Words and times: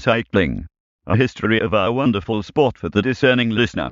cycling. 0.00 0.66
A 1.06 1.16
history 1.16 1.60
of 1.60 1.74
our 1.74 1.92
wonderful 1.92 2.42
sport 2.42 2.78
for 2.78 2.88
the 2.88 3.02
discerning 3.02 3.50
listener. 3.50 3.90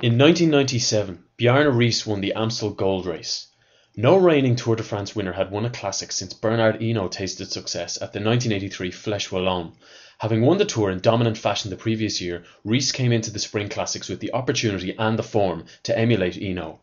In 0.00 0.16
1997, 0.16 1.22
Bjarne 1.36 1.66
Riis 1.66 2.06
won 2.06 2.22
the 2.22 2.32
Amstel 2.32 2.70
Gold 2.70 3.04
Race. 3.04 3.48
No 3.94 4.16
reigning 4.16 4.56
Tour 4.56 4.76
de 4.76 4.82
France 4.82 5.14
winner 5.14 5.32
had 5.32 5.50
won 5.50 5.66
a 5.66 5.70
classic 5.70 6.12
since 6.12 6.32
Bernard 6.32 6.80
Hinault 6.80 7.12
tasted 7.12 7.52
success 7.52 7.96
at 7.96 8.14
the 8.14 8.20
1983 8.20 8.90
Flèche 8.90 9.30
Wallonne. 9.30 9.72
Having 10.20 10.40
won 10.40 10.56
the 10.56 10.64
Tour 10.64 10.90
in 10.90 11.00
dominant 11.00 11.36
fashion 11.36 11.68
the 11.68 11.76
previous 11.76 12.20
year, 12.20 12.42
Riis 12.64 12.90
came 12.94 13.12
into 13.12 13.30
the 13.30 13.38
Spring 13.38 13.68
Classics 13.68 14.08
with 14.08 14.20
the 14.20 14.32
opportunity 14.32 14.94
and 14.98 15.18
the 15.18 15.22
form 15.22 15.66
to 15.82 15.98
emulate 15.98 16.36
Hinault. 16.36 16.78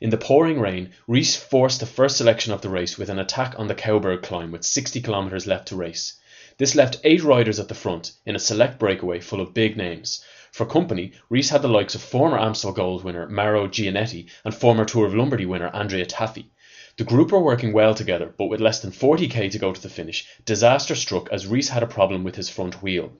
In 0.00 0.10
the 0.10 0.16
pouring 0.16 0.60
rain, 0.60 0.90
Riis 1.08 1.36
forced 1.36 1.80
the 1.80 1.86
first 1.86 2.16
selection 2.16 2.52
of 2.52 2.62
the 2.62 2.70
race 2.70 2.96
with 2.96 3.08
an 3.08 3.18
attack 3.18 3.54
on 3.58 3.66
the 3.66 3.74
Cauberg 3.74 4.22
climb 4.22 4.52
with 4.52 4.64
60 4.64 5.00
kilometres 5.00 5.48
left 5.48 5.68
to 5.68 5.76
race. 5.76 6.14
This 6.62 6.76
left 6.76 7.00
eight 7.02 7.24
riders 7.24 7.58
at 7.58 7.66
the 7.66 7.74
front 7.74 8.12
in 8.24 8.36
a 8.36 8.38
select 8.38 8.78
breakaway 8.78 9.18
full 9.18 9.40
of 9.40 9.52
big 9.52 9.76
names. 9.76 10.24
For 10.52 10.64
company, 10.64 11.10
Riis 11.28 11.50
had 11.50 11.60
the 11.60 11.66
likes 11.66 11.96
of 11.96 12.02
former 12.02 12.38
Amstel 12.38 12.70
Gold 12.70 13.02
winner 13.02 13.28
Mauro 13.28 13.66
Gianetti 13.66 14.26
and 14.44 14.54
former 14.54 14.84
Tour 14.84 15.06
of 15.06 15.12
Lombardy 15.12 15.44
winner 15.44 15.70
Andrea 15.74 16.06
Tafi. 16.06 16.44
The 16.98 17.02
group 17.02 17.32
were 17.32 17.42
working 17.42 17.72
well 17.72 17.96
together, 17.96 18.32
but 18.38 18.46
with 18.46 18.60
less 18.60 18.78
than 18.78 18.92
40k 18.92 19.50
to 19.50 19.58
go 19.58 19.72
to 19.72 19.82
the 19.82 19.88
finish, 19.88 20.24
disaster 20.44 20.94
struck 20.94 21.28
as 21.32 21.46
Riis 21.46 21.70
had 21.70 21.82
a 21.82 21.88
problem 21.88 22.22
with 22.22 22.36
his 22.36 22.48
front 22.48 22.80
wheel. 22.80 23.10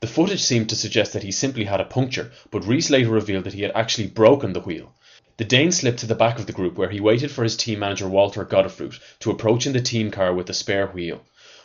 The 0.00 0.06
footage 0.06 0.40
seemed 0.40 0.70
to 0.70 0.74
suggest 0.74 1.12
that 1.12 1.24
he 1.24 1.30
simply 1.30 1.64
had 1.64 1.82
a 1.82 1.84
puncture, 1.84 2.32
but 2.50 2.62
Riis 2.62 2.88
later 2.88 3.10
revealed 3.10 3.44
that 3.44 3.52
he 3.52 3.64
had 3.64 3.72
actually 3.74 4.06
broken 4.06 4.54
the 4.54 4.60
wheel. 4.60 4.94
The 5.36 5.44
Dane 5.44 5.72
slipped 5.72 5.98
to 5.98 6.06
the 6.06 6.14
back 6.14 6.38
of 6.38 6.46
the 6.46 6.54
group 6.54 6.78
where 6.78 6.88
he 6.88 7.00
waited 7.00 7.30
for 7.30 7.44
his 7.44 7.58
team 7.58 7.80
manager 7.80 8.08
Walter 8.08 8.46
Godefroot 8.46 8.98
to 9.20 9.30
approach 9.30 9.66
in 9.66 9.74
the 9.74 9.82
team 9.82 10.10
car 10.10 10.32
with 10.32 10.46
the 10.46 10.54
spare 10.54 10.86
wheel. 10.86 11.20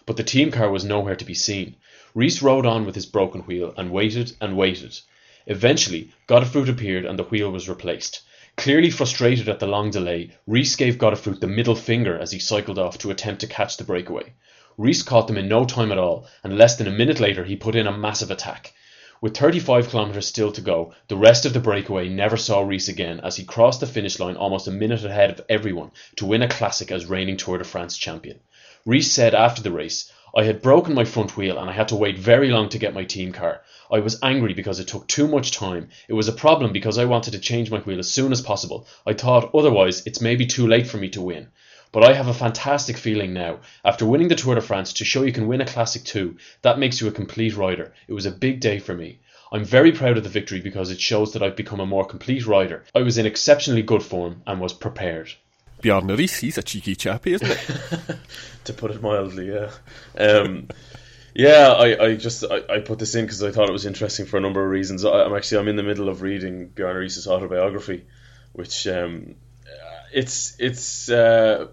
But 0.06 0.18
the 0.18 0.23
team 0.23 0.52
car 0.52 0.70
was 0.70 0.84
nowhere 0.84 1.16
to 1.16 1.23
be 1.23 1.34
seen. 1.34 1.76
Riis 2.14 2.42
rode 2.42 2.66
on 2.66 2.86
with 2.86 2.96
his 2.96 3.06
broken 3.06 3.42
wheel 3.42 3.73
and 3.78 3.90
waited 3.90 4.34
and 4.42 4.58
waited. 4.58 5.00
Eventually, 5.48 6.12
Godefroot 6.28 6.68
appeared 6.68 7.06
and 7.06 7.18
the 7.18 7.23
wheel 7.23 7.50
was 7.50 7.70
replaced. 7.70 8.22
Clearly 8.58 8.90
frustrated 8.90 9.50
at 9.50 9.59
the 9.59 9.66
long 9.68 9.92
delay, 9.92 10.31
Riis 10.48 10.78
gave 10.78 10.98
Godefroot 10.98 11.40
the 11.40 11.48
middle 11.48 11.76
finger 11.76 12.20
as 12.20 12.31
he 12.31 12.40
cycled 12.40 12.78
off 12.78 12.98
to 13.00 13.12
attempt 13.12 13.42
to 13.42 13.48
catch 13.48 13.78
the 13.78 13.84
breakaway. 13.84 14.34
Riis 14.78 15.06
caught 15.06 15.28
them 15.28 15.38
in 15.38 15.48
no 15.48 15.66
time 15.66 15.92
at 15.92 15.98
all, 15.98 16.28
and 16.44 16.58
less 16.58 16.76
than 16.76 16.88
a 16.88 16.92
minute 16.92 17.20
later 17.20 17.46
he 17.46 17.56
put 17.56 17.76
in 17.76 17.88
a 17.88 17.98
massive 17.98 18.30
attack. 18.30 18.74
With 19.22 19.38
35 19.38 19.90
kilometres 19.90 20.28
still 20.28 20.52
to 20.52 20.59
go, 20.59 20.94
the 21.08 21.16
rest 21.16 21.46
of 21.46 21.54
the 21.54 21.62
breakaway 21.62 22.09
never 22.09 22.36
saw 22.36 22.62
Riis 22.62 22.90
again 22.90 23.22
as 23.22 23.38
he 23.38 23.46
crossed 23.46 23.80
the 23.80 23.88
finish 23.88 24.20
line 24.20 24.36
almost 24.36 24.68
a 24.68 24.72
minute 24.72 25.06
ahead 25.06 25.30
of 25.30 25.46
everyone 25.48 25.92
to 26.18 26.26
win 26.26 26.42
a 26.42 26.50
classic 26.50 26.92
as 26.92 27.06
reigning 27.06 27.38
Tour 27.38 27.58
de 27.58 27.64
France 27.64 27.98
champion. 27.98 28.42
Riis 28.86 29.06
said 29.06 29.34
after 29.34 29.62
the 29.62 29.72
race, 29.72 30.12
I 30.36 30.44
had 30.44 30.62
broken 30.62 30.94
my 30.94 31.06
front 31.06 31.38
wheel 31.38 31.58
and 31.58 31.70
I 31.70 31.73
had 31.73 31.88
to 31.88 31.95
wait 31.95 32.20
very 32.20 32.50
long 32.50 32.67
to 32.67 32.78
get 32.78 32.94
my 32.94 33.06
team 33.06 33.31
car. 33.31 33.62
I 33.90 34.00
was 34.00 34.20
angry 34.22 34.53
because 34.53 34.80
it 34.81 34.90
took 34.90 35.08
too 35.08 35.25
much 35.25 35.52
time. 35.52 35.88
It 36.09 36.14
was 36.16 36.28
a 36.28 36.34
problem 36.34 36.73
because 36.73 36.98
I 36.98 37.06
wanted 37.06 37.31
to 37.31 37.40
change 37.40 37.72
my 37.72 37.80
wheel 37.80 38.00
as 38.00 38.12
soon 38.12 38.34
as 38.34 38.42
possible. 38.42 38.86
I 39.08 39.14
thought 39.14 39.56
otherwise 39.56 40.06
it's 40.06 40.20
maybe 40.20 40.45
too 40.45 40.67
late 40.67 40.86
for 40.86 40.98
me 40.98 41.08
to 41.12 41.22
win. 41.22 41.48
But 41.94 42.03
I 42.03 42.12
have 42.12 42.28
a 42.28 42.34
fantastic 42.34 42.98
feeling 42.98 43.31
now. 43.31 43.59
After 43.86 44.06
winning 44.06 44.28
the 44.28 44.36
Tour 44.36 44.56
de 44.56 44.62
France, 44.62 44.91
to 44.94 45.06
show 45.06 45.24
you 45.24 45.31
can 45.31 45.47
win 45.47 45.62
a 45.62 45.66
classic 45.66 46.03
too, 46.03 46.36
that 46.62 46.78
makes 46.78 47.00
you 47.00 47.07
a 47.07 47.12
complete 47.12 47.56
rider. 47.56 47.94
It 48.09 48.13
was 48.13 48.25
a 48.25 48.31
big 48.31 48.59
day 48.59 48.80
for 48.80 48.94
me. 48.94 49.19
I'm 49.50 49.63
very 49.63 49.94
proud 49.94 50.18
of 50.18 50.24
the 50.24 50.30
victory 50.30 50.59
because 50.59 50.91
it 50.91 51.00
shows 51.00 51.31
that 51.31 51.44
I've 51.44 51.56
become 51.56 51.80
a 51.80 51.86
more 51.86 52.03
complete 52.03 52.46
rider. 52.46 52.84
I 52.94 53.03
was 53.03 53.18
in 53.18 53.28
exceptionally 53.28 53.84
good 53.84 54.03
form 54.03 54.41
and 54.46 54.59
was 54.59 54.74
prepared. 54.74 55.31
Bjarne 55.83 56.07
Riis, 56.07 56.39
he's 56.39 56.57
a 56.57 56.63
cheeky 56.63 56.95
chappy, 56.95 57.33
isn't 57.33 57.47
he? 57.47 58.13
to 58.63 58.73
put 58.73 58.89
it 58.89 59.01
mildly, 59.01 59.53
yeah. 59.53 59.69
Um, 60.17 60.69
yeah, 61.35 61.73
I, 61.77 62.05
I 62.05 62.16
just 62.16 62.45
I, 62.49 62.61
I 62.69 62.79
put 62.79 62.99
this 62.99 63.13
in 63.16 63.25
because 63.25 63.44
I 63.44 63.51
thought 63.51 63.67
it 63.67 63.73
was 63.73 63.85
interesting 63.85 64.25
for 64.25 64.38
a 64.38 64.39
number 64.39 64.63
of 64.63 64.71
reasons. 64.71 65.03
I, 65.03 65.25
am 65.25 65.35
actually 65.35 65.59
I'm 65.59 65.67
in 65.67 65.75
the 65.75 65.83
middle 65.83 66.07
of 66.07 66.21
reading 66.21 66.69
Bjarne 66.69 66.95
Riis's 66.95 67.27
autobiography, 67.27 68.05
which 68.53 68.88
um, 68.88 69.35
it's 70.13 70.55
it's 70.57 71.09
uh, 71.09 71.67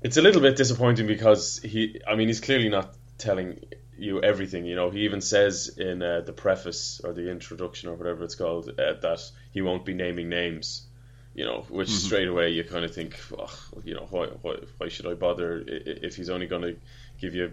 it's 0.00 0.16
a 0.16 0.22
little 0.22 0.40
bit 0.40 0.56
disappointing 0.56 1.08
because 1.08 1.58
he, 1.58 2.00
I 2.06 2.14
mean, 2.14 2.28
he's 2.28 2.40
clearly 2.40 2.68
not 2.68 2.94
telling 3.18 3.64
you 3.98 4.22
everything. 4.22 4.64
You 4.64 4.76
know, 4.76 4.90
he 4.90 5.00
even 5.00 5.22
says 5.22 5.76
in 5.76 6.02
uh, 6.02 6.20
the 6.20 6.32
preface 6.32 7.00
or 7.02 7.12
the 7.12 7.30
introduction 7.30 7.88
or 7.88 7.94
whatever 7.94 8.22
it's 8.22 8.36
called 8.36 8.68
uh, 8.68 8.92
that 9.00 9.30
he 9.50 9.60
won't 9.60 9.84
be 9.84 9.94
naming 9.94 10.28
names. 10.28 10.86
You 11.34 11.44
know, 11.44 11.64
which 11.68 11.88
mm-hmm. 11.88 12.06
straight 12.06 12.28
away 12.28 12.50
you 12.50 12.62
kind 12.62 12.84
of 12.84 12.94
think, 12.94 13.18
oh, 13.36 13.52
you 13.84 13.94
know, 13.94 14.06
why, 14.08 14.26
why, 14.42 14.56
why 14.78 14.88
should 14.88 15.06
I 15.06 15.14
bother 15.14 15.64
if 15.66 16.14
he's 16.14 16.30
only 16.30 16.46
going 16.46 16.62
to 16.62 16.76
give 17.20 17.34
you 17.34 17.52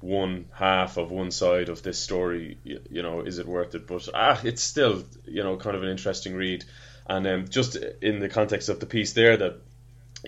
one 0.00 0.46
half 0.52 0.96
of 0.96 1.12
one 1.12 1.30
side 1.30 1.68
of 1.68 1.82
this 1.82 1.98
story? 1.98 2.58
You, 2.64 2.80
you, 2.90 3.02
know, 3.02 3.20
is 3.20 3.38
it 3.38 3.46
worth 3.46 3.76
it? 3.76 3.86
But 3.86 4.08
ah, 4.12 4.40
it's 4.42 4.62
still, 4.62 5.04
you 5.24 5.44
know, 5.44 5.56
kind 5.56 5.76
of 5.76 5.84
an 5.84 5.88
interesting 5.88 6.34
read. 6.34 6.64
And 7.06 7.26
um, 7.26 7.48
just 7.48 7.76
in 7.76 8.18
the 8.18 8.28
context 8.28 8.68
of 8.68 8.80
the 8.80 8.86
piece 8.86 9.12
there, 9.12 9.36
that 9.36 9.60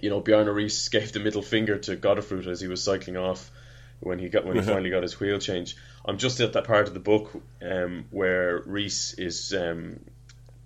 you 0.01 0.11
know, 0.11 0.21
Bjarne 0.21 0.47
Riis 0.47 0.91
gave 0.91 1.13
the 1.13 1.21
middle 1.21 1.43
finger 1.43 1.79
to 1.79 1.97
Godefroot 1.97 2.47
as 2.47 2.61
he 2.61 2.69
was 2.69 2.83
cycling 2.83 3.17
off 3.17 3.51
when 4.01 4.19
he 4.19 4.29
got 4.29 4.45
when 4.45 4.55
he 4.57 4.61
uh-huh. 4.61 4.73
finally 4.73 4.91
got 4.91 5.03
his 5.03 5.19
wheel 5.19 5.39
change. 5.39 5.77
I'm 6.05 6.19
just 6.19 6.41
at 6.41 6.53
that 6.55 6.65
part 6.65 6.89
of 6.89 6.95
the 6.95 7.01
book 7.01 7.31
um, 7.63 8.07
where 8.11 8.61
Riis 8.61 9.19
is 9.19 9.55
um, 9.55 10.01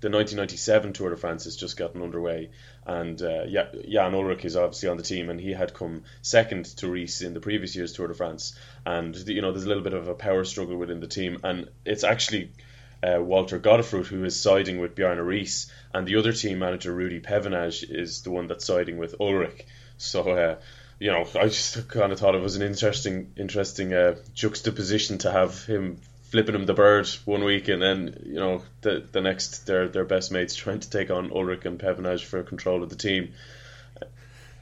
the 0.00 0.10
1997 0.10 0.92
Tour 0.92 1.10
de 1.10 1.16
France 1.16 1.44
has 1.44 1.56
just 1.56 1.76
gotten 1.76 2.02
underway, 2.02 2.50
and 2.86 3.20
uh, 3.20 3.46
Jan 3.46 4.12
Ullrich 4.12 4.44
is 4.44 4.56
obviously 4.56 4.88
on 4.88 4.96
the 4.96 5.02
team, 5.02 5.28
and 5.28 5.40
he 5.40 5.52
had 5.52 5.74
come 5.74 6.04
second 6.22 6.66
to 6.76 6.86
Riis 6.86 7.24
in 7.24 7.34
the 7.34 7.40
previous 7.40 7.74
year's 7.74 7.92
Tour 7.92 8.08
de 8.08 8.14
France, 8.14 8.56
and 8.86 9.16
you 9.16 9.42
know 9.42 9.50
there's 9.50 9.64
a 9.64 9.68
little 9.68 9.82
bit 9.82 9.94
of 9.94 10.06
a 10.06 10.14
power 10.14 10.44
struggle 10.44 10.76
within 10.76 11.00
the 11.00 11.08
team, 11.08 11.38
and 11.42 11.68
it's 11.84 12.04
actually. 12.04 12.52
Uh, 13.00 13.22
Walter 13.22 13.60
Godefroot, 13.60 14.06
who 14.06 14.24
is 14.24 14.42
siding 14.42 14.80
with 14.80 14.96
Bjarne 14.96 15.18
Riis, 15.18 15.70
and 15.94 16.04
the 16.04 16.16
other 16.16 16.32
team 16.32 16.58
manager, 16.58 16.92
Rudy 16.92 17.20
Pevenage, 17.20 17.84
is 17.88 18.22
the 18.22 18.32
one 18.32 18.48
that's 18.48 18.64
siding 18.64 18.98
with 18.98 19.14
Ullrich, 19.20 19.66
So, 19.98 20.28
uh, 20.28 20.56
you 20.98 21.12
know, 21.12 21.24
I 21.40 21.44
just 21.44 21.86
kind 21.86 22.12
of 22.12 22.18
thought 22.18 22.34
it 22.34 22.40
was 22.40 22.56
an 22.56 22.62
interesting, 22.62 23.32
interesting 23.36 23.94
uh, 23.94 24.16
juxtaposition 24.34 25.18
to 25.18 25.30
have 25.30 25.64
him 25.64 26.00
flipping 26.30 26.54
him 26.54 26.66
the 26.66 26.74
bird 26.74 27.08
one 27.24 27.44
week, 27.44 27.68
and 27.68 27.82
then 27.82 28.22
you 28.24 28.36
know 28.36 28.62
the 28.82 29.04
the 29.12 29.20
next 29.20 29.66
their 29.66 29.88
their 29.88 30.04
best 30.04 30.30
mates 30.30 30.54
trying 30.54 30.80
to 30.80 30.90
take 30.90 31.10
on 31.10 31.30
Ullrich 31.30 31.64
and 31.64 31.78
Pevenage 31.78 32.24
for 32.24 32.42
control 32.42 32.82
of 32.82 32.90
the 32.90 32.96
team. 32.96 33.32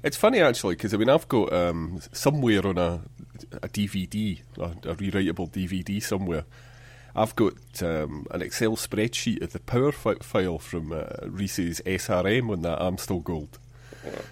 It's 0.02 0.16
funny 0.16 0.40
actually 0.40 0.76
because 0.76 0.94
I 0.94 0.96
mean 0.96 1.08
I've 1.08 1.28
got 1.28 1.52
um, 1.52 2.00
somewhere 2.12 2.66
on 2.66 2.78
a 2.78 3.00
a 3.62 3.68
DVD, 3.68 4.40
a, 4.58 4.62
a 4.62 4.94
rewritable 4.94 5.50
DVD 5.50 6.02
somewhere. 6.02 6.44
I've 7.14 7.34
got 7.34 7.54
um, 7.82 8.26
an 8.30 8.42
Excel 8.42 8.76
spreadsheet 8.76 9.40
of 9.40 9.52
the 9.52 9.60
power 9.60 9.90
fi- 9.90 10.16
file 10.16 10.58
from 10.58 10.92
uh, 10.92 11.04
Riis's 11.22 11.80
SRM 11.86 12.50
on 12.50 12.60
that 12.62 12.80
Amstel 12.80 13.20
Gold, 13.20 13.58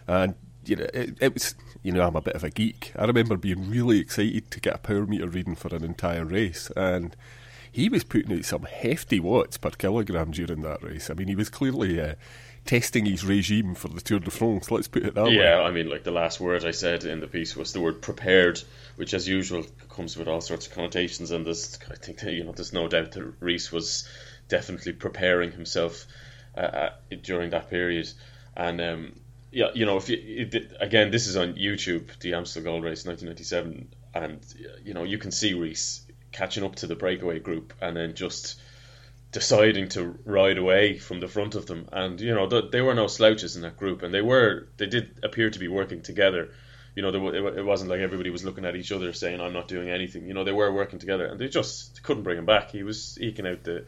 and 0.06 0.34
you 0.66 0.76
know 0.76 0.86
it, 0.92 1.16
it 1.20 1.34
was 1.34 1.54
you 1.84 1.92
know, 1.92 2.06
I'm 2.06 2.16
a 2.16 2.22
bit 2.22 2.34
of 2.34 2.42
a 2.42 2.50
geek. 2.50 2.92
I 2.96 3.04
remember 3.04 3.36
being 3.36 3.70
really 3.70 4.00
excited 4.00 4.50
to 4.50 4.58
get 4.58 4.74
a 4.74 4.78
power 4.78 5.06
meter 5.06 5.28
reading 5.28 5.54
for 5.54 5.72
an 5.76 5.84
entire 5.84 6.24
race, 6.24 6.70
and 6.74 7.14
he 7.70 7.90
was 7.90 8.04
putting 8.04 8.36
out 8.36 8.46
some 8.46 8.62
hefty 8.62 9.20
watts 9.20 9.58
per 9.58 9.70
kilogram 9.70 10.30
during 10.30 10.62
that 10.62 10.82
race. 10.82 11.10
I 11.10 11.14
mean, 11.14 11.28
he 11.28 11.36
was 11.36 11.50
clearly 11.50 12.00
uh, 12.00 12.14
testing 12.64 13.04
his 13.04 13.22
regime 13.22 13.74
for 13.74 13.88
the 13.88 14.00
Tour 14.00 14.20
de 14.20 14.30
France. 14.30 14.70
Let's 14.70 14.88
put 14.88 15.04
it 15.04 15.14
that 15.14 15.30
yeah, 15.30 15.38
way. 15.38 15.44
Yeah, 15.44 15.60
I 15.60 15.72
mean, 15.72 15.90
like 15.90 16.04
the 16.04 16.10
last 16.10 16.40
word 16.40 16.64
I 16.64 16.70
said 16.70 17.04
in 17.04 17.20
the 17.20 17.26
piece 17.26 17.54
was 17.54 17.74
the 17.74 17.82
word 17.82 18.00
prepared, 18.00 18.62
which, 18.96 19.12
as 19.12 19.28
usual, 19.28 19.66
comes 19.90 20.16
with 20.16 20.26
all 20.26 20.40
sorts 20.40 20.66
of 20.66 20.72
connotations. 20.72 21.32
And 21.32 21.44
this, 21.44 21.78
I 21.90 21.96
think, 21.96 22.22
you 22.22 22.44
know, 22.44 22.52
there's 22.52 22.72
no 22.72 22.88
doubt 22.88 23.12
that 23.12 23.40
Riis 23.40 23.70
was 23.70 24.08
definitely 24.48 24.94
preparing 24.94 25.52
himself 25.52 26.06
uh, 26.56 26.60
uh, 26.60 26.90
during 27.22 27.50
that 27.50 27.68
period, 27.68 28.10
and. 28.56 28.80
Um, 28.80 29.12
yeah, 29.54 29.70
you 29.72 29.86
know, 29.86 29.96
if 29.96 30.08
you 30.08 30.18
it, 30.20 30.72
again, 30.80 31.10
this 31.12 31.28
is 31.28 31.36
on 31.36 31.54
YouTube, 31.54 32.18
the 32.18 32.34
Amstel 32.34 32.64
Gold 32.64 32.82
Race, 32.82 33.06
1997, 33.06 33.94
and 34.14 34.54
you 34.84 34.94
know 34.94 35.04
you 35.04 35.16
can 35.18 35.30
see 35.30 35.54
Riis 35.54 36.00
catching 36.32 36.64
up 36.64 36.74
to 36.76 36.88
the 36.88 36.96
breakaway 36.96 37.38
group 37.38 37.72
and 37.80 37.96
then 37.96 38.14
just 38.14 38.60
deciding 39.30 39.88
to 39.90 40.18
ride 40.24 40.58
away 40.58 40.98
from 40.98 41.20
the 41.20 41.28
front 41.28 41.54
of 41.54 41.66
them. 41.66 41.88
And 41.92 42.20
you 42.20 42.34
know, 42.34 42.48
they 42.48 42.80
were 42.80 42.94
no 42.94 43.06
slouches 43.06 43.54
in 43.54 43.62
that 43.62 43.76
group, 43.76 44.02
and 44.02 44.12
they 44.12 44.22
were 44.22 44.66
they 44.76 44.86
did 44.86 45.20
appear 45.22 45.50
to 45.50 45.58
be 45.58 45.68
working 45.68 46.02
together. 46.02 46.50
You 46.96 47.02
know, 47.02 47.32
it 47.32 47.64
wasn't 47.64 47.90
like 47.90 48.00
everybody 48.00 48.30
was 48.30 48.44
looking 48.44 48.64
at 48.64 48.74
each 48.74 48.90
other 48.90 49.12
saying, 49.12 49.40
"I'm 49.40 49.52
not 49.52 49.68
doing 49.68 49.88
anything." 49.88 50.26
You 50.26 50.34
know, 50.34 50.42
they 50.42 50.52
were 50.52 50.72
working 50.72 50.98
together, 50.98 51.26
and 51.26 51.40
they 51.40 51.48
just 51.48 52.02
couldn't 52.02 52.24
bring 52.24 52.38
him 52.38 52.46
back. 52.46 52.72
He 52.72 52.82
was 52.82 53.18
eking 53.20 53.46
out 53.46 53.62
the 53.62 53.86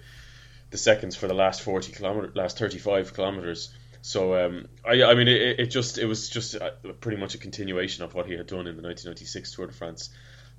the 0.71 0.79
seconds 0.79 1.17
for 1.17 1.27
the 1.27 1.35
last 1.35 1.63
40 1.63 1.93
kilometer, 1.93 2.33
last 2.35 2.59
35 2.59 3.15
kilometers 3.15 3.73
so 4.07 4.37
um, 4.37 4.69
I, 4.85 5.03
I 5.03 5.15
mean, 5.15 5.27
it, 5.27 5.59
it, 5.59 5.67
just 5.67 5.99
it 5.99 6.07
was 6.07 6.29
just 6.31 6.55
pretty 7.01 7.19
much 7.19 7.35
a 7.35 7.39
continuation 7.39 8.05
of 8.05 8.15
what 8.15 8.27
he 8.27 8.35
had 8.35 8.47
done 8.47 8.69
in 8.69 8.77
the 8.77 8.83
1996 8.83 9.51
Tour 9.51 9.67
de 9.67 9.73
France, 9.73 10.11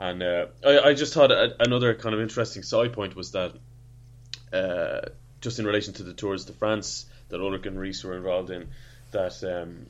and 0.02 0.22
uh, 0.22 0.48
I, 0.66 0.80
I, 0.90 0.94
just 0.94 1.14
thought 1.14 1.32
another 1.32 1.96
kind 1.96 2.14
of 2.14 2.20
interesting 2.20 2.62
side 2.62 2.92
point 2.92 3.16
was 3.16 3.32
that 3.32 3.54
uh, 4.52 5.12
just 5.40 5.60
in 5.60 5.66
relation 5.66 5.94
to 5.94 6.04
the 6.04 6.12
Tours 6.14 6.44
de 6.44 6.52
France 6.52 7.06
that 7.30 7.40
Ullrich 7.40 7.66
and 7.66 7.78
Riis 7.78 8.04
were 8.04 8.18
involved 8.18 8.50
in, 8.50 8.68
that 9.12 9.42
um, 9.46 9.86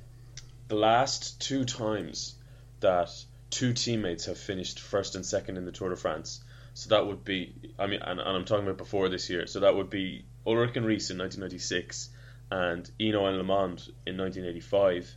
the 0.67 0.75
last 0.75 1.41
two 1.41 1.65
times 1.65 2.35
that 2.81 3.09
two 3.49 3.73
teammates 3.73 4.25
have 4.25 4.37
finished 4.37 4.79
first 4.79 5.15
and 5.15 5.25
second 5.25 5.57
in 5.57 5.65
the 5.65 5.71
Tour 5.71 5.89
de 5.89 5.95
France, 5.95 6.41
So 6.75 6.89
that 6.89 7.07
would 7.07 7.25
be, 7.25 7.55
I 7.79 7.87
mean, 7.87 8.03
and, 8.03 8.19
and 8.19 8.29
I'm 8.37 8.45
talking 8.45 8.65
about 8.65 8.77
before 8.77 9.09
this 9.09 9.31
year. 9.31 9.47
So 9.47 9.61
that 9.61 9.75
would 9.75 9.89
be 9.89 10.25
Ullrich 10.45 10.75
and 10.75 10.85
Riis 10.85 11.09
in 11.09 11.17
1996 11.17 12.09
and 12.51 12.89
Hinault 12.99 13.29
and 13.29 13.41
LeMond 13.41 13.89
in 14.05 14.17
1985. 14.17 15.15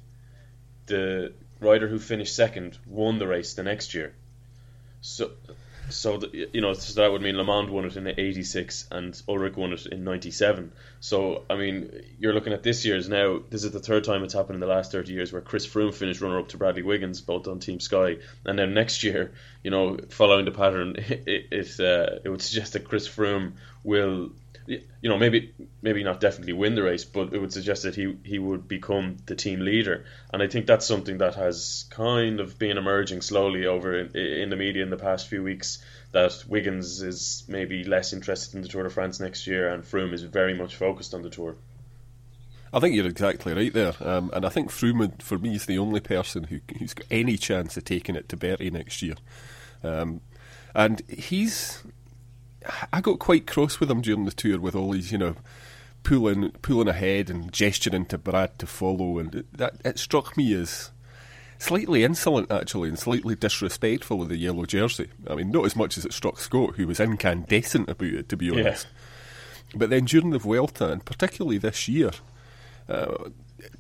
The 0.87 1.33
rider 1.61 1.89
who 1.89 1.99
finished 1.99 2.35
second 2.35 2.79
won 2.87 3.19
the 3.19 3.27
race 3.27 3.55
the 3.55 3.63
next 3.63 3.95
year. 3.95 4.15
So 5.01 5.31
so 5.91 6.19
the, 6.19 6.49
you 6.53 6.61
know 6.61 6.73
so 6.75 7.01
that 7.01 7.11
would 7.11 7.23
mean 7.23 7.35
LeMond 7.35 7.71
won 7.71 7.85
it 7.85 7.97
in 7.97 8.07
'86 8.07 8.87
and 8.91 9.13
Ullrich 9.29 9.57
won 9.57 9.73
it 9.73 9.87
in 9.87 10.05
'97. 10.05 10.73
So 11.01 11.45
I 11.51 11.57
mean, 11.57 12.03
you're 12.19 12.33
looking 12.35 12.53
at 12.53 12.63
this 12.63 12.85
year's 12.85 13.09
now. 13.09 13.41
This 13.51 13.65
is 13.65 13.73
the 13.73 13.81
third 13.81 14.05
time 14.05 14.23
it's 14.23 14.35
happened 14.35 14.55
in 14.55 14.61
the 14.61 14.67
last 14.67 14.93
30 14.93 15.13
years 15.13 15.33
where 15.33 15.43
Chris 15.43 15.67
Froome 15.67 15.95
finished 15.95 16.21
runner 16.21 16.39
up 16.39 16.49
to 16.49 16.57
Bradley 16.57 16.83
Wiggins, 16.83 17.21
both 17.21 17.49
on 17.49 17.59
Team 17.59 17.81
Sky, 17.81 18.19
and 18.45 18.59
then 18.59 18.75
next 18.75 19.03
year, 19.03 19.33
you 19.63 19.71
know, 19.71 19.99
following 20.11 20.45
the 20.45 20.53
pattern, 20.53 20.97
it 20.99 21.49
it, 21.51 21.81
uh, 21.81 22.21
it 22.25 22.29
would 22.29 22.43
suggest 22.43 22.75
that 22.75 22.85
Chris 22.85 23.09
Froome 23.09 23.53
will 23.83 24.31
you 24.71 25.09
know, 25.09 25.19
maybe 25.19 25.53
maybe 25.83 26.05
not 26.05 26.21
definitely 26.21 26.53
win 26.53 26.77
the 26.77 26.83
race, 26.83 27.05
but 27.05 27.33
it 27.33 27.39
would 27.39 27.53
suggest 27.53 27.83
that 27.83 27.97
he 27.97 28.17
he 28.25 28.39
would 28.39 28.69
become 28.69 29.17
the 29.27 29.35
team 29.35 29.61
leader, 29.61 30.05
and 30.33 30.43
I 30.43 30.47
think 30.47 30.67
that's 30.67 30.87
something 30.87 31.19
that 31.19 31.35
has 31.35 31.87
kind 31.91 32.39
of 32.39 32.59
been 32.59 32.79
emerging 32.79 33.23
slowly 33.23 33.67
over 33.67 33.99
in, 33.99 34.17
in 34.17 34.51
the 34.51 34.57
media 34.57 34.83
in 34.83 34.91
the 34.91 34.97
past 34.97 35.29
few 35.29 35.43
weeks. 35.43 35.83
That 36.13 36.45
Wiggins 36.49 37.03
is 37.03 37.45
maybe 37.49 37.85
less 37.85 38.13
interested 38.13 38.57
in 38.57 38.63
the 38.63 38.69
Tour 38.69 38.85
de 38.85 38.91
France 38.91 39.19
next 39.21 39.47
year, 39.47 39.73
and 39.73 39.83
Froome 39.83 40.13
is 40.13 40.23
very 40.23 40.55
much 40.55 40.77
focused 40.77 41.15
on 41.15 41.23
the 41.23 41.31
Tour. 41.31 41.57
I 42.73 42.79
think 42.79 42.95
you're 42.95 43.07
exactly 43.07 43.53
right 43.53 43.73
there, 43.73 43.95
um, 44.01 44.31
and 44.33 44.47
I 44.47 44.49
think 44.49 44.71
Froome, 44.71 45.21
for 45.21 45.39
me, 45.39 45.57
is 45.57 45.67
the 45.67 45.79
only 45.79 46.01
person 46.01 46.45
who, 46.45 46.61
who's 46.79 46.95
got 46.95 47.07
any 47.11 47.37
chance 47.37 47.77
of 47.77 47.85
taking 47.85 48.15
it 48.15 48.29
to 48.29 48.37
Bertie 48.37 48.71
next 48.71 49.03
year. 49.03 49.15
Um, 49.83 50.21
and 50.75 51.03
he's 51.09 51.83
I 52.93 53.01
got 53.01 53.19
quite 53.19 53.47
cross 53.47 53.81
with 53.81 53.91
him 53.91 54.01
during 54.01 54.25
the 54.25 54.33
tour 54.33 54.61
with 54.61 54.75
all 54.75 54.93
these, 54.93 55.13
you 55.13 55.19
know, 55.19 55.37
pulling 56.03 56.51
pulling 56.63 56.89
ahead 56.89 57.31
and 57.31 57.53
gesturing 57.53 58.07
to 58.07 58.19
Brad 58.19 58.59
to 58.59 58.67
follow, 58.67 59.19
and 59.19 59.45
that 59.53 59.75
it 59.85 59.99
struck 59.99 60.37
me 60.37 60.53
as 60.55 60.91
slightly 61.59 62.05
insolent 62.05 62.51
actually 62.51 62.89
and 62.89 62.99
slightly 62.99 63.35
disrespectful 63.35 64.23
of 64.23 64.29
the 64.29 64.37
yellow 64.37 64.65
jersey. 64.65 65.09
I 65.29 65.35
mean, 65.35 65.51
not 65.51 65.67
as 65.67 65.77
much 65.77 65.99
as 65.99 66.05
it 66.05 66.13
struck 66.13 66.39
Scott, 66.39 66.77
who 66.77 66.87
was 66.87 67.01
incandescent 67.01 67.89
about 67.89 68.09
it, 68.09 68.29
to 68.31 68.37
be 68.37 68.51
honest. 68.51 68.87
Yeah. 68.87 69.79
But 69.79 69.91
then 69.91 70.07
during 70.07 70.31
the 70.31 70.39
Vuelta, 70.39 70.91
and 70.91 71.05
particularly 71.05 71.59
this 71.59 71.87
year, 71.87 72.11
uh, 72.89 73.31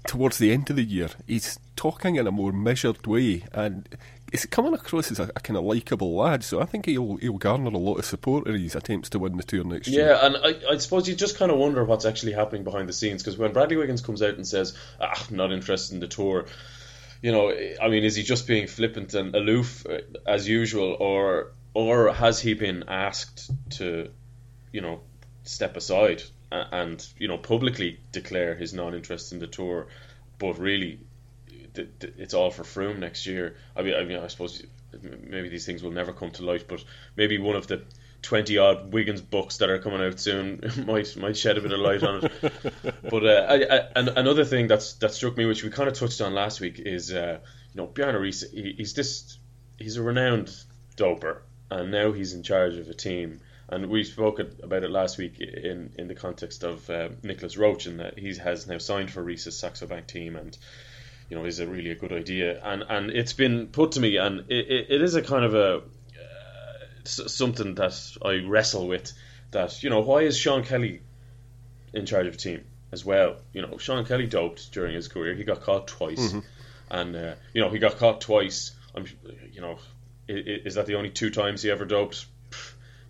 towards 0.06 0.38
the 0.38 0.52
end 0.52 0.70
of 0.70 0.76
the 0.76 0.84
year, 0.84 1.08
he's 1.26 1.58
talking 1.74 2.16
in 2.16 2.26
a 2.26 2.30
more 2.30 2.52
measured 2.52 3.06
way, 3.06 3.44
and 3.52 3.88
is 4.32 4.46
coming 4.46 4.74
across 4.74 5.10
as 5.10 5.18
a, 5.18 5.24
a 5.36 5.40
kind 5.40 5.56
of 5.56 5.64
likable 5.64 6.14
lad, 6.14 6.44
so 6.44 6.60
I 6.60 6.64
think 6.64 6.86
he'll 6.86 7.16
he'll 7.16 7.38
garner 7.38 7.70
a 7.70 7.78
lot 7.78 7.96
of 7.96 8.04
support 8.04 8.46
in 8.46 8.60
his 8.60 8.74
attempts 8.74 9.10
to 9.10 9.18
win 9.18 9.36
the 9.36 9.42
tour 9.42 9.64
next 9.64 9.88
yeah, 9.88 9.96
year. 9.96 10.08
Yeah, 10.08 10.26
and 10.26 10.36
I, 10.36 10.72
I 10.72 10.76
suppose 10.78 11.08
you 11.08 11.14
just 11.14 11.36
kind 11.36 11.50
of 11.50 11.58
wonder 11.58 11.84
what's 11.84 12.04
actually 12.04 12.32
happening 12.32 12.64
behind 12.64 12.88
the 12.88 12.92
scenes 12.92 13.22
because 13.22 13.38
when 13.38 13.52
Bradley 13.52 13.76
Wiggins 13.76 14.02
comes 14.02 14.22
out 14.22 14.34
and 14.34 14.46
says, 14.46 14.76
"Ah, 15.00 15.26
not 15.30 15.52
interested 15.52 15.94
in 15.94 16.00
the 16.00 16.08
tour," 16.08 16.46
you 17.22 17.32
know, 17.32 17.52
I 17.80 17.88
mean, 17.88 18.04
is 18.04 18.16
he 18.16 18.22
just 18.22 18.46
being 18.46 18.66
flippant 18.66 19.14
and 19.14 19.34
aloof 19.34 19.86
uh, 19.86 19.98
as 20.26 20.48
usual, 20.48 20.96
or 20.98 21.52
or 21.74 22.12
has 22.12 22.40
he 22.40 22.54
been 22.54 22.84
asked 22.88 23.50
to, 23.78 24.10
you 24.72 24.80
know, 24.80 25.00
step 25.44 25.76
aside 25.76 26.22
and, 26.50 26.68
and 26.72 27.06
you 27.18 27.28
know 27.28 27.38
publicly 27.38 28.00
declare 28.12 28.54
his 28.54 28.72
non-interest 28.74 29.32
in 29.32 29.38
the 29.38 29.46
tour, 29.46 29.88
but 30.38 30.58
really 30.58 31.00
it's 31.74 32.34
all 32.34 32.50
for 32.50 32.62
Froome 32.62 32.98
next 32.98 33.26
year. 33.26 33.56
I 33.76 33.82
mean, 33.82 33.94
I 33.94 34.04
mean, 34.04 34.18
I 34.18 34.26
suppose 34.28 34.62
maybe 35.02 35.48
these 35.48 35.66
things 35.66 35.82
will 35.82 35.90
never 35.90 36.12
come 36.12 36.30
to 36.32 36.44
light, 36.44 36.66
but 36.68 36.84
maybe 37.16 37.38
one 37.38 37.56
of 37.56 37.66
the 37.66 37.82
twenty 38.22 38.58
odd 38.58 38.92
Wiggins 38.92 39.20
books 39.20 39.58
that 39.58 39.70
are 39.70 39.78
coming 39.78 40.00
out 40.00 40.20
soon 40.20 40.60
might 40.86 41.16
might 41.16 41.36
shed 41.36 41.58
a 41.58 41.60
bit 41.60 41.72
of 41.72 41.80
light 41.80 42.02
on 42.02 42.24
it. 42.24 42.52
but 43.10 43.24
uh, 43.24 43.46
I, 43.48 43.54
I, 43.54 43.88
and 43.96 44.08
another 44.08 44.44
thing 44.44 44.66
that's 44.66 44.94
that 44.94 45.14
struck 45.14 45.36
me, 45.36 45.46
which 45.46 45.62
we 45.62 45.70
kind 45.70 45.88
of 45.88 45.94
touched 45.94 46.20
on 46.20 46.34
last 46.34 46.60
week, 46.60 46.78
is 46.78 47.12
uh, 47.12 47.38
you 47.72 47.80
know 47.80 47.86
Bjarne. 47.86 48.22
He, 48.24 48.74
he's 48.76 48.94
this 48.94 49.38
he's 49.78 49.96
a 49.96 50.02
renowned 50.02 50.54
doper, 50.96 51.40
and 51.70 51.90
now 51.90 52.12
he's 52.12 52.34
in 52.34 52.42
charge 52.42 52.76
of 52.76 52.88
a 52.88 52.94
team. 52.94 53.40
And 53.68 53.86
we 53.86 54.02
spoke 54.02 54.40
about 54.40 54.82
it 54.82 54.90
last 54.90 55.16
week 55.16 55.38
in, 55.38 55.92
in 55.96 56.08
the 56.08 56.14
context 56.16 56.64
of 56.64 56.90
uh, 56.90 57.10
Nicolas 57.22 57.56
Roche, 57.56 57.86
and 57.86 58.00
that 58.00 58.18
he 58.18 58.34
has 58.34 58.66
now 58.66 58.78
signed 58.78 59.12
for 59.12 59.22
Riis's 59.22 59.56
Saxo 59.56 59.86
Bank 59.86 60.08
team, 60.08 60.34
and 60.34 60.58
you 61.30 61.38
know 61.38 61.44
is 61.44 61.60
a 61.60 61.66
really 61.66 61.90
a 61.90 61.94
good 61.94 62.12
idea, 62.12 62.60
and 62.62 62.84
and 62.88 63.10
it's 63.10 63.32
been 63.32 63.68
put 63.68 63.92
to 63.92 64.00
me, 64.00 64.16
and 64.16 64.40
it, 64.50 64.70
it, 64.70 64.86
it 64.90 65.02
is 65.02 65.14
a 65.14 65.22
kind 65.22 65.44
of 65.44 65.54
a 65.54 65.76
uh, 65.76 65.80
something 67.04 67.76
that 67.76 68.16
I 68.22 68.44
wrestle 68.46 68.88
with. 68.88 69.12
That 69.52 69.82
you 69.82 69.90
know 69.90 70.00
why 70.00 70.22
is 70.22 70.36
Sean 70.36 70.64
Kelly 70.64 71.02
in 71.92 72.04
charge 72.06 72.26
of 72.26 72.34
a 72.34 72.36
team 72.36 72.64
as 72.92 73.04
well? 73.04 73.36
You 73.52 73.62
know 73.62 73.78
Sean 73.78 74.04
Kelly 74.04 74.26
doped 74.26 74.72
during 74.72 74.94
his 74.94 75.08
career. 75.08 75.34
He 75.34 75.44
got 75.44 75.62
caught 75.62 75.86
twice, 75.86 76.32
mm-hmm. 76.32 76.40
and 76.90 77.16
uh, 77.16 77.34
you 77.54 77.62
know 77.62 77.70
he 77.70 77.78
got 77.78 77.98
caught 77.98 78.20
twice. 78.20 78.72
I'm 78.94 79.06
you 79.52 79.60
know 79.60 79.78
is, 80.26 80.66
is 80.66 80.74
that 80.74 80.86
the 80.86 80.96
only 80.96 81.10
two 81.10 81.30
times 81.30 81.62
he 81.62 81.70
ever 81.70 81.84
doped? 81.84 82.26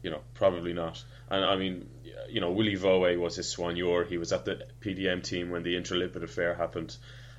You 0.02 0.10
know 0.10 0.20
probably 0.34 0.74
not. 0.74 1.02
And 1.30 1.44
I 1.44 1.56
mean, 1.56 1.88
you 2.28 2.40
know, 2.40 2.50
Willy 2.50 2.74
Voet 2.74 3.18
was 3.18 3.36
his 3.36 3.54
soigneur. 3.54 4.06
He 4.06 4.18
was 4.18 4.32
at 4.32 4.44
the 4.44 4.66
PDM 4.80 5.22
team 5.22 5.50
when 5.50 5.62
the 5.62 5.76
Intralipid 5.76 6.22
affair 6.22 6.54
happened. 6.54 6.96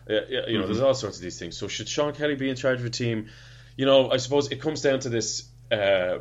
Uh, 0.09 0.13
you 0.13 0.35
know, 0.37 0.45
mm-hmm. 0.45 0.65
there's 0.65 0.81
all 0.81 0.93
sorts 0.93 1.17
of 1.17 1.23
these 1.23 1.39
things. 1.39 1.57
So 1.57 1.67
should 1.67 1.87
Sean 1.87 2.13
Kelly 2.13 2.35
be 2.35 2.49
in 2.49 2.55
charge 2.55 2.79
of 2.79 2.85
a 2.85 2.89
team? 2.89 3.29
You 3.75 3.85
know, 3.85 4.11
I 4.11 4.17
suppose 4.17 4.51
it 4.51 4.61
comes 4.61 4.81
down 4.81 4.99
to 5.01 5.09
this 5.09 5.47
uh, 5.71 6.19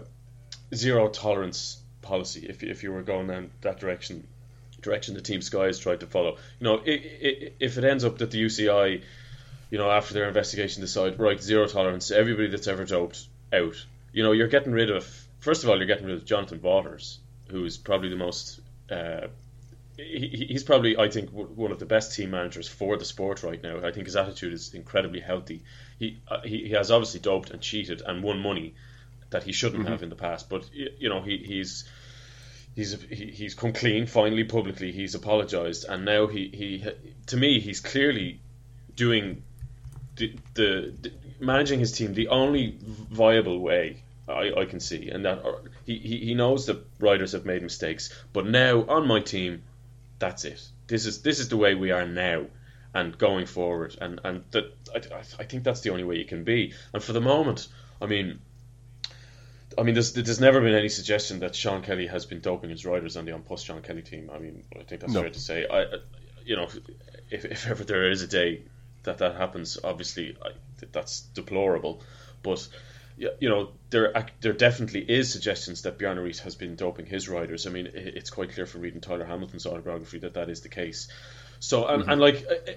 zero 0.75 1.09
tolerance 1.09 1.81
policy. 2.03 2.47
If 2.49 2.63
if 2.63 2.83
you 2.83 2.93
were 2.93 3.03
going 3.03 3.27
down 3.27 3.51
that 3.63 3.81
direction, 3.81 4.27
direction 4.81 5.15
the 5.15 5.21
Team 5.21 5.43
Sky 5.43 5.67
has 5.67 5.79
tried 5.79 6.01
to 6.01 6.07
follow. 6.07 6.37
You 6.59 6.65
know, 6.65 6.75
it, 6.77 6.91
it, 6.91 7.57
if 7.61 7.79
it 7.79 7.85
ends 7.85 8.05
up 8.05 8.19
that 8.19 8.31
the 8.31 8.43
UCI, 8.43 9.03
you 9.71 9.79
know, 9.79 9.91
after 9.91 10.15
their 10.15 10.29
investigation 10.29 10.83
decide 10.83 11.19
right 11.19 11.41
zero 11.43 11.67
tolerance, 11.67 12.11
everybody 12.11 12.49
that's 12.49 12.69
ever 12.69 12.85
doped 12.85 13.27
out. 13.53 13.85
You 14.13 14.23
know, 14.23 14.33
you're 14.33 14.49
getting 14.49 14.73
rid 14.73 14.91
of. 14.91 15.05
First 15.39 15.65
of 15.65 15.71
all, 15.71 15.77
you're 15.79 15.87
getting 15.87 16.07
rid 16.07 16.17
of 16.17 16.25
Jonathan 16.25 16.59
Vaughters, 16.59 17.19
who 17.49 17.65
is 17.65 17.79
probably 17.79 18.11
the 18.11 18.17
most 18.17 18.61
uh, 18.91 19.29
he, 20.03 20.47
he's 20.49 20.63
probably, 20.63 20.97
I 20.97 21.09
think, 21.09 21.31
one 21.31 21.73
of 21.73 21.79
the 21.79 21.87
best 21.87 22.15
team 22.15 22.31
managers 22.31 22.69
for 22.69 22.97
the 22.97 23.05
sport 23.05 23.43
right 23.43 23.63
now. 23.63 23.79
I 23.79 23.93
think 23.93 24.07
his 24.07 24.17
attitude 24.17 24.53
is 24.53 24.75
incredibly 24.75 25.21
healthy. 25.21 25.63
He 25.99 26.19
uh, 26.29 26.41
he, 26.43 26.69
he 26.69 26.71
has 26.71 26.91
obviously 26.91 27.21
doped 27.21 27.51
and 27.51 27.61
cheated 27.61 28.03
and 28.05 28.23
won 28.23 28.41
money 28.41 28.75
that 29.31 29.43
he 29.43 29.53
shouldn't 29.53 29.83
mm-hmm. 29.83 29.93
have 29.93 30.03
in 30.03 30.09
the 30.09 30.17
past, 30.17 30.49
but 30.49 30.69
you 30.73 31.09
know 31.09 31.23
he, 31.23 31.39
he's 31.39 31.85
he's 32.75 33.01
he's 33.03 33.55
come 33.55 33.73
clean 33.73 34.07
finally 34.07 34.45
publicly. 34.45 34.93
He's 34.93 35.15
apologized, 35.15 35.85
and 35.89 36.05
now 36.05 36.27
he 36.27 36.49
he 36.49 36.85
to 37.27 37.37
me 37.37 37.61
he's 37.61 37.81
clearly 37.81 38.41
doing 38.97 39.43
the, 40.17 40.35
the, 40.55 40.95
the 41.01 41.13
managing 41.39 41.81
his 41.81 41.93
team 41.93 42.15
the 42.15 42.29
only 42.29 42.77
viable 42.81 43.61
way 43.61 44.03
I, 44.29 44.53
I 44.57 44.65
can 44.65 44.81
see, 44.81 45.09
and 45.09 45.25
that 45.25 45.43
he, 45.87 45.97
he 45.97 46.35
knows 46.35 46.67
that 46.67 46.85
riders 46.99 47.33
have 47.33 47.45
made 47.45 47.63
mistakes. 47.63 48.11
But 48.33 48.47
now 48.47 48.85
on 48.85 49.07
my 49.07 49.21
team, 49.21 49.63
that's 50.21 50.45
it. 50.45 50.63
This 50.87 51.07
is 51.07 51.23
this 51.23 51.41
is 51.41 51.49
the 51.49 51.57
way 51.57 51.75
we 51.75 51.91
are 51.91 52.07
now 52.07 52.47
and 52.95 53.17
going 53.19 53.47
forward, 53.47 53.97
and 54.01 54.21
and 54.23 54.45
that 54.53 54.73
I, 54.95 55.19
I 55.41 55.45
think 55.45 55.65
that's 55.65 55.81
the 55.81 55.91
only 55.91 56.05
way 56.05 56.17
you 56.17 56.25
can 56.25 56.45
be. 56.45 56.75
And 56.95 57.03
for 57.03 57.13
the 57.13 57.21
moment, 57.21 57.67
I 58.01 58.07
mean, 58.07 58.41
I 59.77 59.83
mean, 59.83 59.95
there's 59.95 60.13
there's 60.13 60.41
never 60.41 60.61
been 60.61 60.75
any 60.75 60.89
suggestion 60.89 61.41
that 61.41 61.55
Sean 61.55 61.83
Kelly 61.83 62.07
has 62.07 62.27
been 62.27 62.41
doping 62.41 62.71
his 62.71 62.85
riders 62.85 63.17
on 63.17 63.25
the 63.25 63.35
An 63.35 63.43
Post 63.43 63.67
Sean 63.67 63.83
Kelly 63.83 64.03
team. 64.03 64.31
I 64.33 64.39
mean, 64.39 64.65
I 64.79 64.83
think 64.85 65.01
that's 65.01 65.13
no. 65.13 65.23
fair 65.23 65.31
to 65.31 65.41
say. 65.41 65.67
I, 65.69 65.87
you 66.45 66.57
know, 66.57 66.69
if 67.31 67.45
if 67.45 67.67
ever 67.69 67.85
there 67.85 68.11
is 68.11 68.23
a 68.23 68.27
day 68.29 68.63
that 69.05 69.19
that 69.19 69.37
happens, 69.37 69.79
obviously 69.83 70.37
I, 70.45 70.51
that's 70.93 71.21
deplorable, 71.21 72.03
but 72.43 72.67
you 73.39 73.49
know, 73.49 73.73
there 73.91 74.27
there 74.41 74.53
definitely 74.53 75.01
is 75.01 75.31
suggestions 75.31 75.83
that 75.83 75.99
Bjarne 75.99 76.17
Riis 76.19 76.41
has 76.41 76.55
been 76.55 76.75
doping 76.77 77.07
his 77.07 77.29
riders. 77.29 77.67
I 77.67 77.71
mean, 77.71 77.89
it's 77.93 78.31
quite 78.31 78.53
clear 78.53 78.67
from 78.67 78.81
reading 78.81 79.01
Tyler 79.01 79.25
Hamilton's 79.25 79.67
autobiography 79.67 80.21
that 80.21 80.35
that 80.35 80.49
is 80.49 80.63
the 80.63 80.71
case. 80.71 81.09
So, 81.59 81.87
and, 81.87 82.03
mm-hmm. 82.03 82.11
and 82.11 82.21
like, 82.21 82.47
uh, 82.51 82.55
uh, 82.55 82.75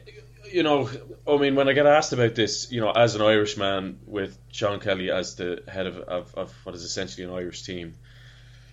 you 0.52 0.64
know, 0.64 0.90
I 1.26 1.38
mean, 1.38 1.56
when 1.56 1.70
I 1.70 1.74
get 1.74 1.86
asked 1.86 2.12
about 2.12 2.36
this, 2.36 2.70
you 2.70 2.82
know, 2.82 2.92
as 2.92 3.16
an 3.16 3.22
Irishman 3.22 4.00
with 4.06 4.38
Sean 4.52 4.82
Kelly 4.82 5.10
as 5.10 5.36
the 5.36 5.64
head 5.66 5.88
of, 5.88 5.98
of, 5.98 6.36
of 6.36 6.54
what 6.66 6.76
is 6.76 6.84
essentially 6.84 7.26
an 7.26 7.34
Irish 7.34 7.64
team, 7.64 7.96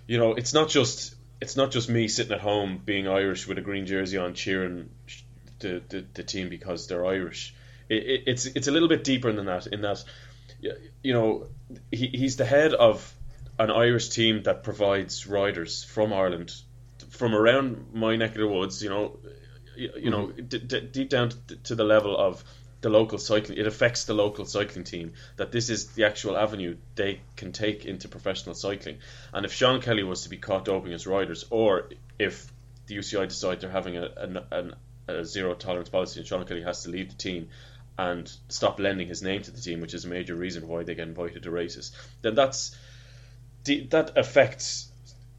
you 0.08 0.18
know, 0.18 0.34
it's 0.34 0.52
not 0.52 0.68
just 0.68 1.14
it's 1.40 1.56
not 1.56 1.70
just 1.70 1.88
me 1.88 2.08
sitting 2.08 2.32
at 2.32 2.40
home 2.40 2.82
being 2.84 3.06
Irish 3.06 3.46
with 3.46 3.58
a 3.58 3.62
green 3.62 3.86
jersey 3.86 4.18
on 4.18 4.34
cheering 4.34 4.90
the 5.60 5.80
the, 5.88 6.04
the 6.14 6.24
team 6.24 6.48
because 6.48 6.88
they're 6.88 7.06
Irish. 7.06 7.54
It, 7.88 8.02
it, 8.02 8.22
it's 8.26 8.46
it's 8.46 8.66
a 8.66 8.72
little 8.72 8.88
bit 8.88 9.04
deeper 9.04 9.32
than 9.32 9.46
that. 9.46 9.68
In 9.68 9.82
that 9.82 10.02
you 11.02 11.12
know, 11.12 11.46
he, 11.90 12.08
he's 12.08 12.36
the 12.36 12.44
head 12.44 12.74
of 12.74 13.14
an 13.58 13.70
Irish 13.70 14.08
team 14.08 14.42
that 14.44 14.62
provides 14.62 15.26
riders 15.26 15.84
from 15.84 16.12
Ireland, 16.12 16.54
from 17.10 17.34
around 17.34 17.92
my 17.92 18.16
neck 18.16 18.30
of 18.30 18.38
the 18.38 18.48
woods. 18.48 18.82
You 18.82 18.90
know, 18.90 19.18
you, 19.76 19.90
you 19.96 20.10
know, 20.10 20.28
mm-hmm. 20.28 20.46
d- 20.46 20.58
d- 20.58 20.88
deep 20.92 21.10
down 21.10 21.30
to, 21.30 21.56
to 21.56 21.74
the 21.74 21.84
level 21.84 22.16
of 22.16 22.42
the 22.80 22.88
local 22.88 23.18
cycling. 23.18 23.58
It 23.58 23.66
affects 23.66 24.04
the 24.04 24.14
local 24.14 24.44
cycling 24.46 24.84
team 24.84 25.12
that 25.36 25.52
this 25.52 25.68
is 25.68 25.88
the 25.88 26.04
actual 26.04 26.36
avenue 26.36 26.76
they 26.94 27.20
can 27.36 27.52
take 27.52 27.84
into 27.84 28.08
professional 28.08 28.54
cycling. 28.54 28.98
And 29.32 29.44
if 29.44 29.52
Sean 29.52 29.80
Kelly 29.80 30.02
was 30.02 30.22
to 30.22 30.30
be 30.30 30.38
caught 30.38 30.64
doping 30.64 30.92
his 30.92 31.06
riders, 31.06 31.44
or 31.50 31.90
if 32.18 32.50
the 32.86 32.96
UCI 32.96 33.28
decide 33.28 33.60
they're 33.60 33.70
having 33.70 33.96
a, 33.96 34.42
a, 34.50 35.12
a 35.12 35.24
zero 35.24 35.54
tolerance 35.54 35.88
policy 35.88 36.20
and 36.20 36.26
Sean 36.26 36.44
Kelly 36.46 36.62
has 36.62 36.84
to 36.84 36.90
leave 36.90 37.10
the 37.10 37.16
team 37.16 37.48
and 37.98 38.30
stop 38.48 38.80
lending 38.80 39.08
his 39.08 39.22
name 39.22 39.42
to 39.42 39.50
the 39.50 39.60
team, 39.60 39.80
which 39.80 39.94
is 39.94 40.04
a 40.04 40.08
major 40.08 40.34
reason 40.34 40.66
why 40.68 40.82
they 40.82 40.94
get 40.94 41.08
invited 41.08 41.42
to 41.42 41.50
races, 41.50 41.92
then 42.22 42.34
that's 42.34 42.76
that 43.64 44.12
affects 44.16 44.90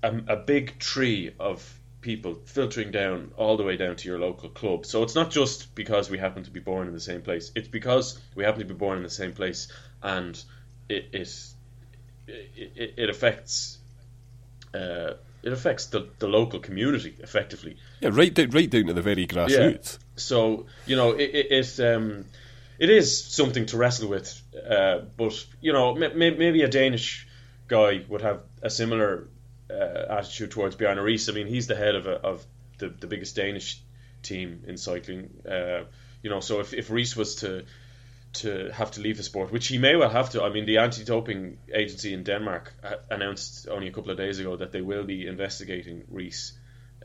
a, 0.04 0.16
a 0.28 0.36
big 0.36 0.78
tree 0.78 1.34
of 1.40 1.80
people 2.02 2.36
filtering 2.46 2.92
down 2.92 3.32
all 3.38 3.58
the 3.58 3.64
way 3.64 3.78
down 3.78 3.96
to 3.96 4.08
your 4.08 4.20
local 4.20 4.50
club. 4.50 4.86
So 4.86 5.04
it's 5.04 5.16
not 5.16 5.32
just 5.32 5.74
because 5.76 6.10
we 6.10 6.18
happen 6.18 6.44
to 6.44 6.52
be 6.52 6.60
born 6.60 6.88
in 6.88 6.94
the 6.94 7.00
same 7.00 7.22
place. 7.22 7.52
It's 7.56 7.68
because 7.68 8.20
we 8.36 8.44
happen 8.44 8.60
to 8.60 8.66
be 8.66 8.74
born 8.74 8.98
in 8.98 9.04
the 9.04 9.10
same 9.10 9.34
place, 9.34 9.72
and 10.02 10.42
it 10.90 11.10
it 11.14 11.38
it, 12.28 12.94
it 12.98 13.10
affects. 13.10 13.78
Uh, 14.74 15.14
it 15.44 15.52
affects 15.52 15.88
the, 15.88 16.08
the 16.20 16.28
local 16.28 16.60
community 16.60 17.16
effectively. 17.20 17.76
Yeah, 18.00 18.10
right 18.14 18.32
down, 18.32 18.52
right 18.52 18.70
down 18.70 18.86
to 18.86 18.94
the 18.94 19.02
very 19.02 19.26
grassroots. 19.26 19.94
Yeah. 19.94 20.06
So 20.16 20.68
you 20.86 20.96
know, 20.96 21.12
it 21.12 21.32
it, 21.34 21.52
it 21.52 21.96
um, 21.96 22.26
it 22.82 22.90
is 22.90 23.24
something 23.24 23.68
to 23.68 23.78
wrestle 23.78 24.10
with. 24.10 24.42
Uh, 24.56 25.02
but 25.16 25.46
you 25.62 25.72
know, 25.72 25.94
maybe 25.94 26.64
a 26.64 26.68
Danish 26.68 27.28
guy 27.68 28.04
would 28.10 28.22
have 28.22 28.42
a 28.64 28.72
similar 28.72 29.28
uh, 29.70 30.18
attitude 30.18 30.50
towards 30.50 30.76
Bjarne 30.76 30.98
Riis. 30.98 31.30
I 31.30 31.34
mean, 31.34 31.46
he's 31.46 31.68
the 31.68 31.76
head 31.76 31.94
of 31.94 32.08
a, 32.08 32.16
of 32.32 32.44
the, 32.80 32.90
the 32.90 33.06
biggest 33.06 33.36
Danish 33.36 33.80
team 34.24 34.64
in 34.68 34.78
cycling. 34.78 35.30
Uh, 35.48 35.84
you 36.24 36.32
know, 36.32 36.40
so 36.40 36.60
if 36.60 36.74
if 36.74 36.90
Riis 36.90 37.16
was 37.16 37.36
to 37.36 37.66
to 38.34 38.72
have 38.72 38.90
to 38.92 39.02
leave 39.02 39.18
the 39.18 39.24
sport, 39.24 39.52
which 39.52 39.68
he 39.68 39.78
may 39.78 39.96
well 39.96 40.10
have 40.10 40.32
to. 40.32 40.42
I 40.42 40.50
mean, 40.50 40.66
the 40.66 40.80
anti-doping 40.80 41.60
agency 41.72 42.14
in 42.16 42.24
Denmark 42.24 42.74
announced 43.12 43.68
only 43.68 43.90
a 43.90 43.92
couple 43.92 44.10
of 44.10 44.18
days 44.18 44.40
ago 44.40 44.56
that 44.56 44.72
they 44.72 44.82
will 44.82 45.04
be 45.04 45.28
investigating 45.28 46.04
Riis 46.12 46.54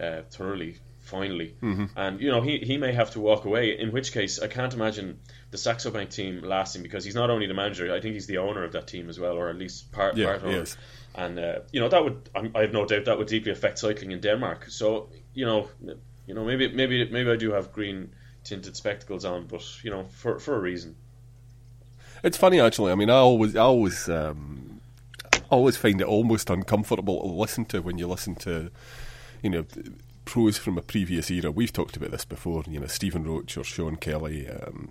uh, 0.01 0.23
thoroughly, 0.31 0.79
finally, 1.07 1.55
mm-hmm. 1.63 1.87
and 1.97 2.21
you 2.21 2.31
know 2.31 2.41
he 2.41 2.59
he 2.59 2.77
may 2.77 2.93
have 2.93 3.11
to 3.13 3.21
walk 3.21 3.45
away. 3.45 3.79
In 3.79 3.93
which 3.93 4.13
case, 4.13 4.41
I 4.41 4.49
can't 4.49 4.75
imagine 4.75 5.21
the 5.51 5.59
Saxo 5.59 5.91
Bank 5.91 6.11
team 6.11 6.43
lasting 6.43 6.83
because 6.83 7.05
he's 7.05 7.15
not 7.15 7.31
only 7.31 7.47
the 7.47 7.55
manager, 7.55 7.95
I 7.95 8.01
think 8.01 8.15
he's 8.15 8.27
the 8.27 8.39
owner 8.39 8.65
of 8.65 8.73
that 8.73 8.87
team 8.87 9.09
as 9.09 9.19
well, 9.19 9.37
or 9.37 9.49
at 9.49 9.57
least 9.57 9.93
part 9.93 10.17
yeah, 10.17 10.27
part 10.27 10.43
owner. 10.43 10.59
Yes. 10.59 10.77
And 11.15 11.39
uh, 11.39 11.61
you 11.73 11.81
know 11.81 11.89
that 11.89 12.05
would 12.05 12.29
I 12.35 12.61
have 12.61 12.73
no 12.73 12.85
doubt 12.85 13.07
that 13.07 13.17
would 13.17 13.29
deeply 13.29 13.53
affect 13.53 13.79
cycling 13.79 14.11
in 14.11 14.21
Denmark. 14.21 14.67
So 14.69 15.09
you 15.33 15.47
know, 15.47 15.69
you 16.27 16.35
know 16.35 16.45
maybe 16.45 16.73
maybe 16.73 17.09
maybe 17.09 17.31
I 17.31 17.37
do 17.37 17.53
have 17.53 17.73
green 17.73 18.11
tinted 18.45 18.77
spectacles 18.77 19.25
on, 19.25 19.47
but 19.47 19.63
you 19.85 19.91
know 19.91 20.05
for 20.11 20.39
for 20.39 20.57
a 20.57 20.61
reason. 20.61 20.97
It's 22.23 22.37
funny 22.37 22.61
actually. 22.61 22.93
I 22.93 22.97
mean, 22.97 23.11
I 23.11 23.19
always 23.19 23.55
I 23.55 23.61
always 23.61 24.09
um, 24.09 24.81
always 25.51 25.77
find 25.77 26.01
it 26.01 26.07
almost 26.07 26.51
uncomfortable 26.51 27.21
to 27.21 27.29
listen 27.29 27.65
to 27.67 27.81
when 27.81 27.99
you 27.99 28.09
listen 28.09 28.35
to 28.35 28.71
you 29.43 29.51
know 29.51 29.65
pros 30.27 30.59
from 30.59 30.77
a 30.77 30.83
previous 30.83 31.31
era. 31.31 31.51
We've 31.51 31.73
talked 31.73 31.97
about 31.97 32.11
this 32.11 32.27
before. 32.27 32.65
You 32.69 32.81
know, 32.81 32.87
Stephen 32.87 33.25
Roche 33.25 33.57
or 33.57 33.65
Sean 33.65 33.97
Kelly. 33.97 34.47
Um, 34.47 34.91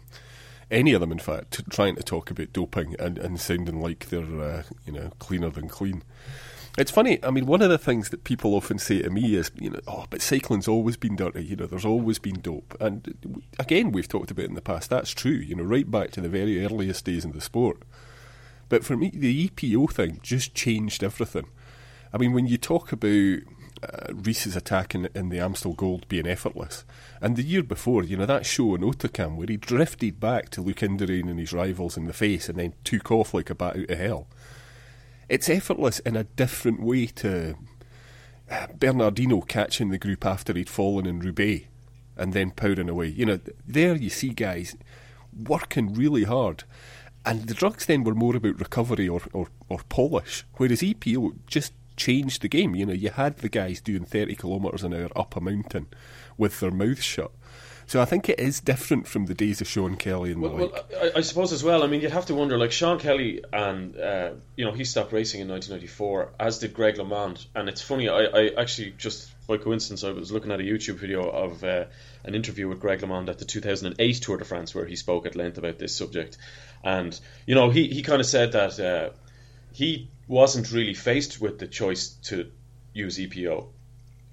any 0.71 0.93
of 0.93 1.01
them, 1.01 1.11
in 1.11 1.19
fact, 1.19 1.61
trying 1.69 1.95
to 1.95 2.01
talk 2.01 2.31
about 2.31 2.53
doping 2.53 2.95
and, 2.99 3.19
and 3.19 3.39
sounding 3.39 3.79
like 3.79 4.09
they're 4.09 4.41
uh, 4.41 4.63
you 4.87 4.93
know 4.93 5.11
cleaner 5.19 5.51
than 5.51 5.69
clean. 5.69 6.01
It's 6.77 6.91
funny. 6.91 7.23
I 7.23 7.31
mean, 7.31 7.45
one 7.45 7.61
of 7.61 7.69
the 7.69 7.77
things 7.77 8.09
that 8.09 8.25
people 8.25 8.53
often 8.53 8.79
say 8.79 9.01
to 9.01 9.09
me 9.09 9.35
is, 9.35 9.49
you 9.55 9.69
know, 9.69 9.79
oh, 9.87 10.05
but 10.09 10.21
cycling's 10.21 10.67
always 10.67 10.97
been 10.97 11.15
dirty. 11.15 11.45
You 11.45 11.55
know, 11.55 11.67
there's 11.67 11.85
always 11.85 12.19
been 12.19 12.41
dope. 12.41 12.75
And 12.81 13.41
again, 13.57 13.93
we've 13.93 14.09
talked 14.09 14.31
about 14.31 14.47
in 14.47 14.55
the 14.55 14.61
past. 14.61 14.89
That's 14.89 15.11
true. 15.11 15.31
You 15.31 15.55
know, 15.55 15.63
right 15.63 15.89
back 15.89 16.11
to 16.11 16.21
the 16.21 16.27
very 16.27 16.65
earliest 16.65 17.05
days 17.05 17.23
in 17.23 17.31
the 17.31 17.39
sport. 17.39 17.83
But 18.67 18.83
for 18.83 18.97
me, 18.97 19.09
the 19.13 19.47
EPO 19.47 19.93
thing 19.93 20.19
just 20.21 20.53
changed 20.53 21.01
everything. 21.01 21.45
I 22.13 22.17
mean, 22.17 22.33
when 22.33 22.47
you 22.47 22.57
talk 22.57 22.91
about 22.91 23.39
uh, 23.83 24.13
Riis's 24.13 24.55
attack 24.55 24.95
in, 24.95 25.09
in, 25.13 25.29
the 25.29 25.39
Amstel 25.39 25.73
Gold 25.73 26.07
being 26.07 26.27
effortless. 26.27 26.85
And 27.21 27.35
the 27.35 27.43
year 27.43 27.63
before, 27.63 28.03
you 28.03 28.17
know, 28.17 28.25
that 28.25 28.45
show 28.45 28.75
in 28.75 28.81
Hautacam 28.81 29.35
where 29.35 29.47
he 29.47 29.57
drifted 29.57 30.19
back 30.19 30.49
to 30.51 30.61
look 30.61 30.77
Indurain 30.77 31.29
and 31.29 31.39
his 31.39 31.53
rivals 31.53 31.97
in 31.97 32.05
the 32.05 32.13
face 32.13 32.47
and 32.49 32.57
then 32.57 32.73
took 32.83 33.11
off 33.11 33.33
like 33.33 33.49
a 33.49 33.55
bat 33.55 33.77
out 33.77 33.89
of 33.89 33.97
hell. 33.97 34.27
It's 35.27 35.49
effortless 35.49 35.99
in 35.99 36.15
a 36.15 36.23
different 36.23 36.81
way 36.81 37.07
to 37.07 37.55
uh, 38.49 38.67
Bernard 38.77 39.15
Hinault 39.15 39.47
catching 39.47 39.89
the 39.89 39.97
group 39.97 40.25
after 40.25 40.53
he'd 40.53 40.69
fallen 40.69 41.05
in 41.05 41.19
Roubaix 41.19 41.65
and 42.15 42.33
then 42.33 42.51
powering 42.51 42.89
away. 42.89 43.07
You 43.07 43.25
know, 43.25 43.39
there 43.65 43.95
you 43.95 44.09
see 44.09 44.29
guys 44.29 44.75
working 45.35 45.93
really 45.93 46.23
hard. 46.23 46.63
And 47.25 47.47
the 47.47 47.55
drugs 47.55 47.87
then 47.87 48.03
were 48.03 48.13
more 48.13 48.35
about 48.35 48.59
recovery 48.59 49.09
or, 49.09 49.21
or, 49.33 49.47
or 49.67 49.79
polish, 49.89 50.45
whereas 50.57 50.81
EPO 50.81 51.37
just 51.47 51.73
changed 51.95 52.41
the 52.41 52.47
game. 52.47 52.75
You 52.75 52.85
know, 52.85 52.93
you 52.93 53.09
had 53.09 53.37
the 53.37 53.49
guys 53.49 53.81
doing 53.81 54.05
30 54.05 54.35
kilometres 54.35 54.83
an 54.83 54.93
hour 54.93 55.09
up 55.15 55.35
a 55.35 55.41
mountain 55.41 55.87
with 56.37 56.59
their 56.59 56.71
mouths 56.71 57.03
shut. 57.03 57.31
So 57.87 58.01
I 58.01 58.05
think 58.05 58.29
it 58.29 58.39
is 58.39 58.59
different 58.59 59.07
from 59.07 59.27
the 59.27 59.35
days 59.35 59.61
of 59.61 59.67
Sean 59.67 59.95
Kelly 59.95 60.31
and 60.31 60.41
well, 60.41 60.57
the 60.57 60.63
like. 60.63 60.91
Well, 60.91 61.11
I, 61.15 61.19
I, 61.19 61.21
suppose 61.21 61.53
as 61.53 61.63
well. 61.63 61.83
I 61.83 61.87
mean, 61.87 62.01
you'd 62.01 62.11
have 62.11 62.25
to 62.27 62.35
wonder. 62.35 62.57
Like 62.57 62.71
Sean 62.71 62.97
Kelly, 62.97 63.43
and 63.53 63.95
uh, 63.95 64.31
you 64.55 64.65
know, 64.65 64.71
he 64.71 64.83
stopped 64.85 65.13
racing 65.13 65.41
in 65.41 65.47
1994, 65.49 66.31
as 66.39 66.57
did 66.57 66.73
Greg 66.73 66.95
LeMond. 66.95 67.45
And 67.53 67.69
it's 67.69 67.81
funny. 67.81 68.09
I, 68.09 68.23
I 68.23 68.51
actually 68.57 68.95
just 68.97 69.31
by 69.45 69.57
coincidence, 69.57 70.03
I 70.03 70.11
was 70.11 70.31
looking 70.31 70.51
at 70.51 70.59
a 70.59 70.63
YouTube 70.63 70.95
video 70.95 71.29
of 71.29 71.63
uh, 71.63 71.85
an 72.23 72.33
interview 72.33 72.67
with 72.67 72.79
Greg 72.79 73.01
LeMond 73.01 73.29
at 73.29 73.37
the 73.37 73.45
2008 73.45 74.15
Tour 74.15 74.37
de 74.37 74.45
France, 74.45 74.73
where 74.73 74.85
he 74.85 74.95
spoke 74.95 75.27
at 75.27 75.35
length 75.35 75.59
about 75.59 75.77
this 75.77 75.95
subject. 75.95 76.37
And 76.83 77.17
you 77.45 77.53
know, 77.53 77.69
he 77.69 77.87
he 77.87 78.01
kind 78.01 78.19
of 78.19 78.25
said 78.25 78.53
that 78.53 78.79
uh, 78.79 79.09
he 79.75 80.09
wasn't 80.25 80.71
really 80.71 80.93
faced 80.93 81.41
with 81.41 81.59
the 81.59 81.67
choice 81.67 82.07
to 82.29 82.49
use 82.93 83.17
EPO. 83.17 83.67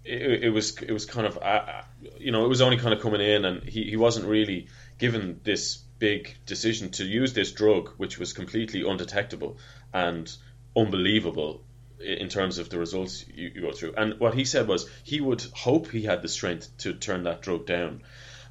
It, 0.05 0.45
it 0.45 0.51
was 0.51 0.81
it 0.81 0.93
was 0.93 1.05
kind 1.05 1.27
of 1.27 1.37
uh, 1.43 1.83
you 2.19 2.31
know 2.31 2.45
it 2.45 2.49
was 2.49 2.61
only 2.61 2.77
kind 2.77 2.95
of 2.95 3.01
coming 3.01 3.21
in, 3.21 3.45
and 3.45 3.65
he, 3.65 3.83
he 3.83 3.97
wasn't 3.97 4.27
really 4.27 4.69
given 4.99 5.41
this 5.43 5.79
big 5.99 6.37
decision 6.47 6.91
to 6.91 7.05
use 7.05 7.33
this 7.33 7.51
drug, 7.51 7.91
which 7.97 8.19
was 8.19 8.33
completely 8.33 8.89
undetectable 8.89 9.59
and 9.93 10.33
unbelievable 10.77 11.65
in 11.99 12.29
terms 12.29 12.59
of 12.59 12.71
the 12.71 12.79
results 12.79 13.25
you, 13.35 13.51
you 13.53 13.61
go 13.63 13.73
through. 13.73 13.95
And 13.97 14.21
what 14.21 14.35
he 14.35 14.45
said 14.45 14.69
was 14.69 14.89
he 15.03 15.21
would 15.21 15.43
hope 15.55 15.91
he 15.91 16.03
had 16.03 16.23
the 16.23 16.29
strength 16.29 16.69
to 16.79 16.95
turn 16.95 17.25
that 17.25 17.43
drug 17.43 17.67
down. 17.67 18.03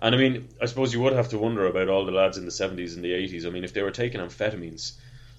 And 0.02 0.14
I 0.14 0.18
mean, 0.18 0.50
I 0.62 0.66
suppose 0.66 0.94
you 0.94 1.00
would 1.02 1.14
have 1.14 1.30
to 1.30 1.38
wonder 1.38 1.66
about 1.68 1.88
all 1.88 2.06
the 2.06 2.12
lads 2.12 2.38
in 2.38 2.46
the 2.46 2.52
70s 2.52 2.96
and 2.96 3.04
the 3.04 3.12
80s. 3.12 3.46
I 3.46 3.50
mean, 3.50 3.64
if 3.64 3.74
they 3.74 3.82
were 3.82 3.92
taking 3.92 4.20
amphetamines 4.20 4.94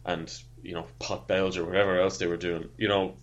and 0.05 0.33
you 0.63 0.75
know 0.75 0.87
pot 0.99 1.27
belge 1.29 1.59
or 1.59 1.65
whatever 1.65 2.01
else 2.01 2.19
they 2.19 2.27
were 2.27 2.37
doing, 2.37 2.69
you 2.77 2.89
know, 2.89 3.15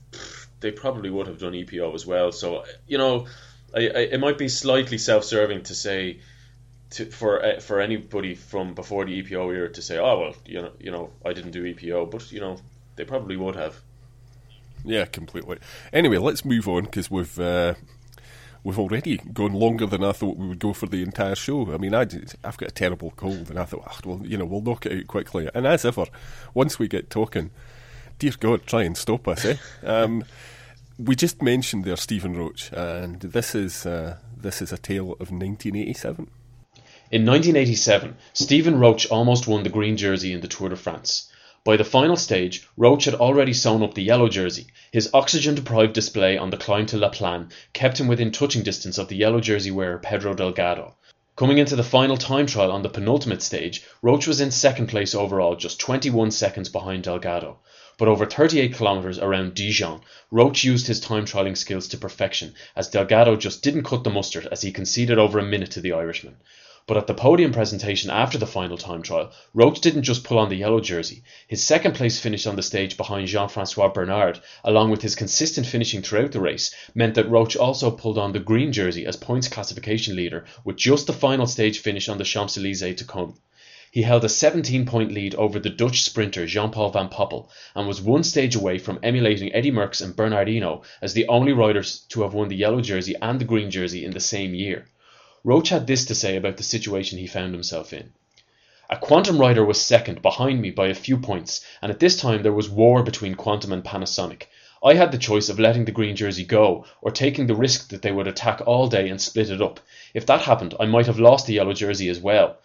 they 0.59 0.71
probably 0.71 1.09
would 1.09 1.27
have 1.27 1.39
done 1.39 1.53
EPO 1.53 1.93
as 1.95 2.05
well. 2.05 2.31
So 2.31 2.65
you 2.87 2.97
know, 2.97 3.27
I, 3.75 3.79
I, 3.79 4.01
it 4.13 4.19
might 4.19 4.37
be 4.37 4.49
slightly 4.49 4.97
self-serving 4.97 5.63
to 5.63 5.75
say. 5.75 6.19
To, 6.93 7.05
for 7.05 7.45
uh, 7.45 7.59
for 7.59 7.81
anybody 7.81 8.33
from 8.33 8.73
before 8.73 9.05
the 9.05 9.21
EPO 9.21 9.53
era 9.53 9.69
to 9.69 9.79
say, 9.79 9.99
oh 9.99 10.19
well, 10.21 10.35
you 10.43 10.59
know, 10.59 10.71
you 10.79 10.89
know, 10.89 11.11
I 11.23 11.33
didn't 11.33 11.51
do 11.51 11.63
EPO, 11.63 12.09
but 12.09 12.31
you 12.31 12.39
know, 12.39 12.57
they 12.95 13.05
probably 13.05 13.37
would 13.37 13.55
have. 13.55 13.79
Yeah, 14.83 15.05
completely. 15.05 15.59
Anyway, 15.93 16.17
let's 16.17 16.43
move 16.43 16.67
on 16.67 16.85
because 16.85 17.11
we've 17.11 17.39
uh, 17.39 17.75
we've 18.63 18.79
already 18.79 19.17
gone 19.17 19.53
longer 19.53 19.85
than 19.85 20.03
I 20.03 20.11
thought 20.11 20.37
we 20.37 20.47
would 20.47 20.59
go 20.59 20.73
for 20.73 20.87
the 20.87 21.01
entire 21.01 21.35
show. 21.35 21.73
I 21.73 21.77
mean, 21.77 21.93
I 21.93 22.05
have 22.43 22.57
got 22.57 22.69
a 22.69 22.73
terrible 22.73 23.11
cold, 23.11 23.49
and 23.49 23.59
I 23.59 23.65
thought, 23.65 23.83
oh, 23.87 23.99
well, 24.05 24.21
you 24.25 24.37
know, 24.37 24.45
we'll 24.45 24.61
knock 24.61 24.85
it 24.85 24.97
out 24.97 25.07
quickly. 25.07 25.49
And 25.53 25.65
as 25.65 25.85
ever, 25.85 26.05
once 26.53 26.79
we 26.79 26.87
get 26.87 27.09
talking, 27.09 27.51
dear 28.17 28.33
God, 28.39 28.65
try 28.65 28.83
and 28.83 28.97
stop 28.97 29.27
us, 29.27 29.45
eh? 29.45 29.57
um, 29.83 30.23
we 30.97 31.15
just 31.15 31.41
mentioned 31.41 31.85
there 31.85 31.95
Stephen 31.95 32.35
Roche, 32.35 32.71
and 32.73 33.21
this 33.21 33.55
is 33.55 33.85
uh, 33.85 34.17
this 34.35 34.61
is 34.61 34.71
a 34.71 34.77
tale 34.77 35.13
of 35.13 35.31
1987. 35.31 36.29
In 37.11 37.25
1987, 37.25 38.15
Stephen 38.33 38.79
Roche 38.79 39.07
almost 39.07 39.47
won 39.47 39.63
the 39.63 39.69
green 39.69 39.97
jersey 39.97 40.31
in 40.31 40.41
the 40.41 40.47
Tour 40.47 40.69
de 40.69 40.75
France. 40.75 41.28
By 41.65 41.75
the 41.75 41.83
final 41.83 42.15
stage, 42.15 42.67
Roche 42.77 43.05
had 43.05 43.15
already 43.15 43.53
sewn 43.53 43.83
up 43.83 43.93
the 43.93 44.01
yellow 44.01 44.29
jersey. 44.29 44.67
His 44.91 45.09
oxygen-deprived 45.13 45.93
display 45.93 46.37
on 46.37 46.51
the 46.51 46.57
climb 46.57 46.85
to 46.85 46.97
La 46.97 47.09
Plagne 47.09 47.49
kept 47.73 47.99
him 47.99 48.07
within 48.07 48.31
touching 48.31 48.63
distance 48.63 48.97
of 48.97 49.09
the 49.09 49.17
yellow 49.17 49.41
jersey 49.41 49.69
wearer 49.69 49.99
Pedro 49.99 50.33
Delgado. 50.33 50.95
Coming 51.35 51.57
into 51.57 51.75
the 51.75 51.83
final 51.83 52.17
time 52.17 52.47
trial 52.47 52.71
on 52.71 52.81
the 52.81 52.89
penultimate 52.89 53.41
stage, 53.41 53.83
Roche 54.01 54.27
was 54.27 54.41
in 54.41 54.51
second 54.51 54.87
place 54.87 55.13
overall, 55.13 55.55
just 55.55 55.79
21 55.79 56.31
seconds 56.31 56.69
behind 56.69 57.03
Delgado. 57.03 57.59
But 57.97 58.07
over 58.07 58.25
38 58.25 58.75
kilometres 58.75 59.19
around 59.19 59.53
Dijon, 59.53 60.01
Roche 60.31 60.63
used 60.63 60.87
his 60.87 61.01
time 61.01 61.25
trialling 61.25 61.57
skills 61.57 61.89
to 61.89 61.97
perfection, 61.97 62.53
as 62.75 62.87
Delgado 62.87 63.35
just 63.35 63.61
didn't 63.61 63.83
cut 63.83 64.05
the 64.05 64.09
mustard 64.09 64.47
as 64.49 64.61
he 64.61 64.71
conceded 64.71 65.17
over 65.17 65.39
a 65.39 65.43
minute 65.43 65.71
to 65.71 65.81
the 65.81 65.91
Irishman. 65.91 66.37
But 66.89 66.97
at 66.97 67.05
the 67.05 67.13
podium 67.13 67.51
presentation 67.51 68.09
after 68.09 68.39
the 68.39 68.47
final 68.47 68.75
time 68.75 69.03
trial, 69.03 69.31
Roche 69.53 69.77
didn't 69.77 70.01
just 70.01 70.23
pull 70.23 70.39
on 70.39 70.49
the 70.49 70.55
yellow 70.55 70.79
jersey. 70.79 71.21
His 71.47 71.63
second 71.63 71.93
place 71.93 72.19
finish 72.19 72.47
on 72.47 72.55
the 72.55 72.63
stage 72.63 72.97
behind 72.97 73.27
Jean-Francois 73.27 73.89
Bernard, 73.89 74.39
along 74.63 74.89
with 74.89 75.03
his 75.03 75.13
consistent 75.13 75.67
finishing 75.67 76.01
throughout 76.01 76.31
the 76.31 76.39
race, 76.39 76.73
meant 76.95 77.13
that 77.13 77.29
Roche 77.29 77.55
also 77.55 77.91
pulled 77.91 78.17
on 78.17 78.31
the 78.31 78.39
green 78.39 78.71
jersey 78.71 79.05
as 79.05 79.17
points 79.17 79.47
classification 79.47 80.15
leader 80.15 80.45
with 80.65 80.77
just 80.77 81.05
the 81.05 81.13
final 81.13 81.45
stage 81.45 81.77
finish 81.77 82.09
on 82.09 82.17
the 82.17 82.23
Champs-Elysees 82.23 82.95
to 82.95 83.05
come. 83.05 83.35
He 83.91 84.01
held 84.01 84.25
a 84.25 84.29
17 84.29 84.87
point 84.87 85.11
lead 85.11 85.35
over 85.35 85.59
the 85.59 85.69
Dutch 85.69 86.01
sprinter 86.01 86.47
Jean 86.47 86.71
Paul 86.71 86.89
Van 86.89 87.09
Poppel 87.09 87.49
and 87.75 87.87
was 87.87 88.01
one 88.01 88.23
stage 88.23 88.55
away 88.55 88.79
from 88.79 88.97
emulating 89.03 89.53
Eddie 89.53 89.69
Merckx 89.71 90.01
and 90.01 90.15
Bernard 90.15 90.47
Hinault 90.47 90.83
as 91.03 91.13
the 91.13 91.27
only 91.27 91.53
riders 91.53 91.99
to 92.09 92.23
have 92.23 92.33
won 92.33 92.49
the 92.49 92.55
yellow 92.55 92.81
jersey 92.81 93.13
and 93.21 93.39
the 93.39 93.45
green 93.45 93.69
jersey 93.69 94.03
in 94.03 94.09
the 94.09 94.19
same 94.19 94.55
year. 94.55 94.87
Roche 95.43 95.69
had 95.69 95.87
this 95.87 96.05
to 96.05 96.15
say 96.15 96.35
about 96.35 96.57
the 96.57 96.63
situation 96.63 97.17
he 97.17 97.27
found 97.27 97.53
himself 97.53 97.93
in. 97.93 98.11
A 98.89 98.97
Quantum 98.97 99.37
rider 99.37 99.63
was 99.63 99.79
second 99.79 100.21
behind 100.21 100.61
me 100.61 100.71
by 100.71 100.87
a 100.87 100.95
few 100.95 101.17
points, 101.17 101.63
and 101.81 101.91
at 101.91 101.99
this 101.99 102.19
time 102.19 102.43
there 102.43 102.51
was 102.51 102.69
war 102.69 103.03
between 103.03 103.35
Quantum 103.35 103.71
and 103.71 103.83
Panasonic. 103.83 104.47
I 104.83 104.95
had 104.95 105.11
the 105.11 105.17
choice 105.17 105.47
of 105.47 105.59
letting 105.59 105.85
the 105.85 105.91
green 105.91 106.15
jersey 106.15 106.43
go 106.43 106.85
or 107.01 107.11
taking 107.11 107.47
the 107.47 107.55
risk 107.55 107.89
that 107.89 108.01
they 108.01 108.11
would 108.11 108.27
attack 108.27 108.61
all 108.65 108.87
day 108.87 109.07
and 109.07 109.21
split 109.21 109.49
it 109.49 109.61
up. 109.61 109.79
If 110.13 110.25
that 110.25 110.41
happened, 110.41 110.73
I 110.79 110.87
might 110.87 111.05
have 111.05 111.19
lost 111.19 111.47
the 111.47 111.53
yellow 111.53 111.73
jersey 111.73 112.09
as 112.09 112.19
well. 112.19 112.57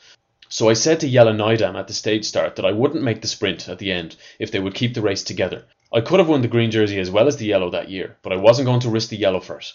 So 0.48 0.68
I 0.68 0.72
said 0.72 1.00
to 1.00 1.08
Jelle 1.08 1.32
Nijdam 1.32 1.76
at 1.76 1.88
the 1.88 1.92
stage 1.92 2.24
start 2.24 2.56
that 2.56 2.64
I 2.64 2.72
wouldn't 2.72 3.04
make 3.04 3.20
the 3.20 3.28
sprint 3.28 3.68
at 3.68 3.78
the 3.78 3.92
end 3.92 4.16
if 4.38 4.50
they 4.50 4.60
would 4.60 4.74
keep 4.74 4.94
the 4.94 5.02
race 5.02 5.22
together. 5.22 5.66
I 5.92 6.00
could 6.00 6.18
have 6.20 6.28
won 6.28 6.42
the 6.42 6.48
green 6.48 6.70
jersey 6.70 6.98
as 6.98 7.10
well 7.10 7.28
as 7.28 7.36
the 7.36 7.46
yellow 7.46 7.70
that 7.70 7.90
year, 7.90 8.16
but 8.22 8.32
I 8.32 8.36
wasn't 8.36 8.66
going 8.66 8.80
to 8.80 8.90
risk 8.90 9.10
the 9.10 9.16
yellow 9.16 9.40
for 9.40 9.58
it. 9.58 9.72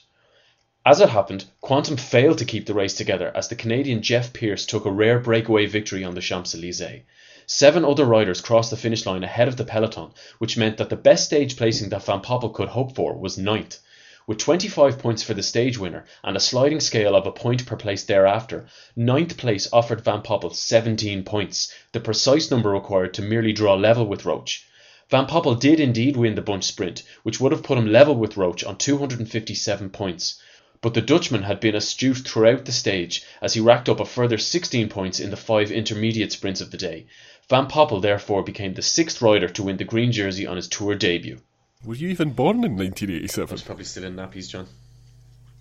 As 0.85 1.01
it 1.01 1.09
happened, 1.09 1.43
Quantum 1.59 1.97
failed 1.97 2.37
to 2.37 2.45
keep 2.45 2.65
the 2.65 2.73
race 2.73 2.93
together 2.93 3.33
as 3.35 3.49
the 3.49 3.55
Canadian 3.55 4.01
Jeff 4.01 4.31
Pierce 4.31 4.65
took 4.65 4.85
a 4.85 4.91
rare 4.91 5.19
breakaway 5.19 5.65
victory 5.65 6.05
on 6.05 6.15
the 6.15 6.21
Champs 6.21 6.55
Elysees. 6.55 7.01
Seven 7.45 7.83
other 7.83 8.05
riders 8.05 8.39
crossed 8.39 8.69
the 8.69 8.77
finish 8.77 9.05
line 9.05 9.25
ahead 9.25 9.49
of 9.49 9.57
the 9.57 9.65
peloton, 9.65 10.11
which 10.37 10.55
meant 10.55 10.77
that 10.77 10.89
the 10.89 10.95
best 10.95 11.25
stage 11.25 11.57
placing 11.57 11.89
that 11.89 12.05
Van 12.05 12.21
Poppel 12.21 12.53
could 12.53 12.69
hope 12.69 12.95
for 12.95 13.13
was 13.13 13.37
ninth. 13.37 13.79
With 14.25 14.37
25 14.37 14.99
points 14.99 15.21
for 15.21 15.33
the 15.33 15.43
stage 15.43 15.77
winner 15.77 16.05
and 16.23 16.37
a 16.37 16.39
sliding 16.39 16.79
scale 16.79 17.13
of 17.13 17.27
a 17.27 17.31
point 17.33 17.65
per 17.65 17.75
place 17.75 18.05
thereafter, 18.05 18.65
ninth 18.95 19.35
place 19.35 19.67
offered 19.73 19.99
Van 19.99 20.21
Poppel 20.21 20.55
17 20.55 21.25
points, 21.25 21.73
the 21.91 21.99
precise 21.99 22.49
number 22.49 22.69
required 22.69 23.13
to 23.15 23.21
merely 23.21 23.51
draw 23.51 23.73
level 23.73 24.05
with 24.05 24.23
Roche. 24.23 24.63
Van 25.09 25.25
Poppel 25.25 25.59
did 25.59 25.81
indeed 25.81 26.15
win 26.15 26.35
the 26.35 26.41
bunch 26.41 26.63
sprint, 26.63 27.03
which 27.23 27.41
would 27.41 27.51
have 27.51 27.63
put 27.63 27.77
him 27.77 27.91
level 27.91 28.15
with 28.15 28.37
Roche 28.37 28.63
on 28.63 28.77
257 28.77 29.89
points. 29.89 30.39
But 30.81 30.93
the 30.93 31.01
Dutchman 31.01 31.43
had 31.43 31.59
been 31.59 31.75
astute 31.75 32.19
throughout 32.19 32.65
the 32.65 32.71
stage, 32.71 33.23
as 33.41 33.53
he 33.53 33.59
racked 33.59 33.89
up 33.89 33.99
a 33.99 34.05
further 34.05 34.37
16 34.37 34.89
points 34.89 35.19
in 35.19 35.29
the 35.29 35.37
five 35.37 35.71
intermediate 35.71 36.31
sprints 36.31 36.61
of 36.61 36.71
the 36.71 36.77
day. 36.77 37.05
Van 37.49 37.67
Poppel 37.67 38.01
therefore 38.01 38.43
became 38.43 38.73
the 38.73 38.81
sixth 38.81 39.21
rider 39.21 39.49
to 39.49 39.63
win 39.63 39.77
the 39.77 39.83
green 39.83 40.11
jersey 40.11 40.45
on 40.47 40.55
his 40.55 40.67
tour 40.67 40.95
debut. 40.95 41.39
Were 41.83 41.95
you 41.95 42.09
even 42.09 42.31
born 42.31 42.63
in 42.63 42.77
1987? 42.77 43.49
I 43.49 43.51
1987? 43.51 43.53
was 43.53 43.63
probably 43.63 43.85
still 43.85 44.03
in 44.03 44.15
nappies, 44.15 44.49
John. 44.49 44.67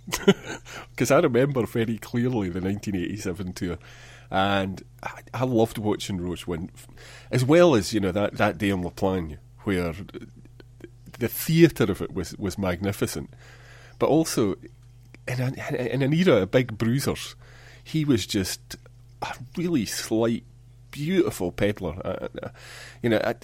Because 0.90 1.10
I 1.10 1.20
remember 1.20 1.66
very 1.66 1.98
clearly 1.98 2.48
the 2.48 2.60
1987 2.60 3.52
tour, 3.52 3.78
and 4.30 4.82
I, 5.02 5.20
I 5.32 5.44
loved 5.44 5.78
watching 5.78 6.20
Roche 6.20 6.46
win, 6.46 6.70
as 7.30 7.44
well 7.44 7.74
as 7.74 7.92
you 7.92 8.00
know 8.00 8.12
that, 8.12 8.36
that 8.36 8.58
day 8.58 8.70
in 8.70 8.82
La 8.82 8.90
Plagne 8.90 9.38
where 9.64 9.94
the 11.18 11.28
theatre 11.28 11.84
of 11.84 12.00
it 12.00 12.12
was 12.12 12.36
was 12.36 12.58
magnificent, 12.58 13.30
but 13.98 14.08
also 14.08 14.56
in, 15.28 15.40
a, 15.40 15.94
in 15.94 16.02
an 16.02 16.12
era 16.12 16.42
of 16.42 16.50
big 16.50 16.78
bruisers, 16.78 17.36
he 17.82 18.04
was 18.04 18.26
just 18.26 18.76
a 19.22 19.34
really 19.56 19.86
slight, 19.86 20.44
beautiful 20.90 21.52
peddler. 21.52 22.00
Uh, 22.04 22.28
uh, 22.42 22.48
you 23.02 23.10
know. 23.10 23.20
I, 23.24 23.34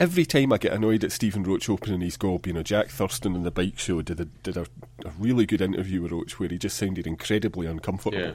every 0.00 0.24
time 0.24 0.50
I 0.50 0.56
get 0.56 0.72
annoyed 0.72 1.04
at 1.04 1.12
Stephen 1.12 1.42
Roche 1.42 1.68
opening 1.68 2.00
his 2.00 2.16
gob, 2.16 2.46
you 2.46 2.54
know, 2.54 2.62
Jack 2.62 2.88
Thurston 2.88 3.36
in 3.36 3.42
the 3.42 3.50
bike 3.50 3.78
show 3.78 4.00
did 4.00 4.18
a, 4.18 4.24
did 4.24 4.56
a, 4.56 4.62
a 5.04 5.10
really 5.18 5.44
good 5.44 5.60
interview 5.60 6.00
with 6.02 6.12
Roche 6.12 6.40
where 6.40 6.48
he 6.48 6.56
just 6.56 6.78
sounded 6.78 7.06
incredibly 7.06 7.66
uncomfortable. 7.66 8.18
Yeah. 8.18 8.32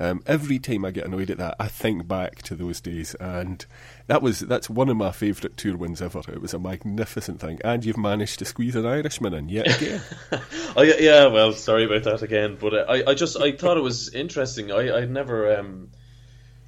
Um, 0.00 0.22
every 0.26 0.58
time 0.58 0.84
I 0.84 0.90
get 0.92 1.06
annoyed 1.06 1.30
at 1.30 1.38
that, 1.38 1.56
I 1.58 1.66
think 1.66 2.06
back 2.06 2.42
to 2.42 2.54
those 2.54 2.80
days, 2.80 3.14
and 3.16 3.64
that 4.06 4.22
was 4.22 4.40
that's 4.40 4.70
one 4.70 4.88
of 4.88 4.96
my 4.96 5.10
favourite 5.10 5.56
tour 5.56 5.76
wins 5.76 6.00
ever. 6.00 6.20
It 6.28 6.40
was 6.40 6.54
a 6.54 6.58
magnificent 6.58 7.40
thing, 7.40 7.60
and 7.64 7.84
you've 7.84 7.96
managed 7.98 8.38
to 8.38 8.44
squeeze 8.44 8.76
an 8.76 8.86
Irishman 8.86 9.34
in 9.34 9.48
yet 9.48 9.82
again. 9.82 10.00
Oh 10.76 10.82
yeah, 10.82 10.96
yeah, 11.00 11.26
well, 11.26 11.52
sorry 11.54 11.86
about 11.86 12.04
that 12.04 12.22
again, 12.22 12.56
but 12.60 12.72
uh, 12.72 12.84
I, 12.88 13.10
I 13.10 13.14
just 13.14 13.36
I 13.40 13.52
thought 13.52 13.78
it 13.78 13.82
was 13.82 14.14
interesting. 14.14 14.70
I 14.70 14.98
I 14.98 15.04
never 15.06 15.56
um 15.58 15.88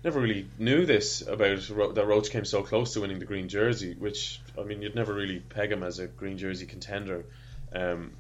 never 0.02 0.20
really 0.20 0.48
knew 0.58 0.86
this 0.86 1.22
about 1.26 1.68
Ro- 1.68 1.92
that 1.92 2.06
Roche 2.06 2.30
came 2.30 2.44
so 2.44 2.62
close 2.62 2.94
to 2.94 3.02
winning 3.02 3.18
the 3.18 3.26
green 3.26 3.48
jersey, 3.48 3.94
which 3.96 4.40
I 4.58 4.64
mean 4.64 4.82
you'd 4.82 4.94
never 4.94 5.14
really 5.14 5.38
peg 5.40 5.70
him 5.70 5.82
as 5.82 5.98
a 5.98 6.06
green 6.06 6.38
jersey 6.38 6.66
contender. 6.66 7.24
Um, 7.72 8.12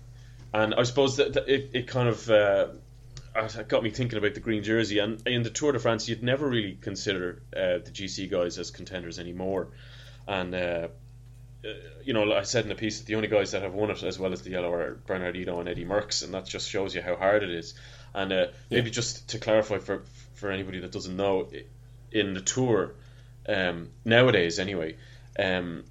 and 0.52 0.74
I 0.74 0.82
suppose 0.82 1.16
that, 1.16 1.32
that 1.34 1.48
it, 1.48 1.70
it 1.72 1.86
kind 1.86 2.08
of 2.08 2.30
uh, 2.30 2.68
it 3.34 3.68
got 3.68 3.82
me 3.82 3.90
thinking 3.90 4.18
about 4.18 4.34
the 4.34 4.40
green 4.40 4.62
jersey. 4.62 4.98
And 4.98 5.26
in 5.26 5.42
the 5.42 5.50
Tour 5.50 5.72
de 5.72 5.78
France, 5.78 6.08
you'd 6.08 6.22
never 6.22 6.48
really 6.48 6.76
consider 6.80 7.42
uh, 7.54 7.78
the 7.84 7.90
GC 7.92 8.30
guys 8.30 8.58
as 8.58 8.70
contenders 8.70 9.18
anymore. 9.18 9.68
And 10.26 10.54
uh, 10.54 10.88
uh, 11.64 11.68
you 12.04 12.14
know, 12.14 12.32
I 12.32 12.42
said 12.42 12.64
in 12.64 12.68
the 12.70 12.74
piece 12.74 12.98
that 12.98 13.06
the 13.06 13.16
only 13.16 13.28
guys 13.28 13.52
that 13.52 13.62
have 13.62 13.74
won 13.74 13.90
it 13.90 14.02
as 14.02 14.18
well 14.18 14.32
as 14.32 14.42
the 14.42 14.50
yellow 14.50 14.72
are 14.72 14.94
Bernard 15.06 15.34
Hinault 15.34 15.60
and 15.60 15.68
Eddie 15.68 15.84
Merckx, 15.84 16.24
and 16.24 16.32
that 16.34 16.46
just 16.46 16.68
shows 16.68 16.94
you 16.94 17.02
how 17.02 17.16
hard 17.16 17.42
it 17.42 17.50
is. 17.50 17.74
And 18.14 18.32
uh, 18.32 18.46
maybe 18.70 18.90
just 18.90 19.28
to 19.30 19.38
clarify 19.38 19.78
for 19.78 20.02
for 20.34 20.50
anybody 20.50 20.80
that 20.80 20.90
doesn't 20.90 21.16
know, 21.16 21.48
in 22.10 22.34
the 22.34 22.40
tour 22.40 22.92
um, 23.46 23.90
nowadays, 24.04 24.58
anyway, 24.58 24.96
um, 25.38 25.84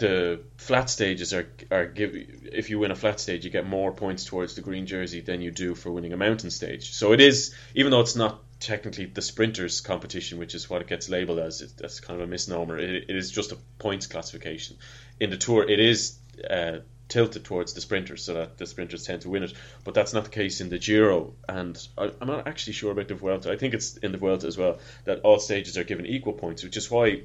the 0.00 0.40
flat 0.56 0.90
stages 0.90 1.32
are 1.32 1.46
are 1.70 1.86
give 1.86 2.14
if 2.14 2.70
you 2.70 2.78
win 2.80 2.90
a 2.90 2.96
flat 2.96 3.20
stage, 3.20 3.44
you 3.44 3.50
get 3.50 3.66
more 3.66 3.92
points 3.92 4.24
towards 4.24 4.54
the 4.54 4.62
green 4.62 4.86
jersey 4.86 5.20
than 5.20 5.40
you 5.40 5.50
do 5.50 5.74
for 5.74 5.92
winning 5.92 6.12
a 6.12 6.16
mountain 6.16 6.50
stage. 6.50 6.92
So 6.92 7.12
it 7.12 7.20
is, 7.20 7.54
even 7.74 7.92
though 7.92 8.00
it's 8.00 8.16
not 8.16 8.40
technically 8.58 9.06
the 9.06 9.22
sprinters 9.22 9.80
competition, 9.80 10.38
which 10.38 10.54
is 10.54 10.68
what 10.68 10.80
it 10.82 10.88
gets 10.88 11.08
labeled 11.08 11.38
as, 11.38 11.62
it, 11.62 11.72
that's 11.76 12.00
kind 12.00 12.20
of 12.20 12.26
a 12.26 12.30
misnomer. 12.30 12.78
It, 12.78 13.04
it 13.08 13.16
is 13.16 13.30
just 13.30 13.52
a 13.52 13.58
points 13.78 14.06
classification. 14.06 14.76
In 15.20 15.30
the 15.30 15.36
tour, 15.36 15.68
it 15.68 15.78
is 15.78 16.18
uh, 16.48 16.78
tilted 17.08 17.44
towards 17.44 17.74
the 17.74 17.80
sprinters, 17.80 18.24
so 18.24 18.34
that 18.34 18.56
the 18.56 18.66
sprinters 18.66 19.04
tend 19.04 19.22
to 19.22 19.28
win 19.28 19.42
it. 19.42 19.52
But 19.84 19.94
that's 19.94 20.14
not 20.14 20.24
the 20.24 20.30
case 20.30 20.62
in 20.62 20.70
the 20.70 20.78
Giro, 20.78 21.34
and 21.48 21.76
I, 21.98 22.10
I'm 22.20 22.28
not 22.28 22.48
actually 22.48 22.72
sure 22.72 22.92
about 22.92 23.08
the 23.08 23.14
Vuelta. 23.14 23.52
I 23.52 23.56
think 23.56 23.74
it's 23.74 23.98
in 23.98 24.12
the 24.12 24.18
Vuelta 24.18 24.46
as 24.46 24.56
well 24.56 24.78
that 25.04 25.20
all 25.20 25.38
stages 25.38 25.76
are 25.76 25.84
given 25.84 26.06
equal 26.06 26.32
points, 26.32 26.62
which 26.64 26.76
is 26.76 26.90
why 26.90 27.22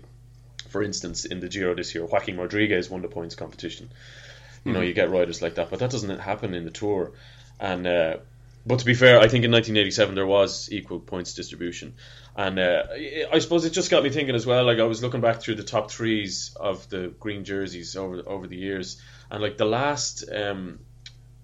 for 0.70 0.84
instance, 0.84 1.26
in 1.26 1.40
the 1.40 1.48
Giro 1.48 1.76
this 1.76 1.94
year, 1.96 2.06
Joaquin 2.06 2.38
Rodriguez 2.38 2.90
won 2.90 3.02
the 3.02 3.08
points 3.08 3.36
competition. 3.36 3.90
You 4.64 4.74
know, 4.74 4.82
you 4.82 4.94
get 4.94 5.12
riders 5.12 5.42
like 5.44 5.56
that, 5.56 5.70
but 5.70 5.80
that 5.80 5.92
doesn't 5.92 6.18
happen 6.20 6.54
in 6.56 6.66
the 6.66 6.72
Tour. 6.72 7.12
And 7.60 7.86
uh, 7.86 8.18
but 8.66 8.80
to 8.80 8.86
be 8.86 8.96
fair, 8.96 9.18
I 9.20 9.28
think 9.28 9.46
in 9.46 9.52
1987 9.52 10.16
there 10.16 10.26
was 10.26 10.70
equal 10.72 11.00
points 11.00 11.36
distribution, 11.36 11.94
and 12.36 12.58
uh, 12.58 12.84
I- 12.92 13.26
I 13.34 13.40
suppose 13.40 13.64
it 13.66 13.70
just 13.74 13.92
got 13.92 14.04
me 14.04 14.10
thinking 14.10 14.34
as 14.34 14.46
well. 14.48 14.64
Like 14.66 14.80
I 14.80 14.84
was 14.86 15.04
looking 15.04 15.22
back 15.22 15.40
through 15.40 15.56
the 15.56 15.64
top 15.64 15.92
threes 15.92 16.56
of 16.60 16.90
the 16.90 17.14
green 17.20 17.44
jerseys 17.46 17.96
over 17.96 18.24
over 18.26 18.48
the 18.48 18.58
years, 18.58 19.00
and 19.30 19.42
like 19.44 19.58
the 19.58 19.66
last 19.66 20.26
um, 20.32 20.80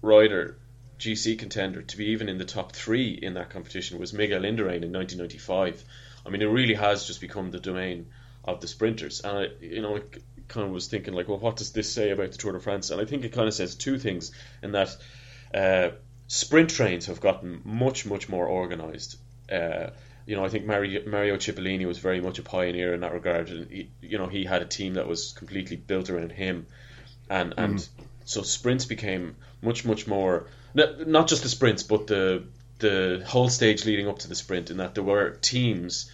rider. 0.00 0.58
GC 0.98 1.36
contender 1.36 1.82
to 1.82 1.96
be 1.96 2.10
even 2.10 2.28
in 2.28 2.38
the 2.38 2.44
top 2.44 2.70
three 2.70 3.10
in 3.10 3.34
that 3.34 3.50
competition 3.50 3.98
was 3.98 4.12
Miguel 4.12 4.42
Indurain 4.42 4.84
in 4.84 4.92
1995. 4.92 5.82
I 6.24 6.30
mean, 6.30 6.42
it 6.42 6.46
really 6.46 6.74
has 6.74 7.08
just 7.08 7.20
become 7.20 7.50
the 7.50 7.58
domain 7.58 8.06
of 8.44 8.60
the 8.60 8.68
sprinters. 8.68 9.20
And 9.20 9.38
I, 9.38 9.46
you 9.60 9.82
know, 9.82 9.96
I 9.96 10.00
kind 10.48 10.66
of 10.66 10.72
was 10.72 10.88
thinking 10.88 11.14
like, 11.14 11.28
well, 11.28 11.38
what 11.38 11.56
does 11.56 11.72
this 11.72 11.90
say 11.92 12.10
about 12.10 12.32
the 12.32 12.38
Tour 12.38 12.52
de 12.52 12.60
France? 12.60 12.90
And 12.90 13.00
I 13.00 13.04
think 13.04 13.24
it 13.24 13.32
kind 13.32 13.48
of 13.48 13.54
says 13.54 13.74
two 13.74 13.98
things 13.98 14.32
in 14.62 14.72
that 14.72 14.96
uh, 15.54 15.90
sprint 16.26 16.70
trains 16.70 17.06
have 17.06 17.20
gotten 17.20 17.62
much, 17.64 18.06
much 18.06 18.28
more 18.28 18.48
organised. 18.48 19.16
Uh, 19.50 19.90
you 20.26 20.36
know, 20.36 20.44
I 20.44 20.48
think 20.48 20.66
Mario, 20.66 21.08
Mario 21.08 21.36
Cipollini 21.36 21.86
was 21.86 21.98
very 21.98 22.20
much 22.20 22.38
a 22.38 22.42
pioneer 22.42 22.94
in 22.94 23.00
that 23.00 23.12
regard, 23.12 23.48
and 23.50 23.70
he, 23.70 23.90
you 24.00 24.18
know, 24.18 24.28
he 24.28 24.44
had 24.44 24.62
a 24.62 24.66
team 24.66 24.94
that 24.94 25.08
was 25.08 25.32
completely 25.32 25.76
built 25.76 26.10
around 26.10 26.30
him, 26.30 26.66
and 27.28 27.54
and 27.58 27.88
so 28.24 28.42
sprints 28.42 28.84
became 28.84 29.34
much, 29.60 29.84
much 29.84 30.06
more 30.06 30.46
not, 30.74 31.06
not 31.06 31.28
just 31.28 31.42
the 31.42 31.48
sprints, 31.48 31.82
but 31.82 32.06
the 32.06 32.44
the 32.78 33.22
whole 33.26 33.48
stage 33.48 33.84
leading 33.84 34.08
up 34.08 34.20
to 34.20 34.28
the 34.28 34.34
sprint, 34.34 34.70
in 34.70 34.78
that 34.78 34.94
there 34.94 35.04
were 35.04 35.30
teams 35.30 36.10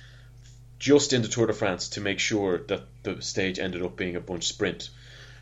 just 0.78 1.12
in 1.12 1.22
the 1.22 1.28
Tour 1.28 1.46
de 1.46 1.52
France 1.52 1.90
to 1.90 2.00
make 2.00 2.18
sure 2.18 2.58
that 2.58 2.84
the 3.02 3.20
stage 3.20 3.58
ended 3.58 3.82
up 3.82 3.96
being 3.96 4.16
a 4.16 4.20
bunch 4.20 4.46
sprint. 4.48 4.90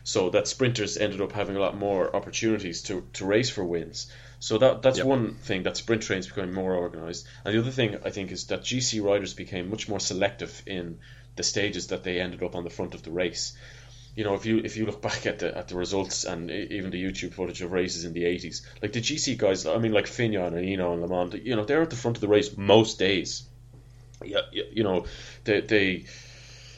So 0.03 0.29
that 0.29 0.47
sprinters 0.47 0.97
ended 0.97 1.21
up 1.21 1.33
having 1.33 1.57
a 1.57 1.59
lot 1.59 1.77
more 1.77 2.15
opportunities 2.15 2.81
to, 2.83 3.05
to 3.13 3.25
race 3.25 3.49
for 3.49 3.63
wins. 3.63 4.07
So 4.39 4.57
that 4.59 4.81
that's 4.81 5.03
one 5.03 5.33
thing 5.35 5.63
that 5.63 5.77
sprint 5.77 6.03
trains 6.03 6.27
becoming 6.27 6.53
more 6.53 6.75
organised. 6.75 7.27
And 7.43 7.53
the 7.53 7.59
other 7.59 7.71
thing 7.71 7.97
I 8.05 8.09
think 8.11 8.31
is 8.31 8.45
that 8.45 8.61
GC 8.61 9.03
riders 9.03 9.33
became 9.33 9.69
much 9.69 9.89
more 9.89 9.99
selective 9.99 10.61
in 10.65 10.99
the 11.35 11.43
stages 11.43 11.87
that 11.87 12.03
they 12.03 12.19
ended 12.19 12.43
up 12.43 12.55
on 12.55 12.63
the 12.63 12.69
front 12.69 12.93
of 12.93 13.03
the 13.03 13.11
race. 13.11 13.57
You 14.15 14.23
know, 14.23 14.35
if 14.35 14.45
you 14.45 14.59
if 14.59 14.77
you 14.77 14.85
look 14.85 15.01
back 15.01 15.25
at 15.25 15.39
the 15.39 15.57
at 15.57 15.67
the 15.67 15.75
results 15.75 16.23
and 16.23 16.49
even 16.49 16.91
the 16.91 17.03
YouTube 17.03 17.33
footage 17.33 17.61
of 17.61 17.71
races 17.71 18.05
in 18.05 18.13
the 18.13 18.25
eighties, 18.25 18.65
like 18.81 18.93
the 18.93 19.01
GC 19.01 19.37
guys, 19.37 19.65
I 19.65 19.77
mean, 19.77 19.91
like 19.91 20.07
Fignon 20.07 20.53
and 20.53 20.65
Hinault 20.65 20.93
and 20.93 21.03
LeMond, 21.03 21.43
you 21.43 21.55
know, 21.55 21.65
they're 21.65 21.81
at 21.81 21.89
the 21.89 21.95
front 21.95 22.17
of 22.17 22.21
the 22.21 22.27
race 22.27 22.55
most 22.55 22.97
days. 22.97 23.43
Yeah, 24.23 24.41
you 24.51 24.83
know, 24.83 25.05
they 25.43 25.61
they 25.61 26.05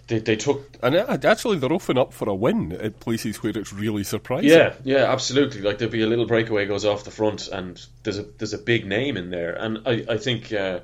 they, 0.10 0.20
they 0.20 0.36
took 0.36 0.78
and 0.82 0.96
actually, 0.96 1.60
they're 1.60 1.72
often 1.72 1.98
up 1.98 2.14
for 2.14 2.28
a 2.28 2.34
win 2.34 2.72
at 2.74 3.00
places 3.00 3.44
where 3.44 3.56
it's 3.56 3.72
really 3.72 4.04
surprising. 4.04 4.50
Yeah, 4.50 4.74
yeah, 4.84 5.12
absolutely. 5.12 5.62
Like 5.62 5.78
there'd 5.78 5.92
be 5.92 6.02
a 6.02 6.08
little 6.08 6.26
breakaway 6.26 6.66
goes 6.66 6.84
off 6.84 7.04
the 7.04 7.12
front, 7.12 7.48
and 7.48 7.80
there's 8.04 8.18
a 8.18 8.24
there's 8.24 8.54
a 8.54 8.58
big 8.58 8.86
name 8.86 9.18
in 9.18 9.30
there, 9.30 9.54
and 9.54 9.80
I 9.86 10.06
I 10.10 10.18
think 10.18 10.52
uh, 10.52 10.80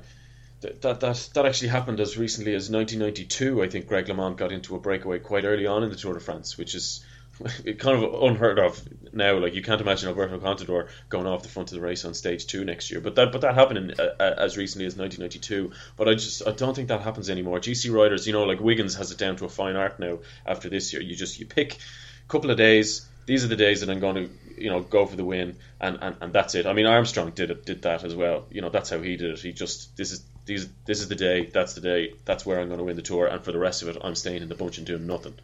that 0.60 0.80
that 0.82 1.30
that 1.34 1.46
actually 1.46 1.68
happened 1.68 2.00
as 2.00 2.16
recently 2.16 2.54
as 2.54 2.70
1992. 2.70 3.62
I 3.62 3.68
think 3.68 3.88
Greg 3.88 4.06
LeMond 4.06 4.36
got 4.36 4.52
into 4.52 4.76
a 4.76 4.78
breakaway 4.78 5.18
quite 5.18 5.44
early 5.44 5.66
on 5.66 5.82
in 5.82 5.90
the 5.90 5.96
Tour 5.96 6.14
de 6.14 6.20
France, 6.20 6.56
which 6.56 6.74
is 6.74 7.04
kind 7.78 8.02
of 8.02 8.22
unheard 8.22 8.58
of 8.58 8.80
now. 9.12 9.38
Like 9.38 9.54
you 9.54 9.62
can't 9.62 9.80
imagine 9.80 10.08
Alberto 10.08 10.38
Contador 10.38 10.88
going 11.08 11.26
off 11.26 11.42
the 11.42 11.48
front 11.48 11.70
of 11.70 11.76
the 11.76 11.80
race 11.80 12.04
on 12.04 12.14
stage 12.14 12.46
two 12.46 12.64
next 12.64 12.90
year. 12.90 13.00
But 13.00 13.14
that 13.16 13.32
but 13.32 13.42
that 13.42 13.54
happened 13.54 13.78
in, 13.78 14.00
uh, 14.00 14.14
uh 14.18 14.34
as 14.38 14.56
recently 14.56 14.86
as 14.86 14.96
1992. 14.96 15.72
But 15.96 16.08
I 16.08 16.14
just 16.14 16.46
I 16.46 16.52
don't 16.52 16.74
think 16.74 16.88
that 16.88 17.02
happens 17.02 17.30
anymore. 17.30 17.58
GC 17.58 17.92
riders, 17.92 18.26
you 18.26 18.32
know, 18.32 18.44
like 18.44 18.60
Wiggins 18.60 18.94
has 18.96 19.10
it 19.10 19.18
down 19.18 19.36
to 19.36 19.44
a 19.44 19.48
fine 19.48 19.76
art 19.76 19.98
now. 20.00 20.18
After 20.46 20.68
this 20.68 20.92
year, 20.92 21.02
you 21.02 21.14
just 21.16 21.38
you 21.38 21.46
pick 21.46 21.74
a 21.74 22.28
couple 22.28 22.50
of 22.50 22.56
days. 22.56 23.06
These 23.26 23.44
are 23.44 23.48
the 23.48 23.56
days 23.56 23.80
that 23.80 23.90
I'm 23.90 24.00
going 24.00 24.14
to 24.14 24.30
you 24.56 24.70
know 24.70 24.80
go 24.80 25.04
for 25.06 25.16
the 25.16 25.24
win, 25.24 25.56
and, 25.80 25.98
and, 26.00 26.16
and 26.20 26.32
that's 26.32 26.54
it. 26.54 26.66
I 26.66 26.72
mean 26.72 26.86
Armstrong 26.86 27.30
did 27.30 27.50
it 27.50 27.66
did 27.66 27.82
that 27.82 28.04
as 28.04 28.14
well. 28.14 28.46
You 28.50 28.62
know 28.62 28.70
that's 28.70 28.90
how 28.90 29.00
he 29.00 29.16
did 29.16 29.30
it. 29.30 29.38
He 29.40 29.52
just 29.52 29.96
this 29.96 30.12
is 30.12 30.24
these 30.46 30.68
this 30.86 31.00
is 31.00 31.08
the 31.08 31.16
day. 31.16 31.46
That's 31.46 31.74
the 31.74 31.80
day. 31.80 32.14
That's 32.24 32.46
where 32.46 32.60
I'm 32.60 32.68
going 32.68 32.78
to 32.78 32.84
win 32.84 32.96
the 32.96 33.02
tour. 33.02 33.26
And 33.26 33.44
for 33.44 33.52
the 33.52 33.58
rest 33.58 33.82
of 33.82 33.88
it, 33.88 33.98
I'm 34.00 34.14
staying 34.14 34.42
in 34.42 34.48
the 34.48 34.54
bunch 34.54 34.78
and 34.78 34.86
doing 34.86 35.06
nothing. 35.06 35.34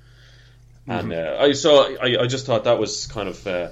Mm-hmm. 0.88 1.12
And 1.12 1.12
uh, 1.12 1.37
I 1.40 1.53
saw. 1.53 1.85
I, 1.85 2.23
I 2.23 2.27
just 2.27 2.47
thought 2.47 2.64
that 2.64 2.79
was 2.79 3.07
kind 3.07 3.29
of 3.29 3.47
uh, 3.47 3.68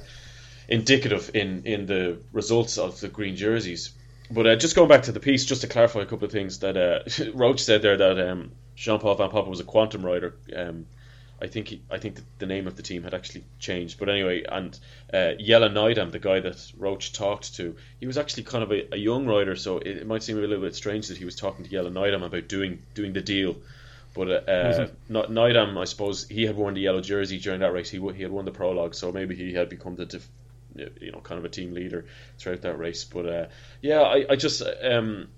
indicative 0.68 1.31
in 1.35 1.64
in 1.64 1.87
the 1.87 2.18
results 2.33 2.79
of 2.79 3.01
the 3.01 3.09
green 3.09 3.37
jerseys. 3.37 3.92
But 4.31 4.46
uh, 4.46 4.57
just 4.57 4.77
going 4.77 4.88
back 4.88 5.03
to 5.05 5.12
the 5.12 5.20
piece, 5.20 5.44
just 5.44 5.62
to 5.62 5.66
clarify 5.66 6.03
a 6.03 6.07
couple 6.07 6.25
of 6.25 6.33
things 6.33 6.61
that 6.61 6.77
uh, 6.77 7.33
Roche 7.35 7.62
said 7.62 7.83
there 7.83 7.96
that 7.96 8.31
um, 8.31 8.53
Jean 8.77 9.01
Paul 9.01 9.16
Van 9.16 9.31
Poppel 9.31 9.49
was 9.49 9.61
a 9.61 9.64
quantum 9.64 10.07
rider. 10.07 10.37
Um, 10.55 10.87
I 11.42 11.46
think 11.46 11.68
he, 11.68 11.83
I 11.90 11.99
think 11.99 12.20
the 12.38 12.46
name 12.46 12.66
of 12.66 12.77
the 12.77 12.83
team 12.83 13.03
had 13.03 13.14
actually 13.14 13.44
changed. 13.59 13.99
But 13.99 14.09
anyway, 14.09 14.44
and 14.46 14.79
uh, 15.12 15.33
Jelle 15.40 15.70
Nijdam, 15.70 16.12
the 16.12 16.18
guy 16.18 16.40
that 16.40 16.73
Roche 16.77 17.12
talked 17.12 17.55
to, 17.57 17.77
he 17.99 18.07
was 18.07 18.18
actually 18.18 18.42
kind 18.42 18.62
of 18.62 18.70
a, 18.73 18.94
a 18.94 18.99
young 18.99 19.27
rider, 19.27 19.57
so 19.57 19.79
it, 19.79 19.99
it, 19.99 20.07
might 20.07 20.23
seem 20.23 20.37
a 20.37 20.40
little 20.40 20.61
bit 20.61 20.75
strange 20.75 21.09
that 21.09 21.16
he 21.16 21.25
was 21.25 21.37
talking 21.37 21.64
to 21.64 21.70
Jelle 21.70 21.90
Nijdam 21.90 22.23
about 22.23 22.49
doing 22.49 22.83
doing 22.94 23.12
the 23.14 23.23
deal. 23.23 23.57
But 24.12 24.31
uh, 24.31 24.40
mm-hmm. 24.46 25.16
Nijdam, 25.16 25.79
I 25.79 25.85
suppose 25.85 26.29
he 26.29 26.44
had 26.44 26.57
worn 26.57 26.75
the 26.75 26.81
yellow 26.81 27.01
jersey 27.01 27.38
during 27.38 27.61
that 27.61 27.73
race. 27.73 27.90
He 27.90 27.99
he 28.14 28.23
had 28.23 28.33
won 28.33 28.44
the 28.44 28.51
prologue, 28.51 28.94
so 28.94 29.12
maybe 29.12 29.37
he 29.37 29.55
had 29.55 29.68
become 29.68 29.94
the 29.94 30.07
def, 30.07 30.29
you 30.75 31.12
know 31.12 31.20
kind 31.20 31.38
of 31.38 31.44
a 31.44 31.49
team 31.49 31.75
leader 31.75 32.07
throughout 32.38 32.62
that 32.62 32.79
race. 32.79 33.05
But 33.05 33.27
uh, 33.27 33.46
yeah, 33.81 34.01
I, 34.01 34.27
I 34.31 34.37
just 34.37 34.62
um, 34.83 35.29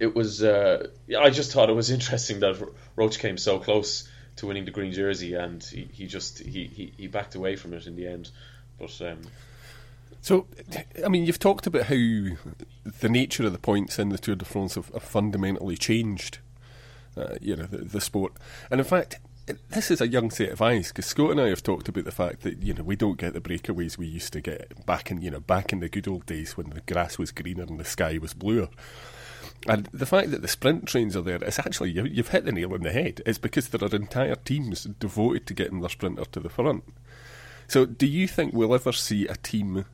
it 0.00 0.14
was 0.14 0.42
uh, 0.42 0.88
I 1.18 1.30
just 1.30 1.52
thought 1.52 1.68
it 1.68 1.74
was 1.74 1.90
interesting 1.98 2.40
that 2.40 2.56
Roche 2.96 3.18
came 3.18 3.36
so 3.36 3.58
close 3.58 4.08
to 4.36 4.46
winning 4.46 4.64
the 4.64 4.70
green 4.70 4.92
jersey, 4.92 5.34
and 5.34 5.62
he, 5.62 5.88
he 5.92 6.06
just 6.06 6.38
he, 6.38 6.64
he, 6.64 6.92
he 6.96 7.06
backed 7.06 7.34
away 7.34 7.56
from 7.56 7.74
it 7.74 7.86
in 7.86 7.96
the 7.96 8.06
end. 8.06 8.30
But 8.78 9.00
um, 9.02 9.20
so, 10.24 10.46
I 11.04 11.08
mean, 11.08 11.26
you've 11.26 11.38
talked 11.38 11.66
about 11.66 11.82
how 11.82 11.96
the 11.96 13.08
nature 13.10 13.44
of 13.44 13.52
the 13.52 13.58
points 13.58 13.98
in 13.98 14.08
the 14.08 14.16
Tour 14.16 14.36
de 14.36 14.46
France 14.46 14.74
have, 14.74 14.88
have 14.88 15.02
fundamentally 15.02 15.76
changed. 15.76 16.38
Uh, 17.16 17.36
you 17.40 17.54
know 17.54 17.66
the, 17.66 17.78
the, 17.78 18.00
sport, 18.00 18.32
and 18.70 18.80
in 18.80 18.86
fact, 18.86 19.20
this 19.70 19.90
is 19.90 20.00
a 20.00 20.08
young 20.08 20.30
set 20.30 20.50
of 20.50 20.60
eyes 20.60 20.88
because 20.88 21.06
Scott 21.06 21.30
and 21.30 21.40
I 21.40 21.48
have 21.48 21.62
talked 21.62 21.88
about 21.88 22.04
the 22.04 22.10
fact 22.10 22.42
that 22.42 22.62
you 22.62 22.74
know 22.74 22.82
we 22.82 22.96
don't 22.96 23.18
get 23.18 23.34
the 23.34 23.40
breakaways 23.40 23.96
we 23.96 24.06
used 24.06 24.32
to 24.32 24.40
get 24.40 24.84
back 24.86 25.10
in 25.10 25.22
you 25.22 25.30
know 25.30 25.40
back 25.40 25.72
in 25.72 25.80
the 25.80 25.88
good 25.88 26.08
old 26.08 26.26
days 26.26 26.56
when 26.56 26.70
the 26.70 26.80
grass 26.80 27.18
was 27.18 27.30
greener 27.30 27.62
and 27.62 27.78
the 27.78 27.84
sky 27.84 28.18
was 28.20 28.34
bluer. 28.34 28.68
And 29.66 29.88
the 29.92 30.06
fact 30.06 30.30
that 30.30 30.42
the 30.42 30.48
sprint 30.48 30.86
trains 30.86 31.16
are 31.16 31.22
there, 31.22 31.36
it's 31.36 31.58
actually, 31.58 31.90
you've 31.90 32.28
hit 32.28 32.44
the 32.44 32.52
nail 32.52 32.74
on 32.74 32.82
the 32.82 32.92
head. 32.92 33.22
It's 33.24 33.38
because 33.38 33.68
there 33.68 33.82
are 33.82 33.94
entire 33.94 34.34
teams 34.34 34.84
devoted 34.84 35.46
to 35.46 35.54
getting 35.54 35.80
their 35.80 35.88
sprinter 35.88 36.24
to 36.24 36.40
the 36.40 36.50
front. 36.50 36.84
So, 37.66 37.86
do 37.86 38.06
you 38.06 38.28
think 38.28 38.52
we'll 38.52 38.74
ever 38.74 38.92
see 38.92 39.26
a 39.26 39.36
team, 39.36 39.86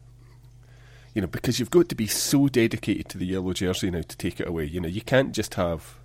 you 1.14 1.22
know, 1.22 1.28
because 1.28 1.61
you've 1.61 1.70
got 1.70 1.88
to 1.90 1.94
be 1.94 2.09
so 2.09 2.48
dedicated 2.48 3.09
to 3.11 3.18
the 3.18 3.26
yellow 3.26 3.52
jersey 3.52 3.92
now 3.92 4.02
to 4.02 4.16
take 4.16 4.40
it 4.40 4.48
away? 4.48 4.64
You 4.64 4.80
know, 4.80 4.88
you 4.88 5.02
can't 5.02 5.33
just 5.33 5.54
have. 5.54 5.99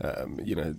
Um, 0.00 0.38
you 0.44 0.54
know, 0.54 0.76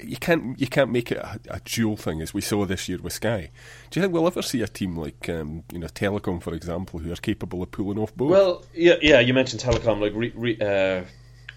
you 0.00 0.16
can't 0.16 0.58
you 0.58 0.66
can't 0.66 0.90
make 0.90 1.12
it 1.12 1.18
a, 1.18 1.38
a, 1.50 1.60
dual 1.60 1.96
thing 1.96 2.22
as 2.22 2.32
we 2.32 2.40
saw 2.40 2.64
this 2.64 2.88
year 2.88 2.98
with 3.02 3.12
Sky. 3.12 3.50
Do 3.90 4.00
you 4.00 4.02
think 4.02 4.14
we'll 4.14 4.26
ever 4.26 4.40
see 4.40 4.62
a 4.62 4.66
team 4.66 4.96
like 4.96 5.28
um, 5.28 5.62
you 5.70 5.78
know 5.78 5.88
Telekom, 5.88 6.42
for 6.42 6.54
example, 6.54 7.00
who 7.00 7.12
are 7.12 7.16
capable 7.16 7.62
of 7.62 7.70
pulling 7.70 7.98
off 7.98 8.14
both? 8.14 8.30
Well, 8.30 8.64
yeah, 8.74 8.94
yeah. 9.02 9.20
You 9.20 9.34
mentioned 9.34 9.60
Telekom, 9.60 10.00
like 10.00 10.12
re, 10.14 10.32
re, 10.34 10.56
uh, 10.58 11.04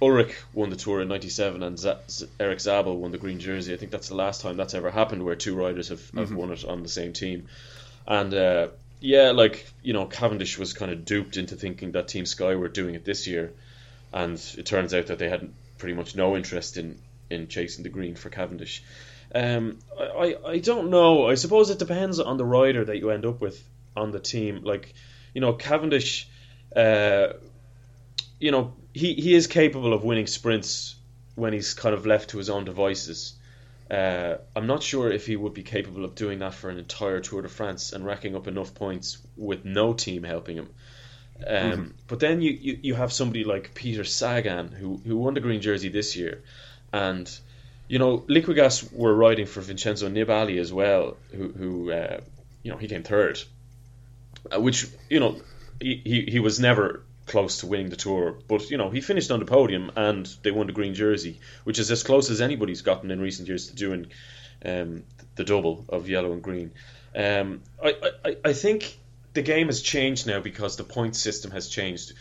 Ullrich 0.02 0.34
won 0.54 0.70
the 0.70 0.76
tour 0.76 1.02
in 1.02 1.08
'97 1.08 1.64
and 1.64 1.80
Z- 1.80 1.94
Z- 2.10 2.28
Erik 2.38 2.60
Zabel 2.60 2.98
won 2.98 3.12
the 3.12 3.18
green 3.18 3.40
jersey. 3.40 3.74
I 3.74 3.78
think 3.78 3.92
that's 3.92 4.10
the 4.10 4.16
last 4.16 4.42
time 4.42 4.58
that's 4.58 4.74
ever 4.74 4.92
happened 4.92 5.24
where 5.24 5.36
two 5.36 5.56
riders 5.56 5.88
have, 5.88 6.02
have 6.12 6.28
mm-hmm. 6.28 6.36
won 6.36 6.52
it 6.52 6.66
on 6.66 6.84
the 6.84 6.90
same 6.90 7.14
team. 7.14 7.48
And 8.06 8.34
uh, 8.34 8.68
yeah, 9.00 9.32
like 9.32 9.72
you 9.82 9.94
know, 9.94 10.06
Cavendish 10.06 10.58
was 10.58 10.74
kind 10.74 10.92
of 10.92 11.06
duped 11.06 11.38
into 11.38 11.56
thinking 11.56 11.94
that 11.94 12.10
Team 12.10 12.26
Sky 12.26 12.56
were 12.56 12.68
doing 12.68 12.96
it 12.96 13.06
this 13.06 13.26
year, 13.26 13.54
and 14.12 14.34
it 14.58 14.66
turns 14.66 14.94
out 14.94 15.08
that 15.08 15.20
they 15.20 15.30
had 15.30 15.50
pretty 15.80 15.96
much 15.96 16.16
no 16.16 16.38
interest 16.38 16.78
in 16.78 17.00
in 17.30 17.48
chasing 17.48 17.84
the 17.84 17.90
green 17.90 18.16
for 18.16 18.30
Cavendish. 18.30 18.84
Um, 19.34 19.80
I, 20.00 20.36
I 20.46 20.60
don't 20.60 20.90
know. 20.90 21.28
I 21.28 21.36
suppose 21.36 21.70
it 21.70 21.80
depends 21.80 22.20
on 22.20 22.38
the 22.38 22.46
rider 22.46 22.86
that 22.86 22.98
you 22.98 23.12
end 23.12 23.26
up 23.26 23.42
with 23.42 23.64
on 23.96 24.12
the 24.12 24.20
team. 24.20 24.64
Like, 24.64 24.94
you 25.34 25.42
know, 25.42 25.54
Cavendish, 25.54 26.28
uh, 26.76 27.34
you 28.40 28.52
know, 28.52 28.74
he, 28.94 29.14
he 29.14 29.36
is 29.36 29.48
capable 29.48 29.94
of 29.94 30.04
winning 30.04 30.28
sprints 30.28 30.96
when 31.36 31.54
he's 31.54 31.74
kind 31.74 31.94
of 31.94 32.06
left 32.06 32.32
to 32.32 32.38
his 32.38 32.50
own 32.50 32.66
devices. 32.66 33.34
Uh, 33.90 34.38
I'm 34.56 34.68
not 34.68 34.84
sure 34.84 35.12
if 35.12 35.26
he 35.26 35.36
would 35.36 35.54
be 35.54 35.64
capable 35.64 36.06
of 36.06 36.16
doing 36.16 36.40
that 36.40 36.54
for 36.54 36.70
an 36.70 36.78
entire 36.78 37.20
Tour 37.22 37.42
de 37.42 37.50
France 37.50 37.92
and 37.94 38.06
racking 38.06 38.36
up 38.36 38.48
enough 38.48 38.74
points 38.74 39.18
with 39.36 39.66
no 39.66 39.94
team 39.94 40.24
helping 40.24 40.58
him. 40.58 40.70
Um, 41.46 41.72
mm-hmm. 41.72 41.88
But 42.08 42.20
then 42.20 42.42
you, 42.42 42.52
you, 42.52 42.80
you 42.82 42.96
have 42.96 43.14
somebody 43.14 43.44
like 43.44 43.74
Peter 43.74 44.04
Sagan 44.04 44.70
who, 44.70 44.98
who 45.06 45.18
won 45.18 45.34
the 45.34 45.40
green 45.40 45.62
jersey 45.62 45.90
this 45.90 46.16
year, 46.16 46.44
and 46.92 47.30
you 47.88 48.00
know 48.00 48.20
Liquigas 48.20 48.92
were 48.94 49.14
riding 49.14 49.46
for 49.46 49.62
Vincenzo 49.62 50.10
Nibali 50.10 50.60
as 50.60 50.74
well, 50.74 51.18
who 51.32 51.50
who 51.50 51.92
uh, 51.92 52.20
you 52.64 52.72
know 52.72 52.78
he 52.78 52.88
came 52.88 53.04
third, 53.04 53.42
uh, 54.54 54.60
which 54.60 54.88
you 55.10 55.20
know 55.20 55.40
he, 55.80 56.02
he, 56.04 56.22
he 56.32 56.40
was 56.40 56.60
never 56.60 57.04
close 57.30 57.60
to 57.60 57.68
winning 57.68 57.90
the 57.90 57.96
tour. 57.96 58.36
But 58.48 58.70
you 58.70 58.78
know, 58.78 58.90
he 58.90 59.02
finished 59.02 59.32
on 59.32 59.40
the 59.40 59.46
podium 59.46 59.92
and 59.96 60.26
they 60.44 60.52
won 60.52 60.68
the 60.68 60.74
green 60.74 60.94
jersey, 60.94 61.40
which 61.64 61.80
is 61.80 61.90
as 61.92 62.04
close 62.04 62.30
as 62.30 62.42
anybody's 62.42 62.82
gotten 62.82 63.12
in 63.12 63.22
recent 63.22 63.48
years 63.48 63.68
to 63.68 63.76
doing 63.76 64.08
um, 64.66 65.04
the 65.36 65.46
double 65.46 65.86
of 65.88 66.10
yellow 66.10 66.34
and 66.34 66.42
green. 66.42 66.72
Um, 67.16 67.62
I, 67.82 67.96
I, 68.26 68.38
I 68.46 68.54
think 68.54 68.98
the 69.34 69.42
game 69.42 69.68
has 69.68 69.82
changed 69.82 70.28
now 70.28 70.40
because 70.40 70.78
the 70.78 70.84
point 70.84 71.16
system 71.16 71.52
has 71.52 71.68
changed. 71.68 72.14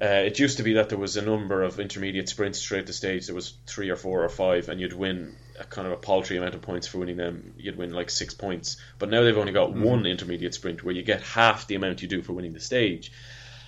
Uh, 0.00 0.22
it 0.26 0.38
used 0.38 0.58
to 0.58 0.62
be 0.62 0.74
that 0.74 0.88
there 0.88 0.98
was 0.98 1.16
a 1.16 1.22
number 1.22 1.62
of 1.62 1.80
intermediate 1.80 2.28
sprints 2.28 2.64
throughout 2.64 2.86
the 2.86 2.92
stage. 2.92 3.26
There 3.26 3.34
was 3.34 3.54
three 3.66 3.90
or 3.90 3.96
four 3.96 4.24
or 4.24 4.28
five, 4.28 4.68
and 4.68 4.80
you'd 4.80 4.92
win 4.92 5.34
a 5.58 5.64
kind 5.64 5.88
of 5.88 5.92
a 5.92 5.96
paltry 5.96 6.36
amount 6.36 6.54
of 6.54 6.62
points 6.62 6.86
for 6.86 6.98
winning 6.98 7.16
them. 7.16 7.54
You'd 7.58 7.76
win 7.76 7.92
like 7.92 8.10
six 8.10 8.32
points. 8.32 8.76
But 9.00 9.10
now 9.10 9.22
they've 9.22 9.36
only 9.36 9.52
got 9.52 9.70
mm-hmm. 9.70 9.82
one 9.82 10.06
intermediate 10.06 10.54
sprint 10.54 10.84
where 10.84 10.94
you 10.94 11.02
get 11.02 11.22
half 11.22 11.66
the 11.66 11.74
amount 11.74 12.02
you 12.02 12.08
do 12.08 12.22
for 12.22 12.32
winning 12.32 12.52
the 12.52 12.60
stage. 12.60 13.10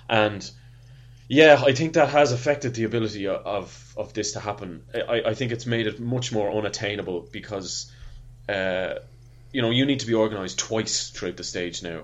And 0.08 0.48
yeah, 1.26 1.62
I 1.64 1.72
think 1.72 1.94
that 1.94 2.10
has 2.10 2.32
affected 2.32 2.74
the 2.74 2.84
ability 2.84 3.26
of 3.26 3.94
of 3.96 4.12
this 4.12 4.32
to 4.32 4.40
happen. 4.40 4.84
I, 4.94 5.22
I 5.26 5.34
think 5.34 5.50
it's 5.52 5.66
made 5.66 5.86
it 5.88 5.98
much 5.98 6.32
more 6.32 6.50
unattainable 6.50 7.28
because, 7.32 7.90
uh, 8.48 8.94
you 9.52 9.62
know, 9.62 9.70
you 9.70 9.84
need 9.84 10.00
to 10.00 10.06
be 10.06 10.14
organised 10.14 10.58
twice 10.58 11.10
throughout 11.10 11.36
the 11.36 11.44
stage 11.44 11.82
now. 11.82 12.02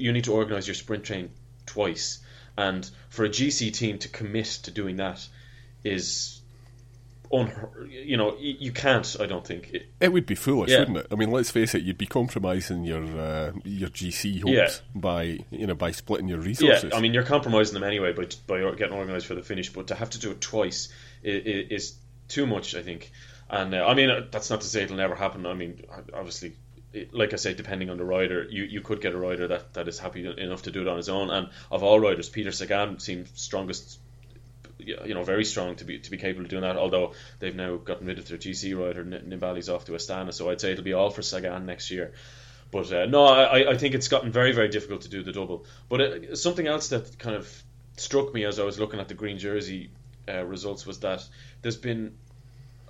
You 0.00 0.12
need 0.12 0.24
to 0.24 0.32
organise 0.32 0.66
your 0.66 0.74
sprint 0.74 1.04
train 1.04 1.30
twice, 1.66 2.18
and 2.56 2.88
for 3.08 3.24
a 3.24 3.28
GC 3.28 3.72
team 3.74 3.98
to 3.98 4.08
commit 4.08 4.46
to 4.64 4.70
doing 4.70 4.96
that 4.96 5.26
is 5.84 6.40
you 7.30 8.16
know, 8.16 8.36
you 8.38 8.72
can't. 8.72 9.16
I 9.20 9.26
don't 9.26 9.46
think 9.46 9.70
it, 9.72 9.86
it 10.00 10.12
would 10.12 10.26
be 10.26 10.34
foolish, 10.34 10.70
yeah. 10.70 10.80
wouldn't 10.80 10.96
it? 10.98 11.06
I 11.12 11.14
mean, 11.14 11.30
let's 11.30 11.50
face 11.50 11.76
it. 11.76 11.82
You'd 11.82 11.96
be 11.96 12.06
compromising 12.06 12.82
your 12.82 13.04
uh, 13.04 13.52
your 13.64 13.88
GC 13.88 14.40
hopes 14.42 14.52
yeah. 14.52 15.00
by 15.00 15.38
you 15.50 15.68
know 15.68 15.76
by 15.76 15.92
splitting 15.92 16.26
your 16.26 16.40
resources. 16.40 16.90
Yeah, 16.90 16.98
I 16.98 17.00
mean, 17.00 17.14
you're 17.14 17.22
compromising 17.22 17.74
them 17.74 17.84
anyway 17.84 18.12
by 18.12 18.26
by 18.48 18.68
getting 18.74 18.94
organised 18.96 19.26
for 19.26 19.36
the 19.36 19.42
finish, 19.42 19.72
but 19.72 19.86
to 19.88 19.94
have 19.94 20.10
to 20.10 20.18
do 20.18 20.32
it 20.32 20.40
twice 20.40 20.88
is, 21.22 21.70
is 21.70 21.94
too 22.26 22.48
much. 22.48 22.74
I 22.74 22.82
think, 22.82 23.12
and 23.48 23.72
uh, 23.74 23.86
I 23.86 23.94
mean 23.94 24.10
uh, 24.10 24.26
that's 24.28 24.50
not 24.50 24.62
to 24.62 24.66
say 24.66 24.82
it'll 24.82 24.96
never 24.96 25.14
happen. 25.14 25.46
I 25.46 25.54
mean, 25.54 25.84
obviously. 26.12 26.56
Like 27.12 27.32
I 27.32 27.36
say, 27.36 27.54
depending 27.54 27.90
on 27.90 27.98
the 27.98 28.04
rider, 28.04 28.46
you, 28.50 28.64
you 28.64 28.80
could 28.80 29.00
get 29.00 29.14
a 29.14 29.18
rider 29.18 29.48
that, 29.48 29.74
that 29.74 29.88
is 29.88 29.98
happy 29.98 30.26
enough 30.26 30.62
to 30.62 30.70
do 30.70 30.82
it 30.82 30.88
on 30.88 30.96
his 30.96 31.08
own. 31.08 31.30
And 31.30 31.48
of 31.70 31.82
all 31.82 32.00
riders, 32.00 32.28
Peter 32.28 32.50
Sagan 32.50 32.98
seems 32.98 33.30
strongest 33.34 33.98
you 34.82 35.14
know 35.14 35.22
very 35.22 35.44
strong 35.44 35.76
to 35.76 35.84
be 35.84 35.98
to 35.98 36.10
be 36.10 36.16
capable 36.16 36.44
of 36.44 36.50
doing 36.50 36.62
that. 36.62 36.76
Although 36.76 37.12
they've 37.38 37.54
now 37.54 37.76
gotten 37.76 38.06
rid 38.06 38.18
of 38.18 38.28
their 38.28 38.38
GC 38.38 38.78
rider, 38.78 39.04
Nibali's 39.04 39.68
off 39.68 39.84
to 39.86 39.92
Astana, 39.92 40.32
so 40.32 40.50
I'd 40.50 40.60
say 40.60 40.72
it'll 40.72 40.84
be 40.84 40.92
all 40.92 41.10
for 41.10 41.22
Sagan 41.22 41.66
next 41.66 41.90
year. 41.90 42.12
But 42.70 42.92
uh, 42.92 43.06
no, 43.06 43.24
I, 43.24 43.72
I 43.72 43.76
think 43.76 43.94
it's 43.94 44.08
gotten 44.08 44.30
very 44.30 44.52
very 44.52 44.68
difficult 44.68 45.02
to 45.02 45.08
do 45.08 45.22
the 45.22 45.32
double. 45.32 45.66
But 45.88 46.00
uh, 46.00 46.36
something 46.36 46.66
else 46.66 46.88
that 46.88 47.18
kind 47.18 47.36
of 47.36 47.62
struck 47.96 48.32
me 48.32 48.44
as 48.44 48.58
I 48.58 48.64
was 48.64 48.78
looking 48.78 49.00
at 49.00 49.08
the 49.08 49.14
green 49.14 49.38
jersey 49.38 49.90
uh, 50.28 50.44
results 50.44 50.86
was 50.86 51.00
that 51.00 51.26
there's 51.62 51.76
been 51.76 52.16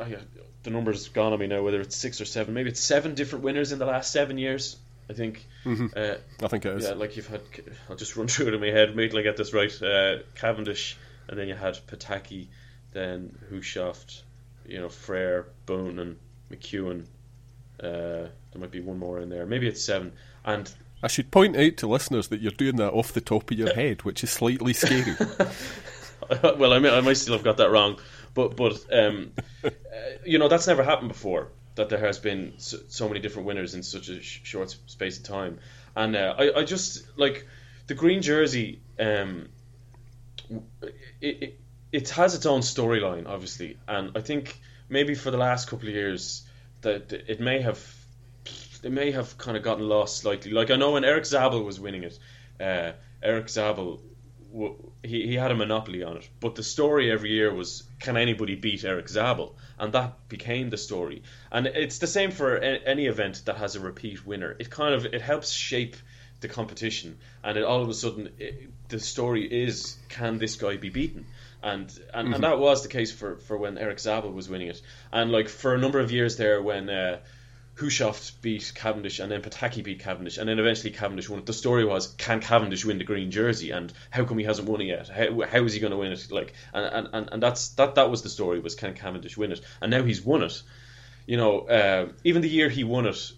uh, 0.00 0.20
the 0.62 0.70
numbers 0.70 1.08
gone 1.08 1.32
on 1.32 1.38
me 1.38 1.46
now 1.46 1.62
whether 1.62 1.80
it's 1.80 1.96
six 1.96 2.20
or 2.20 2.24
seven, 2.24 2.54
maybe 2.54 2.70
it's 2.70 2.80
seven 2.80 3.14
different 3.14 3.44
winners 3.44 3.72
in 3.72 3.78
the 3.78 3.86
last 3.86 4.12
seven 4.12 4.38
years. 4.38 4.76
I 5.08 5.12
think. 5.12 5.44
Mm-hmm. 5.64 5.86
Uh, 5.96 6.44
I 6.44 6.48
think 6.48 6.64
it 6.64 6.76
is. 6.76 6.84
Yeah, 6.84 6.94
like 6.94 7.16
you've 7.16 7.26
had. 7.26 7.40
I'll 7.88 7.96
just 7.96 8.16
run 8.16 8.28
through 8.28 8.48
it 8.48 8.54
in 8.54 8.60
my 8.60 8.68
head. 8.68 8.96
Wait 8.96 9.10
till 9.10 9.18
I 9.18 9.22
get 9.22 9.36
this 9.36 9.52
right. 9.52 9.82
Uh, 9.82 10.18
Cavendish, 10.36 10.96
and 11.28 11.38
then 11.38 11.48
you 11.48 11.54
had 11.54 11.78
Petacchi, 11.88 12.46
then 12.92 13.36
Hushovd, 13.50 14.22
you 14.66 14.78
know, 14.78 14.88
Freire, 14.88 15.46
Boone, 15.66 15.98
and 15.98 16.16
McEwen. 16.50 17.06
Uh, 17.82 18.28
there 18.52 18.60
might 18.60 18.70
be 18.70 18.80
one 18.80 18.98
more 18.98 19.18
in 19.20 19.28
there. 19.30 19.46
Maybe 19.46 19.66
it's 19.66 19.82
seven. 19.82 20.12
And 20.44 20.72
I 21.02 21.08
should 21.08 21.30
point 21.30 21.56
out 21.56 21.76
to 21.78 21.86
listeners 21.86 22.28
that 22.28 22.40
you're 22.40 22.52
doing 22.52 22.76
that 22.76 22.92
off 22.92 23.12
the 23.12 23.20
top 23.20 23.50
of 23.50 23.58
your 23.58 23.74
head, 23.74 24.02
which 24.02 24.22
is 24.22 24.30
slightly 24.30 24.72
scary. 24.72 25.16
well, 26.42 26.72
I 26.72 26.78
mean, 26.78 26.92
I 26.92 27.00
might 27.00 27.16
still 27.16 27.34
have 27.34 27.44
got 27.44 27.56
that 27.56 27.70
wrong, 27.70 27.98
but 28.34 28.56
but 28.56 28.84
um, 28.92 29.32
you 30.24 30.38
know 30.38 30.48
that's 30.48 30.66
never 30.66 30.82
happened 30.82 31.08
before. 31.08 31.48
That 31.76 31.88
there 31.88 32.00
has 32.00 32.18
been 32.18 32.54
so, 32.58 32.78
so 32.88 33.08
many 33.08 33.20
different 33.20 33.46
winners 33.46 33.74
in 33.74 33.82
such 33.82 34.08
a 34.08 34.20
sh- 34.20 34.40
short 34.42 34.76
space 34.86 35.18
of 35.18 35.24
time, 35.24 35.58
and 35.96 36.16
uh, 36.16 36.34
I 36.38 36.60
I 36.60 36.64
just 36.64 37.06
like 37.16 37.46
the 37.86 37.94
green 37.94 38.22
jersey. 38.22 38.80
Um, 38.98 39.48
it, 41.20 41.42
it 41.42 41.60
it 41.92 42.10
has 42.10 42.34
its 42.34 42.46
own 42.46 42.60
storyline, 42.60 43.26
obviously, 43.26 43.78
and 43.86 44.16
I 44.16 44.20
think 44.20 44.58
maybe 44.88 45.14
for 45.14 45.30
the 45.30 45.38
last 45.38 45.68
couple 45.68 45.88
of 45.88 45.94
years 45.94 46.42
that 46.82 47.12
it 47.12 47.40
may 47.40 47.60
have 47.60 47.80
it 48.82 48.92
may 48.92 49.10
have 49.10 49.36
kind 49.38 49.56
of 49.56 49.62
gotten 49.62 49.88
lost 49.88 50.18
slightly. 50.18 50.50
Like 50.52 50.70
I 50.70 50.76
know 50.76 50.92
when 50.92 51.04
Erik 51.04 51.26
Zabel 51.26 51.62
was 51.62 51.78
winning 51.78 52.04
it, 52.04 52.18
uh, 52.60 52.92
Erik 53.22 53.48
Zabel 53.48 54.00
he, 55.02 55.26
he 55.26 55.34
had 55.34 55.50
a 55.50 55.54
monopoly 55.54 56.02
on 56.02 56.16
it. 56.16 56.28
But 56.40 56.54
the 56.54 56.62
story 56.62 57.10
every 57.10 57.30
year 57.30 57.52
was 57.52 57.84
can 58.00 58.16
anybody 58.16 58.54
beat 58.56 58.84
Erik 58.84 59.08
Zabel? 59.08 59.56
And 59.78 59.92
that 59.92 60.28
became 60.28 60.70
the 60.70 60.76
story. 60.76 61.22
And 61.50 61.66
it's 61.66 61.98
the 61.98 62.06
same 62.06 62.30
for 62.30 62.56
any 62.58 63.06
event 63.06 63.42
that 63.46 63.56
has 63.56 63.76
a 63.76 63.80
repeat 63.80 64.26
winner. 64.26 64.56
It 64.58 64.70
kind 64.70 64.94
of 64.94 65.06
it 65.06 65.22
helps 65.22 65.50
shape 65.50 65.96
the 66.40 66.48
competition, 66.48 67.18
and 67.44 67.58
it 67.58 67.64
all 67.64 67.82
of 67.82 67.88
a 67.88 67.94
sudden 67.94 68.30
it, 68.38 68.70
the 68.88 68.98
story 68.98 69.44
is 69.44 69.96
can 70.08 70.38
this 70.38 70.56
guy 70.56 70.76
be 70.76 70.88
beaten? 70.88 71.26
And 71.62 71.82
and, 72.14 72.26
mm-hmm. 72.26 72.34
and 72.34 72.44
that 72.44 72.58
was 72.58 72.82
the 72.82 72.88
case 72.88 73.12
for, 73.12 73.36
for 73.36 73.56
when 73.56 73.78
Erik 73.78 74.00
Zabel 74.00 74.32
was 74.32 74.48
winning 74.48 74.68
it. 74.68 74.80
And 75.12 75.30
like 75.30 75.48
for 75.48 75.74
a 75.74 75.78
number 75.78 76.00
of 76.00 76.10
years 76.10 76.36
there, 76.36 76.62
when 76.62 76.88
uh, 76.88 77.18
Hushovd 77.80 78.32
beat 78.42 78.72
Cavendish 78.74 79.20
and 79.20 79.32
then 79.32 79.40
Petacchi 79.40 79.82
beat 79.82 80.00
Cavendish 80.00 80.36
and 80.36 80.48
then 80.48 80.58
eventually 80.58 80.90
Cavendish 80.90 81.28
won. 81.28 81.38
It. 81.40 81.46
The 81.46 81.52
story 81.52 81.84
was 81.84 82.08
can 82.08 82.40
Cavendish 82.40 82.84
win 82.84 82.98
the 82.98 83.04
green 83.04 83.30
jersey 83.30 83.70
and 83.70 83.92
how 84.10 84.24
come 84.24 84.38
he 84.38 84.44
hasn't 84.44 84.68
won 84.68 84.80
it 84.82 84.84
yet? 84.84 85.08
How, 85.08 85.40
how 85.46 85.64
is 85.64 85.72
he 85.72 85.80
going 85.80 85.92
to 85.92 85.96
win 85.96 86.12
it? 86.12 86.30
Like 86.30 86.52
and, 86.74 87.08
and, 87.12 87.28
and 87.32 87.42
that's 87.42 87.70
that 87.70 87.94
that 87.94 88.10
was 88.10 88.22
the 88.22 88.28
story 88.28 88.60
was 88.60 88.74
can 88.74 88.94
Cavendish 88.94 89.36
win 89.36 89.52
it? 89.52 89.62
And 89.80 89.90
now 89.90 90.02
he's 90.02 90.22
won 90.22 90.42
it. 90.42 90.62
You 91.26 91.38
know, 91.38 91.60
uh, 91.60 92.08
even 92.24 92.42
the 92.42 92.48
year 92.48 92.68
he 92.68 92.84
won 92.84 93.06
it, 93.06 93.32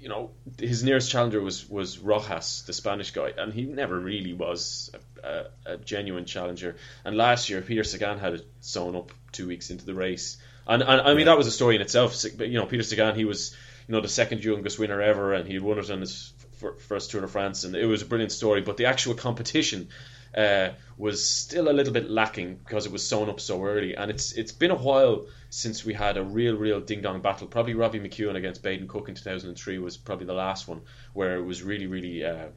you 0.00 0.08
know, 0.08 0.30
his 0.58 0.82
nearest 0.82 1.10
challenger 1.10 1.40
was 1.40 1.68
was 1.68 1.98
Rojas, 1.98 2.62
the 2.62 2.72
Spanish 2.72 3.10
guy, 3.10 3.32
and 3.36 3.52
he 3.52 3.64
never 3.64 3.98
really 3.98 4.32
was 4.32 4.90
a, 5.22 5.28
a, 5.28 5.72
a 5.72 5.76
genuine 5.76 6.24
challenger. 6.24 6.76
And 7.04 7.16
last 7.16 7.50
year, 7.50 7.60
Peter 7.60 7.84
Sagan 7.84 8.18
had 8.18 8.34
it 8.34 8.46
sewn 8.60 8.96
up 8.96 9.12
two 9.32 9.48
weeks 9.48 9.70
into 9.70 9.84
the 9.84 9.94
race 9.94 10.38
and, 10.68 10.82
and 10.82 11.00
I 11.00 11.14
mean, 11.14 11.26
that 11.26 11.38
was 11.38 11.46
a 11.46 11.50
story 11.50 11.76
in 11.76 11.82
itself. 11.82 12.22
You 12.38 12.58
know, 12.58 12.66
Peter 12.66 12.82
Sagan, 12.82 13.14
he 13.14 13.24
was, 13.24 13.56
you 13.86 13.94
know, 13.94 14.00
the 14.00 14.08
second 14.08 14.44
youngest 14.44 14.78
winner 14.78 15.00
ever, 15.00 15.34
and 15.34 15.48
he 15.48 15.58
won 15.58 15.78
it 15.78 15.90
on 15.90 16.00
his 16.00 16.32
first 16.88 17.10
Tour 17.10 17.22
de 17.22 17.28
France, 17.28 17.64
and 17.64 17.74
it 17.74 17.86
was 17.86 18.02
a 18.02 18.06
brilliant 18.06 18.32
story. 18.32 18.60
But 18.60 18.76
the 18.76 18.86
actual 18.86 19.14
competition 19.14 19.88
uh, 20.36 20.70
was 20.96 21.24
still 21.24 21.70
a 21.70 21.72
little 21.72 21.92
bit 21.92 22.10
lacking 22.10 22.56
because 22.56 22.86
it 22.86 22.92
was 22.92 23.06
sewn 23.06 23.30
up 23.30 23.40
so 23.40 23.64
early, 23.64 23.96
and 23.96 24.10
it's 24.10 24.32
it's 24.32 24.52
been 24.52 24.70
a 24.70 24.76
while 24.76 25.26
since 25.50 25.84
we 25.84 25.94
had 25.94 26.16
a 26.16 26.22
real, 26.22 26.54
real 26.56 26.80
ding 26.80 27.00
dong 27.00 27.20
battle. 27.20 27.46
Probably 27.46 27.74
Robbie 27.74 28.00
McEwen 28.00 28.36
against 28.36 28.62
Baden 28.62 28.88
Cook 28.88 29.08
in 29.08 29.14
2003 29.14 29.78
was 29.78 29.96
probably 29.96 30.26
the 30.26 30.34
last 30.34 30.68
one 30.68 30.82
where 31.14 31.36
it 31.36 31.42
was 31.42 31.62
really, 31.62 31.86
really, 31.86 32.24
uh, 32.24 32.48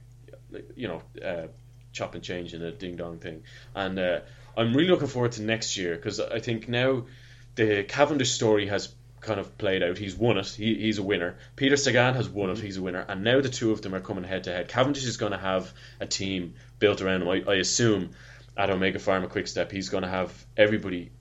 you 0.76 0.88
know, 0.88 1.02
uh, 1.26 1.48
chop 1.94 2.16
and 2.16 2.24
change 2.24 2.54
in 2.54 2.62
a 2.62 2.72
ding 2.72 2.98
dong 2.98 3.20
thing. 3.20 3.44
And 3.74 3.98
uh, 3.98 4.20
I'm 4.58 4.74
really 4.74 4.90
looking 4.90 5.08
forward 5.08 5.34
to 5.34 5.42
next 5.42 5.78
year 5.78 5.96
because 5.96 6.20
I 6.20 6.40
think 6.40 6.68
now 6.68 7.06
the 7.56 7.84
Cavendish 7.84 8.32
story 8.32 8.68
has 8.68 8.94
kind 9.22 9.40
of 9.40 9.58
played 9.58 9.84
out. 9.84 9.98
He's 9.98 10.16
won 10.16 10.38
it. 10.38 10.48
He, 10.48 10.76
he's 10.76 10.98
a 10.98 11.04
winner. 11.04 11.38
Peter 11.56 11.78
Sagan 11.78 12.16
has 12.16 12.28
won 12.28 12.50
it. 12.50 12.58
He's 12.58 12.78
a 12.78 12.82
winner. 12.82 13.06
And 13.08 13.24
now 13.24 13.40
the 13.40 13.50
two 13.50 13.72
of 13.72 13.82
them 13.82 13.94
are 13.94 14.00
coming 14.00 14.24
head 14.24 14.46
to 14.46 14.52
head. 14.52 14.68
Cavendish 14.68 15.06
is 15.06 15.18
going 15.18 15.32
to 15.32 15.38
have 15.38 15.72
a 16.00 16.08
team 16.08 16.56
built 16.80 17.02
around 17.02 17.22
him. 17.22 17.30
I, 17.30 17.44
I 17.48 17.56
assume 17.56 18.12
at 18.58 18.70
Omega 18.70 19.00
Pharma 19.00 19.30
Quick 19.30 19.48
Step, 19.48 19.72
he's 19.72 19.90
going 19.90 20.04
to 20.04 20.10
have 20.10 20.34
everybody 20.58 21.12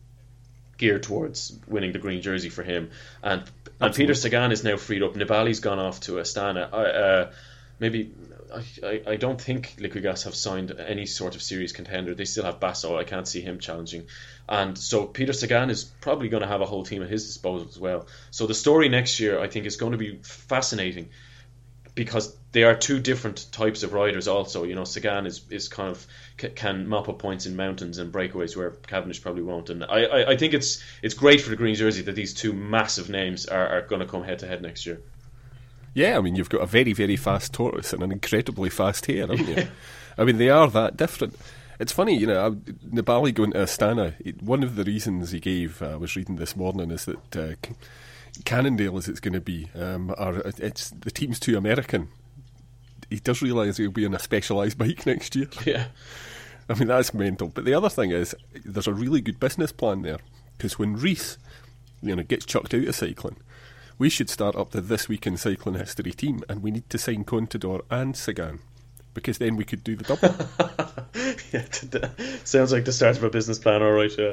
geared 0.79 1.03
towards 1.03 1.59
winning 1.69 1.93
the 1.93 1.99
green 1.99 2.23
jersey 2.23 2.49
for 2.49 2.63
him. 2.63 2.91
And 3.23 3.45
and 3.81 3.95
Peter 3.95 4.15
Sagan 4.15 4.53
is 4.53 4.65
now 4.65 4.77
freed 4.77 5.03
up. 5.03 5.15
Nibali's 5.15 5.61
gone 5.61 5.79
off 5.79 6.01
to 6.01 6.13
Astana. 6.13 6.73
Uh, 6.73 7.31
maybe 7.79 8.13
I, 8.53 9.03
I 9.07 9.17
don't 9.17 9.41
think 9.41 9.77
Liquigas 9.79 10.25
have 10.25 10.35
signed 10.35 10.73
any 10.73 11.07
sort 11.07 11.35
of 11.35 11.43
serious 11.43 11.73
contender. 11.73 12.15
They 12.15 12.25
still 12.25 12.45
have 12.45 12.61
Basso. 12.61 12.97
I 12.97 13.05
can't 13.05 13.27
see 13.27 13.41
him 13.41 13.59
challenging. 13.59 14.07
And 14.49 14.77
so 14.77 15.07
Peter 15.07 15.33
Sagan 15.33 15.71
is 15.71 15.85
probably 15.85 16.29
going 16.29 16.43
to 16.43 16.49
have 16.49 16.61
a 16.61 16.67
whole 16.67 16.85
team 16.85 17.03
at 17.03 17.11
his 17.11 17.27
disposal 17.27 17.69
as 17.69 17.79
well. 17.79 18.07
So 18.31 18.47
the 18.47 18.55
story 18.55 18.89
next 18.89 19.21
year, 19.21 19.41
I 19.41 19.49
think, 19.49 19.67
is 19.67 19.77
going 19.77 19.93
to 19.93 19.99
be 19.99 20.19
fascinating 20.23 21.11
because 21.95 22.37
they 22.53 22.65
are 22.65 22.75
two 22.75 22.99
different 22.99 23.53
types 23.53 23.83
of 23.83 23.93
riders. 23.93 24.27
Also, 24.27 24.65
you 24.65 24.75
know, 24.75 24.85
Sagan 24.85 25.27
is, 25.27 25.43
is 25.51 25.69
kind 25.69 25.91
of 25.91 26.07
can 26.55 26.89
mop 26.89 27.09
up 27.09 27.19
points 27.19 27.47
in 27.47 27.57
mountains 27.57 27.99
and 27.99 28.13
breakaways 28.13 28.57
where 28.57 28.71
Cavendish 28.71 29.23
probably 29.23 29.43
won't. 29.43 29.71
And 29.71 29.85
I, 29.85 30.05
I, 30.05 30.31
I 30.31 30.37
think 30.37 30.55
it's 30.55 30.83
it's 31.03 31.15
great 31.15 31.41
for 31.41 31.51
the 31.51 31.57
green 31.57 31.75
jersey 31.75 32.03
that 32.03 32.15
these 32.15 32.35
two 32.35 32.53
massive 32.53 33.09
names 33.09 33.47
are, 33.47 33.67
are 33.67 33.83
going 33.83 34.01
to 34.01 34.07
come 34.07 34.25
head 34.25 34.41
to 34.41 34.47
head 34.47 34.63
next 34.63 34.87
year. 34.87 35.01
Yeah, 35.95 36.17
I 36.17 36.21
mean, 36.21 36.37
you've 36.37 36.51
got 36.51 36.63
a 36.63 36.67
very, 36.67 36.93
very 36.93 37.17
fast 37.17 37.53
tortoise 37.53 37.93
and 37.93 38.03
an 38.03 38.13
incredibly 38.13 38.71
fast 38.71 39.07
hare, 39.07 39.27
haven't 39.27 39.49
you? 39.49 39.69
I 40.19 40.25
mean, 40.25 40.39
they 40.39 40.51
are 40.51 40.69
that 40.69 40.97
different. 40.97 41.37
It's 41.81 41.93
funny, 41.93 42.17
you 42.17 42.27
know, 42.27 42.53
Nibali 42.93 43.35
going 43.35 43.53
to 43.53 43.59
Astana, 43.59 44.15
one 44.43 44.63
of 44.63 44.77
the 44.77 44.85
reasons 44.85 45.31
he 45.31 45.41
gave, 45.41 45.81
uh, 45.81 45.93
I 45.93 45.97
was 45.97 46.15
reading 46.15 46.37
this 46.37 46.55
morning, 46.55 46.91
is 46.91 47.07
that 47.07 47.37
uh, 47.37 47.55
Cannondale, 48.45 48.99
as 48.99 49.09
it's 49.09 49.21
going 49.21 49.35
to 49.35 49.41
be, 49.41 49.71
um, 49.75 50.15
are, 50.19 50.43
it's 50.59 50.91
the 50.91 51.11
team's 51.11 51.41
too 51.41 51.57
American. 51.57 52.09
He 53.09 53.17
does 53.17 53.43
realise 53.43 53.79
he'll 53.79 53.91
be 53.91 54.07
on 54.07 54.15
a 54.15 54.19
specialised 54.19 54.79
bike 54.79 55.07
next 55.07 55.35
year. 55.35 55.49
Yeah. 55.67 55.87
I 56.69 56.75
mean, 56.75 56.87
that's 56.87 57.13
mental. 57.13 57.49
But 57.49 57.65
the 57.65 57.75
other 57.75 57.89
thing 57.89 58.13
is, 58.13 58.33
there's 58.65 58.87
a 58.87 58.95
really 58.95 59.21
good 59.21 59.41
business 59.41 59.73
plan 59.73 60.03
there. 60.03 60.19
Because 60.57 60.79
when 60.79 60.97
Riis, 60.97 61.37
you 62.01 62.15
know, 62.15 62.23
gets 62.23 62.47
chucked 62.47 62.75
out 62.75 62.85
of 62.85 62.95
cycling, 62.95 63.39
we 64.01 64.09
should 64.09 64.31
start 64.31 64.57
up 64.57 64.71
the 64.71 64.81
This 64.81 65.11
Week 65.11 65.27
in 65.27 65.37
Cycling 65.37 65.75
History 65.75 66.13
team, 66.13 66.43
and 66.49 66.63
we 66.63 66.71
need 66.71 66.89
to 66.89 66.97
sign 66.97 67.23
Contador 67.23 67.83
and 67.91 68.17
Sagan, 68.17 68.61
because 69.13 69.37
then 69.37 69.57
we 69.57 69.65
could 69.65 69.85
do 69.85 69.95
the 69.95 70.05
double. 70.05 70.35
yeah, 71.53 72.39
sounds 72.45 72.73
like 72.73 72.87
the 72.87 72.95
start 72.95 73.19
of 73.19 73.25
a 73.25 73.29
business 73.29 73.59
plan, 73.59 73.83
all 73.83 73.93
right, 73.93 74.11
yeah. 74.19 74.33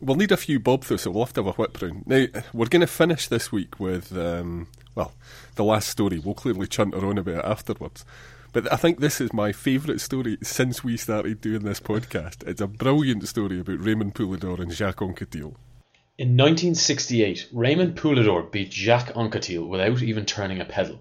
We'll 0.00 0.16
need 0.16 0.32
a 0.32 0.36
few 0.36 0.58
bob 0.58 0.82
though, 0.82 0.96
so 0.96 1.12
we'll 1.12 1.24
have 1.24 1.32
to 1.34 1.44
have 1.44 1.54
a 1.54 1.56
whip 1.56 1.80
round. 1.80 2.08
Now, 2.08 2.26
we're 2.52 2.66
going 2.66 2.80
to 2.80 2.88
finish 2.88 3.28
this 3.28 3.52
week 3.52 3.78
with, 3.78 4.18
um, 4.18 4.66
well, 4.96 5.14
the 5.54 5.62
last 5.62 5.88
story. 5.88 6.18
We'll 6.18 6.34
clearly 6.34 6.66
chunt 6.66 6.92
our 6.92 7.04
own 7.04 7.18
about 7.18 7.36
it 7.36 7.44
afterwards. 7.44 8.04
But 8.52 8.70
I 8.72 8.76
think 8.76 8.98
this 8.98 9.20
is 9.20 9.32
my 9.32 9.52
favourite 9.52 10.00
story 10.00 10.38
since 10.42 10.82
we 10.82 10.96
started 10.96 11.40
doing 11.40 11.62
this 11.62 11.78
podcast. 11.78 12.46
It's 12.48 12.60
a 12.60 12.66
brilliant 12.66 13.28
story 13.28 13.60
about 13.60 13.78
Raymond 13.78 14.16
Poulidor 14.16 14.58
and 14.58 14.72
Jacques 14.72 14.96
Anquetil. 14.96 15.54
In 16.18 16.36
1968, 16.36 17.48
Raymond 17.52 17.96
Poulidor 17.96 18.42
beat 18.52 18.70
Jacques 18.70 19.14
Anquetil 19.14 19.66
without 19.66 20.02
even 20.02 20.26
turning 20.26 20.60
a 20.60 20.66
pedal. 20.66 21.00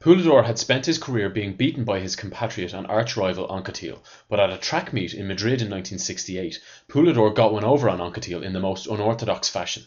Poulidor 0.00 0.46
had 0.46 0.58
spent 0.58 0.86
his 0.86 0.96
career 0.96 1.28
being 1.28 1.52
beaten 1.52 1.84
by 1.84 2.00
his 2.00 2.16
compatriot 2.16 2.72
and 2.72 2.86
arch-rival 2.86 3.48
Anquetil, 3.48 3.98
but 4.30 4.40
at 4.40 4.48
a 4.48 4.56
track 4.56 4.94
meet 4.94 5.12
in 5.12 5.28
Madrid 5.28 5.60
in 5.60 5.68
1968, 5.68 6.58
Poulidor 6.88 7.34
got 7.34 7.52
one 7.52 7.64
over 7.64 7.90
on 7.90 7.98
Anquetil 8.00 8.42
in 8.42 8.54
the 8.54 8.58
most 8.58 8.86
unorthodox 8.86 9.50
fashion. 9.50 9.82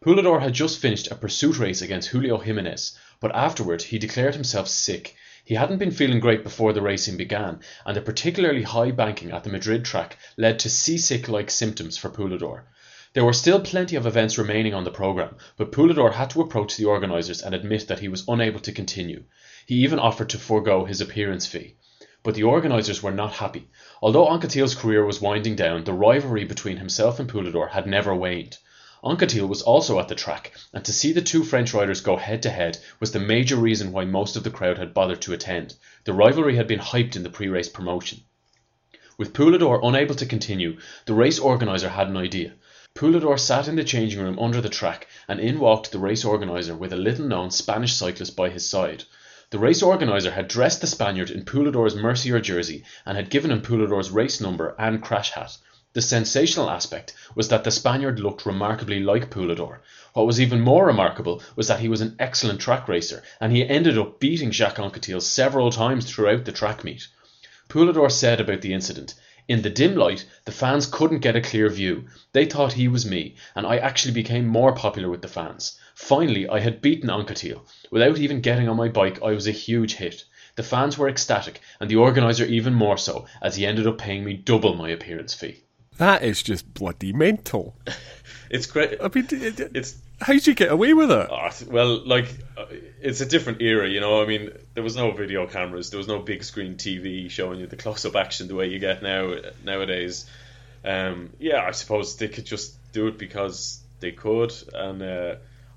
Poulidor 0.00 0.40
had 0.40 0.52
just 0.52 0.78
finished 0.78 1.10
a 1.10 1.16
pursuit 1.16 1.58
race 1.58 1.82
against 1.82 2.10
Julio 2.10 2.38
Jimenez, 2.38 2.96
but 3.18 3.34
afterward 3.34 3.82
he 3.82 3.98
declared 3.98 4.34
himself 4.34 4.68
sick. 4.68 5.16
He 5.44 5.56
hadn't 5.56 5.78
been 5.78 5.90
feeling 5.90 6.20
great 6.20 6.44
before 6.44 6.72
the 6.72 6.80
racing 6.80 7.16
began, 7.16 7.58
and 7.84 7.96
a 7.96 8.02
particularly 8.02 8.62
high 8.62 8.92
banking 8.92 9.32
at 9.32 9.42
the 9.42 9.50
Madrid 9.50 9.84
track 9.84 10.16
led 10.36 10.60
to 10.60 10.70
seasick-like 10.70 11.50
symptoms 11.50 11.98
for 11.98 12.08
Poulidor. 12.08 12.62
There 13.16 13.24
were 13.24 13.32
still 13.32 13.60
plenty 13.60 13.96
of 13.96 14.04
events 14.04 14.36
remaining 14.36 14.74
on 14.74 14.84
the 14.84 14.90
programme, 14.90 15.36
but 15.56 15.72
Poulidor 15.72 16.12
had 16.12 16.28
to 16.28 16.42
approach 16.42 16.76
the 16.76 16.84
organisers 16.84 17.40
and 17.40 17.54
admit 17.54 17.88
that 17.88 18.00
he 18.00 18.08
was 18.08 18.28
unable 18.28 18.60
to 18.60 18.72
continue. 18.72 19.24
He 19.64 19.76
even 19.76 19.98
offered 19.98 20.28
to 20.28 20.38
forego 20.38 20.84
his 20.84 21.00
appearance 21.00 21.46
fee. 21.46 21.76
But 22.22 22.34
the 22.34 22.42
organisers 22.42 23.02
were 23.02 23.12
not 23.12 23.32
happy. 23.32 23.70
Although 24.02 24.26
Anquetil's 24.26 24.74
career 24.74 25.02
was 25.06 25.22
winding 25.22 25.56
down, 25.56 25.84
the 25.84 25.94
rivalry 25.94 26.44
between 26.44 26.76
himself 26.76 27.18
and 27.18 27.26
Poulidor 27.26 27.70
had 27.70 27.86
never 27.86 28.14
waned. 28.14 28.58
Anquetil 29.02 29.48
was 29.48 29.62
also 29.62 29.98
at 29.98 30.08
the 30.08 30.14
track, 30.14 30.52
and 30.74 30.84
to 30.84 30.92
see 30.92 31.12
the 31.12 31.22
two 31.22 31.42
French 31.42 31.72
riders 31.72 32.02
go 32.02 32.18
head 32.18 32.42
to 32.42 32.50
head 32.50 32.76
was 33.00 33.12
the 33.12 33.18
major 33.18 33.56
reason 33.56 33.92
why 33.92 34.04
most 34.04 34.36
of 34.36 34.44
the 34.44 34.50
crowd 34.50 34.76
had 34.76 34.92
bothered 34.92 35.22
to 35.22 35.32
attend. 35.32 35.74
The 36.04 36.12
rivalry 36.12 36.56
had 36.56 36.68
been 36.68 36.80
hyped 36.80 37.16
in 37.16 37.22
the 37.22 37.30
pre-race 37.30 37.70
promotion. 37.70 38.20
With 39.16 39.32
Poulidor 39.32 39.80
unable 39.82 40.16
to 40.16 40.26
continue, 40.26 40.76
the 41.06 41.14
race 41.14 41.38
organiser 41.38 41.88
had 41.88 42.08
an 42.08 42.18
idea. 42.18 42.52
Poulidor 42.96 43.38
sat 43.38 43.68
in 43.68 43.76
the 43.76 43.84
changing 43.84 44.22
room 44.22 44.38
under 44.38 44.62
the 44.62 44.70
track, 44.70 45.06
and 45.28 45.38
in 45.38 45.60
walked 45.60 45.92
the 45.92 45.98
race 45.98 46.24
organiser 46.24 46.74
with 46.74 46.94
a 46.94 46.96
little 46.96 47.26
known 47.26 47.50
Spanish 47.50 47.92
cyclist 47.92 48.34
by 48.34 48.48
his 48.48 48.66
side. 48.66 49.04
The 49.50 49.58
race 49.58 49.82
organiser 49.82 50.30
had 50.30 50.48
dressed 50.48 50.80
the 50.80 50.86
Spaniard 50.86 51.28
in 51.28 51.44
Poulidor's 51.44 51.94
Mercier 51.94 52.40
jersey 52.40 52.84
and 53.04 53.18
had 53.18 53.28
given 53.28 53.50
him 53.50 53.60
Poulidor's 53.60 54.10
race 54.10 54.40
number 54.40 54.74
and 54.78 55.02
crash 55.02 55.32
hat. 55.32 55.58
The 55.92 56.00
sensational 56.00 56.70
aspect 56.70 57.12
was 57.34 57.48
that 57.48 57.64
the 57.64 57.70
Spaniard 57.70 58.18
looked 58.18 58.46
remarkably 58.46 59.00
like 59.00 59.28
Poulidor. 59.30 59.80
What 60.14 60.26
was 60.26 60.40
even 60.40 60.62
more 60.62 60.86
remarkable 60.86 61.42
was 61.54 61.68
that 61.68 61.80
he 61.80 61.88
was 61.88 62.00
an 62.00 62.16
excellent 62.18 62.60
track 62.60 62.88
racer, 62.88 63.22
and 63.42 63.52
he 63.52 63.68
ended 63.68 63.98
up 63.98 64.20
beating 64.20 64.50
Jacques 64.52 64.78
Anquetil 64.78 65.20
several 65.20 65.70
times 65.70 66.10
throughout 66.10 66.46
the 66.46 66.52
track 66.52 66.82
meet. 66.82 67.08
Poulidor 67.68 68.10
said 68.10 68.40
about 68.40 68.62
the 68.62 68.72
incident, 68.72 69.14
in 69.48 69.62
the 69.62 69.70
dim 69.70 69.94
light, 69.94 70.24
the 70.44 70.50
fans 70.50 70.86
couldn't 70.86 71.20
get 71.20 71.36
a 71.36 71.40
clear 71.40 71.68
view. 71.68 72.04
They 72.32 72.46
thought 72.46 72.72
he 72.72 72.88
was 72.88 73.06
me, 73.06 73.36
and 73.54 73.64
I 73.66 73.76
actually 73.76 74.14
became 74.14 74.46
more 74.46 74.72
popular 74.72 75.08
with 75.08 75.22
the 75.22 75.28
fans. 75.28 75.78
Finally, 75.94 76.48
I 76.48 76.58
had 76.58 76.82
beaten 76.82 77.10
Anquetil. 77.10 77.64
Without 77.90 78.18
even 78.18 78.40
getting 78.40 78.68
on 78.68 78.76
my 78.76 78.88
bike, 78.88 79.22
I 79.22 79.30
was 79.32 79.46
a 79.46 79.52
huge 79.52 79.94
hit. 79.94 80.24
The 80.56 80.62
fans 80.62 80.98
were 80.98 81.08
ecstatic, 81.08 81.60
and 81.80 81.90
the 81.90 81.96
organiser 81.96 82.44
even 82.44 82.74
more 82.74 82.98
so, 82.98 83.26
as 83.40 83.56
he 83.56 83.66
ended 83.66 83.86
up 83.86 83.98
paying 83.98 84.24
me 84.24 84.34
double 84.34 84.74
my 84.74 84.88
appearance 84.88 85.32
fee. 85.32 85.62
That 85.98 86.22
is 86.22 86.42
just 86.42 86.72
bloody 86.74 87.12
mental. 87.12 87.76
It's 88.48 88.66
great. 88.66 89.00
I 89.02 89.10
mean, 89.12 89.26
it, 89.30 89.60
it, 89.60 89.70
It's 89.74 89.96
how 90.20 90.32
did 90.32 90.46
you 90.46 90.54
get 90.54 90.70
away 90.70 90.94
with 90.94 91.10
it? 91.10 91.28
Oh, 91.30 91.50
well, 91.68 92.06
like 92.06 92.26
uh, 92.56 92.66
it's 93.02 93.20
a 93.20 93.26
different 93.26 93.60
era, 93.60 93.88
you 93.88 94.00
know. 94.00 94.22
I 94.22 94.26
mean, 94.26 94.50
there 94.74 94.82
was 94.82 94.96
no 94.96 95.10
video 95.10 95.46
cameras, 95.46 95.90
there 95.90 95.98
was 95.98 96.08
no 96.08 96.20
big 96.20 96.44
screen 96.44 96.76
TV 96.76 97.30
showing 97.30 97.60
you 97.60 97.66
the 97.66 97.76
close-up 97.76 98.16
action 98.16 98.48
the 98.48 98.54
way 98.54 98.68
you 98.68 98.78
get 98.78 99.02
now 99.02 99.34
nowadays. 99.64 100.30
Um, 100.84 101.30
yeah, 101.38 101.62
I 101.62 101.72
suppose 101.72 102.16
they 102.16 102.28
could 102.28 102.46
just 102.46 102.74
do 102.92 103.08
it 103.08 103.18
because 103.18 103.80
they 104.00 104.12
could, 104.12 104.52
and 104.72 105.02
uh, 105.02 105.34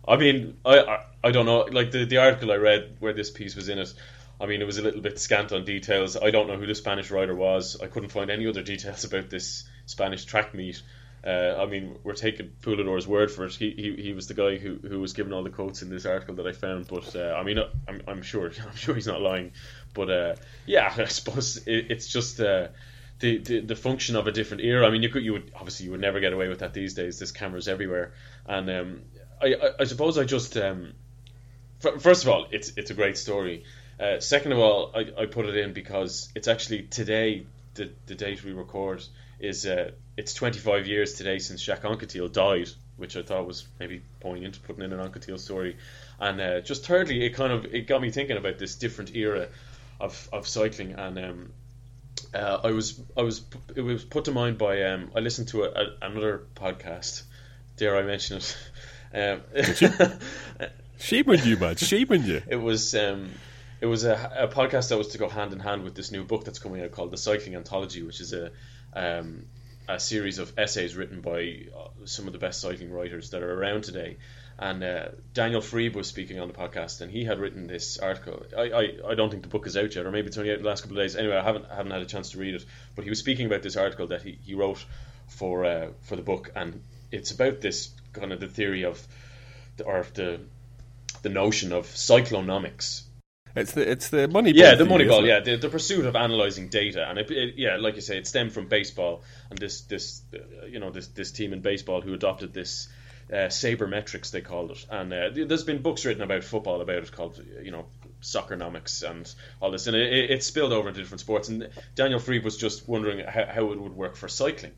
I 0.08 0.18
mean, 0.18 0.58
I, 0.66 0.80
I 0.80 1.06
I 1.24 1.32
don't 1.32 1.46
know. 1.46 1.62
Like 1.62 1.92
the 1.92 2.06
the 2.06 2.18
article 2.18 2.52
I 2.52 2.58
read 2.58 2.98
where 3.00 3.14
this 3.14 3.32
piece 3.32 3.56
was 3.56 3.68
in 3.68 3.80
it. 3.80 3.94
I 4.42 4.46
mean, 4.46 4.62
it 4.62 4.66
was 4.66 4.78
a 4.78 4.82
little 4.82 5.02
bit 5.02 5.20
scant 5.20 5.52
on 5.52 5.66
details. 5.66 6.16
I 6.16 6.32
don't 6.32 6.48
know 6.48 6.56
who 6.56 6.66
the 6.66 6.76
Spanish 6.76 7.12
writer 7.12 7.36
was. 7.36 7.78
I 7.82 7.88
couldn't 7.88 8.10
find 8.10 8.30
any 8.30 8.48
other 8.48 8.64
details 8.64 9.04
about 9.12 9.30
this 9.30 9.68
Spanish 9.90 10.26
track 10.26 10.54
meet. 10.54 10.82
Uh, 11.26 11.56
I 11.60 11.66
mean, 11.66 11.98
we're 12.04 12.14
taking 12.14 12.52
Poulidor's 12.62 13.06
word 13.06 13.30
for 13.30 13.44
it. 13.46 13.54
He, 13.54 13.72
he 13.72 14.02
he 14.04 14.14
was 14.14 14.28
the 14.28 14.34
guy 14.34 14.56
who, 14.58 14.76
who 14.76 15.02
was 15.02 15.12
given 15.12 15.34
all 15.34 15.44
the 15.44 15.50
quotes 15.50 15.82
in 15.82 15.90
this 15.90 16.06
article 16.06 16.36
that 16.36 16.48
I 16.48 16.54
found. 16.54 16.88
But 16.88 17.14
uh, 17.16 17.36
I 17.38 17.44
mean, 17.44 17.60
I'm, 17.88 18.02
I'm 18.08 18.22
sure 18.22 18.52
I'm 18.68 18.76
sure 18.76 18.96
he's 18.96 19.08
not 19.08 19.22
lying. 19.22 19.52
But 19.94 20.10
uh, 20.10 20.36
yeah, 20.66 20.94
I 20.98 21.06
suppose 21.06 21.58
it, 21.68 21.88
it's 21.90 22.08
just 22.08 22.40
uh, 22.40 22.68
the, 23.20 23.38
the 23.40 23.60
the 23.62 23.76
function 23.76 24.16
of 24.16 24.28
a 24.28 24.32
different 24.32 24.64
era. 24.64 24.88
I 24.88 24.92
mean, 24.92 25.04
you 25.04 25.10
could 25.10 25.24
you 25.24 25.34
would 25.34 25.52
obviously 25.56 25.86
you 25.86 25.92
would 25.92 26.02
never 26.02 26.20
get 26.20 26.32
away 26.32 26.48
with 26.48 26.60
that 26.60 26.74
these 26.74 26.94
days. 26.94 27.20
There's 27.20 27.34
cameras 27.34 27.68
everywhere, 27.68 28.14
and 28.46 28.70
um, 28.70 29.02
I, 29.42 29.48
I 29.48 29.70
I 29.82 29.84
suppose 29.84 30.18
I 30.18 30.24
just 30.24 30.56
um, 30.56 30.94
f- 31.84 32.02
first 32.02 32.24
of 32.24 32.30
all, 32.30 32.48
it's 32.52 32.72
it's 32.78 32.92
a 32.92 32.94
great 32.94 33.18
story. 33.18 33.66
Uh, 34.00 34.22
second 34.22 34.54
of 34.54 34.60
all, 34.60 34.94
I, 34.96 35.24
I 35.24 35.26
put 35.26 35.46
it 35.46 35.58
in 35.58 35.74
because 35.74 36.30
it's 36.34 36.48
actually 36.48 36.84
today 36.84 37.46
the 37.74 37.92
the 38.06 38.16
date 38.16 38.42
we 38.46 38.54
record 38.54 39.04
is 39.40 39.66
uh, 39.66 39.92
it's 40.18 40.34
25 40.34 40.88
years 40.88 41.14
today 41.14 41.40
since 41.40 41.62
Jacques 41.62 41.84
Anquetil 41.84 42.32
died, 42.32 42.70
which 42.98 43.16
I 43.16 43.22
thought 43.22 43.48
was 43.48 43.68
maybe 43.80 44.02
poignant 44.20 44.62
putting 44.64 44.84
in 44.84 44.94
an 44.94 45.00
Anquetil 45.00 45.40
story. 45.40 45.78
And 46.20 46.42
uh, 46.42 46.62
just 46.62 46.86
thirdly, 46.86 47.24
it 47.26 47.30
kind 47.32 47.54
of 47.54 47.66
it 47.66 47.88
got 47.88 48.02
me 48.02 48.12
thinking 48.12 48.38
about 48.38 48.60
this 48.60 48.76
different 48.76 49.16
era 49.16 49.48
of, 50.00 50.30
of 50.34 50.48
cycling, 50.48 50.94
and 50.94 51.18
um, 51.18 51.54
uh, 52.34 52.60
I 52.64 52.72
was 52.72 53.00
I 53.18 53.22
was 53.22 53.42
it 53.76 53.82
was 53.82 54.04
put 54.04 54.26
to 54.26 54.32
mind 54.32 54.58
by 54.58 54.84
um, 54.84 55.12
I 55.16 55.20
listened 55.20 55.50
to 55.50 55.64
a, 55.64 55.70
a, 55.70 55.86
another 56.02 56.44
podcast. 56.56 57.24
Dare 57.78 57.98
I 57.98 58.04
mention 58.04 58.38
it? 58.38 58.58
Um, 59.12 59.42
on 59.56 61.40
you, 61.44 61.58
man. 61.58 61.76
On 61.80 62.24
you. 62.24 62.44
it 62.48 62.62
was 62.62 62.94
um, 62.94 63.32
it 63.82 63.88
was 63.88 64.04
a, 64.04 64.32
a 64.38 64.48
podcast 64.48 64.90
that 64.90 65.00
was 65.00 65.08
to 65.10 65.18
go 65.18 65.28
hand 65.28 65.52
in 65.52 65.60
hand 65.60 65.84
with 65.84 65.96
this 65.96 66.12
new 66.12 66.24
book 66.24 66.46
that's 66.46 66.60
coming 66.60 66.84
out 66.84 66.92
called 66.92 67.10
the 67.10 67.18
Cycling 67.18 67.56
Anthology, 67.56 68.04
which 68.04 68.22
is 68.22 68.34
a 68.34 68.52
um, 68.94 69.46
a 69.88 70.00
series 70.00 70.38
of 70.40 70.54
essays 70.58 70.96
written 70.96 71.22
by 71.22 71.66
uh, 71.76 71.88
some 72.06 72.28
of 72.28 72.34
the 72.34 72.40
best 72.40 72.62
cycling 72.62 72.92
writers 72.92 73.32
that 73.32 73.42
are 73.42 73.60
around 73.60 73.84
today. 73.84 74.18
And 74.62 74.84
uh, 74.84 75.10
Daniel 75.34 75.62
Friebe 75.62 75.96
was 75.96 76.08
speaking 76.08 76.40
on 76.40 76.50
the 76.50 76.54
podcast, 76.54 77.00
and 77.00 77.10
he 77.10 77.24
had 77.24 77.40
written 77.40 77.66
this 77.66 77.98
article. 77.98 78.46
I, 78.58 78.62
I, 78.62 79.12
I 79.12 79.16
don't 79.16 79.30
think 79.30 79.44
the 79.44 79.50
book 79.50 79.66
is 79.66 79.78
out 79.78 79.96
yet, 79.96 80.06
or 80.06 80.12
maybe 80.12 80.28
it's 80.28 80.38
only 80.38 80.52
out 80.52 80.60
the 80.60 80.68
last 80.68 80.82
couple 80.82 80.98
of 80.98 81.04
days. 81.04 81.16
Anyway, 81.16 81.38
I 81.38 81.44
haven't 81.44 81.70
haven't 81.70 81.92
had 81.92 82.02
a 82.02 82.06
chance 82.06 82.32
to 82.32 82.40
read 82.40 82.56
it. 82.56 82.66
But 82.96 83.06
he 83.06 83.10
was 83.10 83.20
speaking 83.20 83.46
about 83.46 83.64
this 83.64 83.78
article 83.78 84.08
that 84.08 84.22
he, 84.22 84.38
he 84.44 84.56
wrote 84.56 84.84
for 85.28 85.64
uh, 85.64 85.88
for 86.02 86.18
the 86.18 86.22
book, 86.22 86.52
and 86.56 86.84
it's 87.10 87.32
about 87.32 87.62
this 87.62 87.90
kind 88.12 88.34
of 88.34 88.42
the 88.42 88.48
theory 88.48 88.84
of 88.84 89.02
the, 89.78 89.86
or 89.86 90.06
the 90.14 90.42
the 91.22 91.30
notion 91.30 91.72
of 91.72 91.86
cyclonomics, 91.86 93.04
It's 93.56 93.72
the 93.74 93.90
it's 93.90 94.10
the 94.10 94.28
money. 94.28 94.52
yeah, 94.52 94.76
the 94.76 94.86
Moneyball. 94.86 95.26
Yeah, 95.26 95.40
the, 95.40 95.58
the 95.58 95.70
pursuit 95.70 96.06
of 96.06 96.16
analyzing 96.16 96.70
data, 96.70 97.08
and 97.10 97.18
it, 97.18 97.32
it, 97.32 97.56
yeah, 97.58 97.78
like 97.78 97.96
you 97.96 98.02
say, 98.02 98.18
it 98.18 98.28
stemmed 98.28 98.54
from 98.54 98.68
baseball, 98.68 99.24
and 99.50 99.58
this 99.58 99.82
this 99.82 100.22
uh, 100.34 100.66
you 100.66 100.80
know 100.80 100.92
this 100.92 101.08
this 101.08 101.32
team 101.32 101.54
in 101.54 101.62
baseball 101.62 102.02
who 102.02 102.14
adopted 102.14 102.54
this 102.54 102.88
uh, 103.32 103.48
sabermetrics 103.48 104.32
they 104.32 104.42
called 104.42 104.72
it, 104.72 104.86
and 104.90 105.12
uh, 105.14 105.30
there's 105.34 105.64
been 105.64 105.82
books 105.82 106.06
written 106.06 106.22
about 106.22 106.44
football 106.44 106.82
about 106.82 107.04
it 107.04 107.12
called 107.12 107.44
you 107.64 107.72
know 107.72 107.86
soccernomics 108.22 109.10
and 109.10 109.34
all 109.62 109.72
this, 109.72 109.88
and 109.88 109.96
it, 109.96 110.14
it, 110.14 110.32
it 110.32 110.44
spilled 110.44 110.74
over 110.74 110.90
into 110.90 111.00
different 111.02 111.22
sports. 111.22 111.50
And 111.50 111.70
Daniel 111.96 112.20
Friebe 112.20 112.44
was 112.44 112.58
just 112.58 112.88
wondering 112.88 113.26
how, 113.26 113.46
how 113.46 113.72
it 113.72 113.82
would 113.82 113.96
work 113.96 114.16
for 114.16 114.28
cycling, 114.28 114.74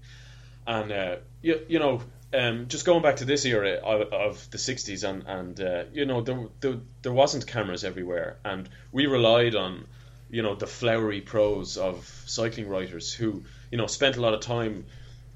and 0.66 0.92
uh, 0.92 1.16
you, 1.42 1.60
you 1.68 1.80
know 1.80 2.02
um, 2.34 2.68
just 2.68 2.86
going 2.86 3.02
back 3.02 3.18
to 3.18 3.26
this 3.26 3.46
era 3.46 3.80
of, 3.84 4.14
of 4.14 4.52
the 4.52 4.58
60s 4.58 5.08
and, 5.08 5.24
and 5.28 5.60
uh, 5.60 5.84
you 5.94 6.06
know 6.06 6.22
there, 6.22 6.48
there, 6.62 6.78
there 7.02 7.14
wasn't 7.14 7.46
cameras 7.48 7.84
everywhere. 7.84 8.38
And 8.46 8.70
we 8.92 9.06
relied 9.06 9.56
on 9.56 9.86
you 10.30 10.42
know 10.42 10.56
the 10.56 10.68
flowery 10.68 11.22
prose 11.22 11.78
of 11.78 12.08
cycling 12.26 12.70
writers 12.70 13.14
who 13.14 13.44
you 13.70 13.78
know 13.78 13.88
spent 13.88 14.16
a 14.16 14.22
lot 14.22 14.34
of 14.34 14.40
time 14.40 14.86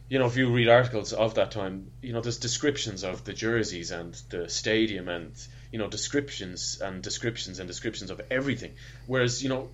you 0.08 0.20
know 0.20 0.26
if 0.26 0.38
you 0.38 0.50
read 0.52 0.70
articles 0.70 1.12
of 1.12 1.36
that 1.36 1.52
time 1.52 1.92
you 2.02 2.14
know 2.14 2.22
there's 2.22 2.38
descriptions 2.38 3.04
of 3.04 3.26
the 3.26 3.34
jerseys 3.34 3.92
and 3.92 4.14
the 4.30 4.48
stadium 4.50 5.10
and 5.10 5.34
you 5.76 5.80
know 5.80 5.90
descriptions 5.90 6.80
and 6.82 7.04
descriptions 7.04 7.60
and 7.60 7.68
descriptions 7.68 8.10
of 8.10 8.22
everything. 8.32 8.76
Whereas 9.08 9.44
you 9.44 9.50
know 9.50 9.68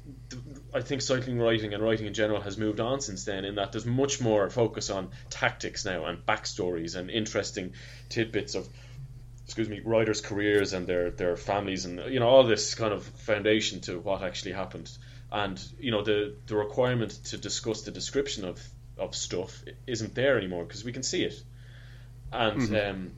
I 0.74 0.82
think 0.82 1.04
cycling 1.04 1.38
writing 1.38 1.76
and 1.76 1.84
writing 1.84 2.08
in 2.08 2.16
general 2.16 2.42
has 2.42 2.58
moved 2.58 2.80
on 2.80 3.02
since 3.02 3.24
then 3.24 3.46
in 3.46 3.54
that 3.56 3.72
there's 3.72 3.86
much 3.86 4.20
more 4.20 4.50
focus 4.50 4.90
on 4.90 5.12
tactics 5.30 5.86
now 5.86 6.06
and 6.06 6.26
backstories 6.26 6.96
and 6.96 7.12
interesting 7.12 7.74
tidbits 8.10 8.56
of 8.56 8.68
excuse 9.46 9.70
me 9.70 9.80
riders 9.86 10.22
careers 10.22 10.74
and 10.74 10.88
their 10.88 11.12
their 11.12 11.38
families 11.38 11.86
and 11.86 12.12
you 12.12 12.20
know 12.20 12.28
all 12.28 12.46
this 12.46 12.74
kind 12.74 12.94
of 12.94 13.04
foundation 13.04 13.82
to 13.82 14.00
what 14.00 14.24
actually 14.24 14.54
happened. 14.54 14.90
And 15.32 15.64
you 15.80 15.92
know 15.92 16.02
the 16.02 16.34
the 16.48 16.56
requirement 16.56 17.12
to 17.26 17.38
discuss 17.38 17.84
the 17.84 17.92
description 17.92 18.44
of 18.44 18.60
of 18.98 19.16
stuff 19.16 19.64
isn't 19.86 20.16
there 20.16 20.40
anymore 20.40 20.64
because 20.64 20.84
we 20.84 20.94
can 20.94 21.04
see 21.04 21.26
it. 21.26 21.40
And 22.32 22.76
um, 22.76 23.12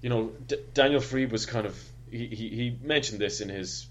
you 0.00 0.08
know 0.08 0.32
D- 0.48 0.64
Daniel 0.74 1.00
Friebe 1.00 1.30
was 1.30 1.46
kind 1.46 1.66
of 1.66 1.76
he, 2.16 2.48
he, 2.48 2.78
mentioned 2.82 3.20
this 3.20 3.40
in 3.40 3.48
his 3.48 3.86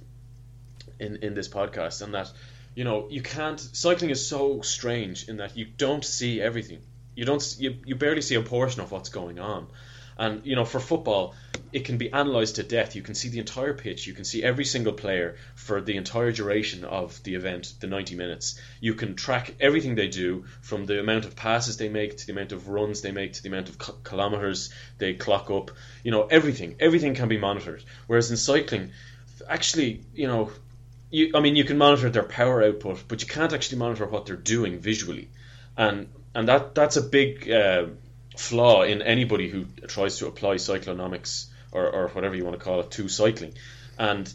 in 0.99 1.17
in 1.17 1.33
this 1.33 1.47
podcast 1.47 2.01
and 2.01 2.13
that 2.13 2.31
you 2.75 2.83
know 2.83 3.07
you 3.09 3.21
can't 3.21 3.59
cycling 3.59 4.11
is 4.11 4.25
so 4.27 4.61
strange 4.61 5.27
in 5.29 5.37
that 5.37 5.55
you 5.57 5.65
don't 5.65 6.03
see 6.03 6.41
everything. 6.41 6.81
You 7.15 7.25
don't 7.25 7.55
you, 7.59 7.77
you 7.85 7.95
barely 7.95 8.21
see 8.21 8.35
a 8.35 8.41
portion 8.41 8.81
of 8.81 8.91
what's 8.91 9.09
going 9.09 9.39
on 9.39 9.67
and 10.17 10.45
you 10.45 10.55
know 10.55 10.65
for 10.65 10.79
football 10.79 11.35
it 11.71 11.83
can 11.83 11.97
be 11.97 12.11
analyzed 12.11 12.55
to 12.55 12.63
death. 12.63 12.95
You 12.95 13.01
can 13.01 13.15
see 13.15 13.27
the 13.27 13.39
entire 13.39 13.73
pitch. 13.73 14.07
You 14.07 14.13
can 14.13 14.23
see 14.23 14.41
every 14.41 14.63
single 14.63 14.93
player 14.93 15.35
for 15.55 15.81
the 15.81 15.97
entire 15.97 16.31
duration 16.31 16.85
of 16.85 17.21
the 17.23 17.35
event 17.35 17.73
the 17.81 17.87
90 17.87 18.15
minutes. 18.15 18.57
You 18.79 18.93
can 18.93 19.15
track 19.15 19.55
everything 19.59 19.95
they 19.95 20.07
do 20.07 20.45
from 20.61 20.85
the 20.85 21.01
amount 21.01 21.25
of 21.25 21.35
passes 21.35 21.75
they 21.75 21.89
make 21.89 22.15
to 22.17 22.25
the 22.25 22.31
amount 22.31 22.53
of 22.53 22.69
runs 22.69 23.01
they 23.01 23.11
make 23.11 23.33
to 23.33 23.43
the 23.43 23.49
amount 23.49 23.67
of 23.67 24.03
kilometers 24.03 24.73
they 24.99 25.15
clock 25.15 25.51
up. 25.51 25.71
You 26.03 26.11
know 26.11 26.27
everything. 26.27 26.75
Everything 26.79 27.13
can 27.13 27.27
be 27.27 27.37
monitored. 27.37 27.83
Whereas 28.07 28.31
in 28.31 28.37
cycling 28.37 28.91
actually 29.49 30.01
you 30.13 30.27
know 30.27 30.49
you, 31.15 31.31
I 31.33 31.39
mean, 31.39 31.55
you 31.55 31.63
can 31.63 31.77
monitor 31.77 32.09
their 32.09 32.23
power 32.23 32.63
output, 32.63 33.03
but 33.07 33.21
you 33.21 33.27
can't 33.27 33.53
actually 33.53 33.77
monitor 33.77 34.05
what 34.05 34.25
they're 34.25 34.35
doing 34.35 34.79
visually, 34.79 35.29
and 35.77 36.09
and 36.33 36.47
that 36.47 36.75
that's 36.75 36.97
a 36.97 37.01
big 37.01 37.49
uh, 37.49 37.85
flaw 38.37 38.83
in 38.83 39.01
anybody 39.01 39.49
who 39.49 39.65
tries 39.87 40.19
to 40.19 40.27
apply 40.27 40.55
cyclonomics 40.55 41.47
or, 41.71 41.89
or 41.89 42.07
whatever 42.09 42.35
you 42.35 42.43
want 42.45 42.57
to 42.57 42.63
call 42.63 42.79
it 42.79 42.91
to 42.91 43.07
cycling, 43.07 43.53
and 43.97 44.31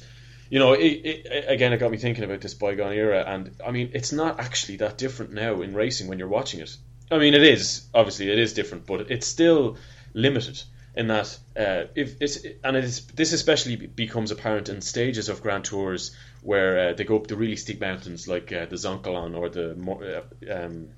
you 0.51 0.59
know, 0.59 0.73
it, 0.73 0.87
it, 0.87 1.45
again, 1.49 1.73
it 1.73 1.79
got 1.79 1.93
me 1.93 1.97
thinking 1.97 2.25
about 2.25 2.41
this 2.41 2.55
bygone 2.55 2.93
era, 2.93 3.25
and 3.27 3.55
I 3.65 3.71
mean, 3.71 3.91
it's 3.95 4.13
not 4.13 4.41
actually 4.41 4.79
that 4.79 4.99
different 4.99 5.33
now 5.33 5.63
in 5.63 5.75
racing 5.75 6.09
when 6.09 6.19
you're 6.19 6.29
watching 6.29 6.61
it. 6.61 6.77
I 7.11 7.19
mean, 7.19 7.35
it 7.35 7.43
is 7.43 7.89
obviously 7.95 8.31
it 8.31 8.39
is 8.39 8.53
different, 8.53 8.87
but 8.87 9.11
it's 9.11 9.27
still 9.27 9.77
limited 10.13 10.63
in 10.95 11.07
that 11.07 11.39
uh, 11.57 11.85
if 11.95 12.21
it's 12.21 12.45
and 12.65 12.77
it 12.77 12.85
is 12.85 13.07
this 13.07 13.33
especially 13.33 13.77
becomes 13.77 14.31
apparent 14.31 14.69
in 14.69 14.81
stages 14.81 15.29
of 15.29 15.43
Grand 15.43 15.65
Tours 15.65 16.17
where 16.43 16.91
uh, 16.91 16.93
they 16.95 17.05
go 17.05 17.17
up 17.17 17.27
the 17.27 17.37
really 17.37 17.57
steep 17.57 17.81
mountains 17.81 18.27
like 18.27 18.53
uh, 18.53 18.67
the 18.67 18.77
Zoncolan 18.77 19.37
or 19.37 19.49
the 19.49 19.71
uh, 19.71 20.65
um, 20.65 20.89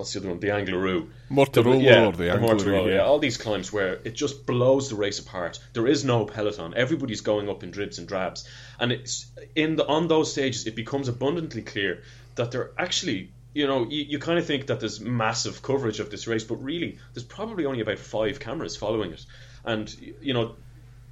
what's 0.00 0.14
the 0.14 0.20
other 0.20 0.30
one 0.30 0.40
the 0.40 0.48
Angliru 0.48 1.08
Mortirolo 1.30 1.82
yeah, 1.82 2.06
or 2.06 2.12
the 2.12 2.24
the 2.24 2.30
Angliru, 2.30 2.86
yeah. 2.86 2.94
yeah. 2.94 3.02
all 3.02 3.18
these 3.18 3.36
climbs 3.36 3.72
where 3.72 4.00
it 4.04 4.14
just 4.14 4.46
blows 4.46 4.88
the 4.88 4.96
race 4.96 5.18
apart. 5.18 5.58
There 5.74 5.86
is 5.86 6.04
no 6.04 6.24
peloton. 6.24 6.74
Everybody's 6.74 7.20
going 7.20 7.48
up 7.48 7.62
in 7.62 7.70
dribs 7.70 7.98
and 7.98 8.08
drabs, 8.08 8.48
and 8.78 8.90
it's 8.92 9.26
in 9.54 9.76
the 9.76 9.86
on 9.86 10.08
those 10.08 10.32
stages 10.32 10.66
it 10.66 10.74
becomes 10.74 11.08
abundantly 11.08 11.62
clear 11.62 12.02
that 12.36 12.50
they're 12.50 12.70
actually 12.78 13.30
you 13.52 13.66
know, 13.66 13.88
you, 13.88 14.04
you 14.04 14.18
kind 14.18 14.38
of 14.38 14.46
think 14.46 14.68
that 14.68 14.78
there's 14.78 15.00
massive 15.00 15.60
coverage 15.60 15.98
of 15.98 16.08
this 16.10 16.28
race, 16.28 16.44
but 16.44 16.62
really, 16.62 16.98
there's 17.14 17.24
probably 17.24 17.66
only 17.66 17.80
about 17.80 17.98
five 17.98 18.38
cameras 18.38 18.76
following 18.76 19.12
it. 19.12 19.26
And, 19.64 19.92
you 20.20 20.32
know, 20.32 20.54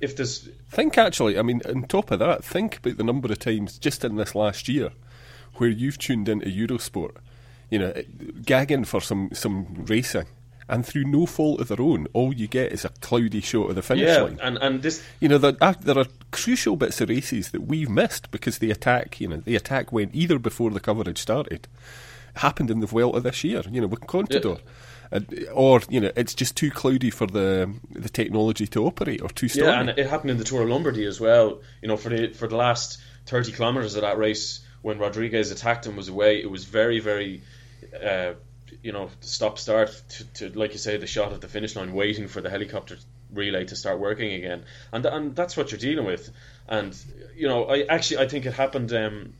if 0.01 0.15
there's. 0.15 0.49
Think 0.71 0.97
actually, 0.97 1.37
I 1.37 1.43
mean, 1.43 1.61
on 1.69 1.83
top 1.83 2.13
of 2.13 2.21
that, 2.21 2.45
think 2.45 2.79
about 2.79 2.97
the 2.97 3.03
number 3.03 3.31
of 3.31 3.41
times 3.41 3.77
just 3.77 4.05
in 4.05 4.15
this 4.15 4.37
last 4.37 4.69
year 4.69 4.93
where 5.55 5.69
you've 5.69 5.99
tuned 5.99 6.29
into 6.29 6.47
Eurosport, 6.47 7.17
you 7.71 7.79
know, 7.79 7.93
gagging 8.45 8.85
for 8.85 9.01
some, 9.01 9.31
some 9.33 9.85
racing. 9.87 10.27
And 10.71 10.85
through 10.85 11.05
no 11.05 11.25
fault 11.25 11.63
of 11.63 11.69
their 11.69 11.81
own, 11.81 12.09
all 12.13 12.35
you 12.35 12.47
get 12.47 12.73
is 12.73 12.85
a 12.85 12.91
cloudy 13.01 13.41
shot 13.41 13.71
of 13.71 13.77
the 13.77 13.81
finish 13.83 14.07
Yeah, 14.07 14.21
line. 14.21 14.39
and, 14.43 14.59
and 14.59 14.83
this. 14.83 15.03
You 15.19 15.29
know, 15.29 15.39
there 15.39 15.57
are, 15.63 15.73
there 15.73 15.99
are 15.99 16.05
crucial 16.31 16.77
bits 16.77 17.01
of 17.01 17.09
races 17.09 17.53
that 17.53 17.63
we've 17.63 17.89
missed 17.89 18.31
because 18.31 18.59
the 18.59 18.71
attack, 18.71 19.19
you 19.19 19.29
know, 19.29 19.39
the 19.39 19.57
attack 19.57 19.93
went 19.93 20.15
either 20.15 20.39
before 20.39 20.71
the 20.71 20.81
coverage 20.81 21.17
started, 21.19 21.67
happened 22.35 22.71
in 22.71 22.81
the 22.81 22.87
Vuelta 22.87 23.21
this 23.21 23.45
year, 23.45 23.63
you 23.71 23.81
know, 23.81 23.87
with 23.87 24.01
Contador. 24.01 24.61
And, 25.11 25.47
or 25.55 25.81
you 25.89 26.01
know, 26.01 26.11
it's 26.17 26.35
just 26.35 26.55
too 26.55 26.71
cloudy 26.71 27.09
for 27.09 27.27
the 27.27 27.73
the 27.93 28.11
technology 28.11 28.67
to 28.67 28.85
operate, 28.85 29.23
or 29.23 29.31
too 29.31 29.49
stormy. 29.49 29.71
Yeah, 29.71 29.81
and 29.81 29.89
it 29.99 30.07
happened 30.07 30.33
in 30.33 30.37
the 30.37 30.45
Tour 30.45 30.65
of 30.65 30.69
Lombardy 30.69 31.07
as 31.07 31.19
well. 31.19 31.63
You 31.81 31.89
know, 31.89 31.97
for 31.97 32.11
the 32.11 32.35
for 32.35 32.47
the 32.47 32.57
last 32.57 33.01
thirty 33.25 33.51
kilometers 33.51 33.95
of 33.95 34.03
that 34.03 34.19
race, 34.19 34.61
when 34.83 34.99
Rodriguez 34.99 35.51
attacked 35.51 35.87
and 35.87 35.97
was 35.97 36.11
away, 36.11 36.43
it 36.43 36.51
was 36.51 36.65
very 36.65 37.01
very, 37.01 37.43
uh, 38.03 38.35
you 38.83 38.93
know, 38.93 39.11
stop 39.21 39.59
start 39.59 40.03
to, 40.09 40.25
to 40.25 40.59
like 40.59 40.73
you 40.73 40.79
say 40.79 40.97
the 40.97 41.07
shot 41.07 41.33
at 41.33 41.41
the 41.41 41.49
finish 41.49 41.77
line, 41.77 41.93
waiting 41.93 42.29
for 42.29 42.41
the 42.41 42.51
helicopter 42.51 42.97
relay 43.33 43.65
to 43.65 43.77
start 43.77 43.99
working 43.99 44.33
again, 44.33 44.65
and 44.93 45.05
and 45.07 45.37
that's 45.37 45.57
what 45.57 45.71
you're 45.71 45.81
dealing 45.81 46.07
with. 46.07 46.31
And 46.67 46.97
you 47.37 47.49
know, 47.49 47.65
I 47.65 47.83
actually 47.83 48.19
I 48.19 48.29
think 48.29 48.47
it 48.47 48.55
happened. 48.55 48.93
Um, 48.93 49.35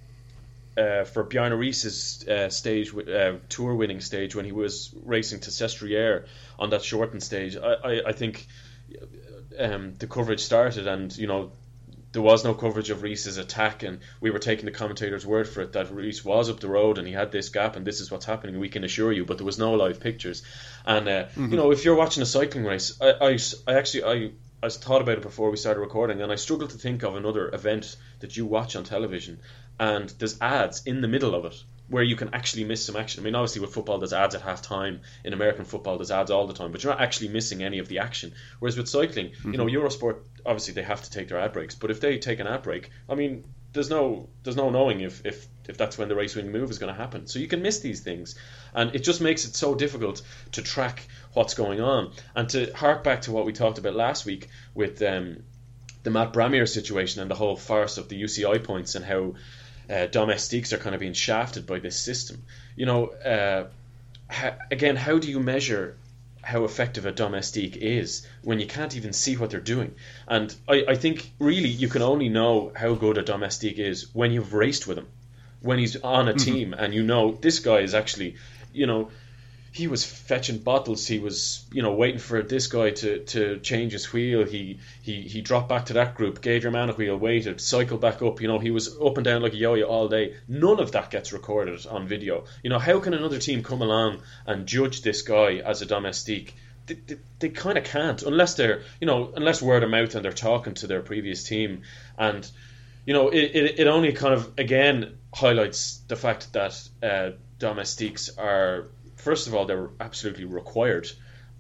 uh, 0.77 1.03
for 1.03 1.25
Bjarne 1.25 1.59
Riis's 1.59 2.29
uh, 2.29 2.49
stage, 2.51 2.95
uh, 2.95 3.33
tour 3.49 3.75
winning 3.75 4.01
stage, 4.01 4.37
when 4.37 4.45
he 4.45 4.53
was 4.53 4.95
racing 5.05 5.41
to 5.41 5.51
Sestriere 5.51 6.27
on 6.57 6.71
that 6.71 6.85
shortened 6.85 7.25
stage, 7.25 7.57
I, 7.57 7.73
I, 7.73 8.03
I 8.07 8.13
think 8.13 8.47
um, 9.59 9.95
the 9.95 10.07
coverage 10.07 10.39
started, 10.41 10.87
and 10.87 11.17
you 11.17 11.27
know 11.27 11.51
there 12.19 12.25
was 12.25 12.43
no 12.43 12.53
coverage 12.53 12.91
of 12.91 12.99
Riis's 12.99 13.39
attack, 13.39 13.85
and 13.85 14.01
we 14.21 14.33
were 14.33 14.41
taking 14.41 14.65
the 14.65 14.73
commentator's 14.73 15.25
word 15.25 15.49
for 15.49 15.61
it 15.61 15.75
that 15.75 15.87
Riis 15.93 16.25
was 16.25 16.51
up 16.51 16.59
the 16.59 16.67
road 16.67 16.99
and 16.99 17.07
he 17.07 17.15
had 17.15 17.31
this 17.31 17.49
gap, 17.49 17.77
and 17.77 17.87
this 17.87 18.01
is 18.01 18.11
what's 18.11 18.25
happening. 18.25 18.59
We 18.59 18.69
can 18.69 18.83
assure 18.83 19.13
you, 19.13 19.25
but 19.25 19.39
there 19.39 19.47
was 19.47 19.57
no 19.57 19.75
live 19.75 20.01
pictures. 20.01 20.43
And 20.85 21.09
uh, 21.09 21.25
Mm-hmm. 21.27 21.51
you 21.53 21.57
know, 21.57 21.71
if 21.71 21.85
you're 21.85 21.95
watching 21.95 22.25
a 22.25 22.27
cycling 22.27 22.65
race, 22.65 23.01
I, 23.01 23.11
I, 23.29 23.39
I 23.69 23.79
actually 23.79 24.03
I. 24.03 24.31
I 24.61 24.71
thought 24.71 25.03
about 25.03 25.19
it 25.19 25.23
before 25.23 25.53
we 25.53 25.57
started 25.57 25.79
recording, 25.79 26.21
and 26.21 26.33
I 26.33 26.35
struggled 26.35 26.71
to 26.71 26.79
think 26.79 27.05
of 27.05 27.15
another 27.15 27.49
event 27.55 27.95
that 28.19 28.37
you 28.37 28.45
watch 28.45 28.75
on 28.75 28.83
television, 28.83 29.39
and 29.79 30.13
there's 30.19 30.37
ads 30.41 30.83
in 30.85 31.01
the 31.01 31.07
middle 31.07 31.37
of 31.37 31.45
it 31.45 31.63
where 31.89 32.03
you 32.03 32.17
can 32.17 32.35
actually 32.35 32.65
miss 32.65 32.85
some 32.85 32.97
action. 32.97 33.23
I 33.23 33.25
mean, 33.25 33.35
obviously 33.35 33.63
with 33.63 33.73
football, 33.73 33.99
there's 33.99 34.13
ads 34.13 34.35
at 34.35 34.43
half 34.43 34.63
time. 34.63 35.01
In 35.25 35.33
American 35.33 35.65
football, 35.65 35.97
there's 35.97 36.11
ads 36.11 36.31
all 36.31 36.47
the 36.47 36.55
time, 36.55 36.71
but 36.71 36.83
you're 36.83 36.93
not 36.93 37.01
actually 37.01 37.29
missing 37.29 37.63
any 37.63 37.79
of 37.79 37.89
the 37.89 38.01
action. 38.01 38.33
Whereas 38.59 38.77
with 38.77 38.89
cycling, 38.89 39.33
you 39.45 39.53
know, 39.53 39.67
Eurosport 39.67 40.19
obviously 40.45 40.75
they 40.75 40.83
have 40.83 41.03
to 41.03 41.11
take 41.11 41.29
their 41.29 41.39
ad 41.39 41.53
breaks, 41.53 41.75
but 41.75 41.91
if 41.91 42.01
they 42.01 42.19
take 42.19 42.41
an 42.41 42.47
ad 42.47 42.63
break, 42.63 42.91
I 43.09 43.15
mean, 43.15 43.45
there's 43.73 43.91
no 43.91 44.29
there's 44.43 44.57
no 44.57 44.71
knowing 44.71 45.01
if 45.01 45.25
if 45.27 45.47
if 45.69 45.77
that's 45.77 45.99
when 45.99 46.09
the 46.09 46.15
race 46.15 46.35
winning 46.35 46.53
move 46.53 46.71
is 46.71 46.79
going 46.79 46.93
to 46.93 46.99
happen. 46.99 47.27
So 47.27 47.39
you 47.39 47.49
can 47.49 47.63
miss 47.63 47.81
these 47.81 48.01
things, 48.01 48.35
and 48.75 48.95
it 48.95 49.01
just 49.01 49.21
makes 49.21 49.45
it 49.45 49.55
so 49.55 49.75
difficult 49.75 50.23
to 50.53 50.63
track 50.63 51.07
what's 51.35 51.55
going 51.55 51.81
on. 51.81 52.13
And 52.35 52.49
to 52.51 52.73
hark 52.73 53.05
back 53.05 53.23
to 53.23 53.33
what 53.33 53.45
we 53.45 53.53
talked 53.53 53.79
about 53.79 53.95
last 53.95 54.25
week 54.25 54.49
with 54.75 55.03
um, 55.03 55.43
the 56.03 56.11
Matt 56.11 56.33
Brammeier 56.33 56.69
situation 56.69 57.21
and 57.21 57.31
the 57.31 57.35
whole 57.35 57.57
farce 57.57 57.99
of 57.99 58.09
the 58.09 58.21
UCI 58.23 58.65
points 58.65 58.95
and 58.95 59.05
how 59.05 59.35
uh, 59.91 60.07
domestiques 60.07 60.73
are 60.73 60.79
kind 60.79 60.95
of 60.95 61.01
being 61.01 61.15
shafted 61.15 61.67
by 61.67 61.79
this 61.79 61.99
system. 61.99 62.43
You 62.77 62.87
know, 62.87 63.07
uh, 63.07 63.67
ha- 64.31 64.57
again, 64.71 64.97
how 64.97 65.19
do 65.19 65.29
you 65.29 65.41
measure 65.41 65.97
how 66.43 66.65
effective 66.65 67.05
a 67.05 67.13
domestique 67.13 67.77
is 67.77 68.27
when 68.43 68.61
you 68.61 68.67
can't 68.67 68.97
even 68.97 69.13
see 69.13 69.37
what 69.37 69.51
they're 69.51 69.61
doing? 69.61 69.95
And 70.27 70.55
I, 70.69 70.85
I 70.89 70.95
think 70.95 71.31
really 71.39 71.69
you 71.69 71.89
can 71.89 72.03
only 72.03 72.29
know 72.29 72.73
how 72.75 72.95
good 72.95 73.19
a 73.19 73.23
domestique 73.23 73.79
is 73.79 74.15
when 74.15 74.33
you've 74.33 74.55
raced 74.55 74.87
with 74.87 74.99
him, 74.99 75.09
when 75.61 75.79
he's 75.79 75.97
on 75.97 76.29
a 76.29 76.35
team 76.35 76.75
and 76.75 76.95
you 76.95 77.03
know 77.03 77.33
this 77.33 77.59
guy 77.59 77.79
is 77.79 77.95
actually, 77.95 78.37
you 78.73 78.87
know, 78.87 79.11
he 79.73 79.87
was 79.87 80.05
fetching 80.05 80.59
bottles. 80.59 81.07
He 81.07 81.19
was, 81.19 81.65
you 81.73 81.83
know, 81.83 81.93
waiting 81.93 82.19
for 82.19 82.43
this 82.43 82.67
guy 82.67 82.91
to, 82.91 83.25
to 83.25 83.59
change 83.61 83.93
his 83.93 84.13
wheel. 84.13 84.45
He, 84.45 84.81
he 85.03 85.23
he 85.23 85.41
dropped 85.41 85.69
back 85.69 85.87
to 85.87 85.95
that 85.95 86.15
group, 86.15 86.41
gave 86.41 86.63
your 86.63 86.73
man 86.73 86.91
a 86.91 86.95
wheel, 86.95 87.17
waited, 87.17 87.61
cycled 87.61 88.01
back 88.01 88.23
up. 88.23 88.41
You 88.41 88.49
know, 88.49 88.59
he 88.59 88.71
was 88.71 88.99
up 89.01 89.19
and 89.19 89.25
down 89.25 89.43
like 89.43 89.53
a 89.53 89.57
yo-yo 89.57 89.87
all 89.87 90.09
day. 90.09 90.37
None 90.49 90.81
of 90.81 90.93
that 90.93 91.11
gets 91.11 91.33
recorded 91.33 91.87
on 91.87 92.09
video. 92.09 92.45
You 92.63 92.71
know, 92.71 92.79
how 92.79 92.99
can 93.01 93.15
another 93.15 93.39
team 93.39 93.63
come 93.63 93.83
along 93.83 94.23
and 94.47 94.67
judge 94.67 95.03
this 95.03 95.23
guy 95.23 95.57
as 95.57 95.83
a 95.83 95.87
domestique? 95.87 96.55
They, 96.87 96.95
they, 96.95 97.17
they 97.39 97.49
kind 97.51 97.77
of 97.77 97.85
can't 97.85 98.23
unless 98.23 98.55
they're, 98.55 98.83
you 99.01 99.07
know, 99.07 99.33
unless 99.37 99.61
word 99.61 99.83
of 99.83 99.91
mouth 99.91 100.15
and 100.15 100.25
they're 100.25 100.33
talking 100.33 100.75
to 100.75 100.87
their 100.87 101.03
previous 101.03 101.45
team. 101.45 101.83
And 102.17 102.51
you 103.05 103.15
know, 103.15 103.31
it, 103.31 103.39
it, 103.55 103.81
it 103.81 103.87
only 103.87 104.13
kind 104.13 104.35
of 104.35 104.59
again 104.59 105.17
highlights 105.33 106.03
the 106.09 106.17
fact 106.17 106.53
that 106.53 106.89
uh, 107.03 107.31
domestiques 107.59 108.29
are 108.37 108.89
first 109.19 109.47
of 109.47 109.55
all 109.55 109.67
they're 109.67 109.91
absolutely 110.01 110.45
required, 110.45 111.11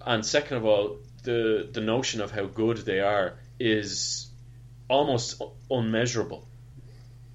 and 0.05 0.25
second 0.25 0.57
of 0.57 0.65
all 0.65 0.99
the 1.23 1.69
the 1.71 1.81
notion 1.81 2.21
of 2.21 2.31
how 2.31 2.47
good 2.47 2.79
they 2.79 3.01
are 3.01 3.35
is 3.61 4.29
almost 4.89 5.43
unmeasurable, 5.71 6.47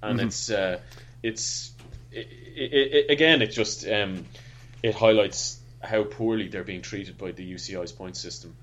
and 0.02 0.20
it's 0.20 0.50
uh, 0.50 0.80
it's 1.22 1.72
it, 2.10 2.26
it, 2.56 2.94
it, 2.94 3.10
again 3.10 3.42
it 3.42 3.48
just 3.48 3.86
um, 3.86 4.24
it 4.82 4.94
highlights 4.94 5.60
how 5.82 6.02
poorly 6.02 6.48
they're 6.48 6.64
being 6.64 6.82
treated 6.82 7.18
by 7.18 7.30
the 7.30 7.52
UCI's 7.52 7.92
point 7.92 8.16
system. 8.16 8.56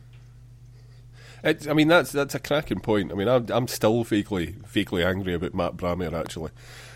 It's, 1.43 1.68
I 1.68 1.74
mean, 1.74 1.88
that's 1.88 2.12
that's 2.12 2.36
a 2.36 2.39
cracking 2.39 2.82
point. 2.82 3.12
I 3.12 3.16
mean, 3.16 3.28
I'm, 3.28 3.47
I'm 3.49 3.68
still 3.68 4.03
vaguely 4.03 4.55
vaguely 4.68 5.03
angry 5.03 5.34
about 5.34 5.55
Matt 5.55 5.78
Brammeier 5.78 6.14
actually, 6.14 6.51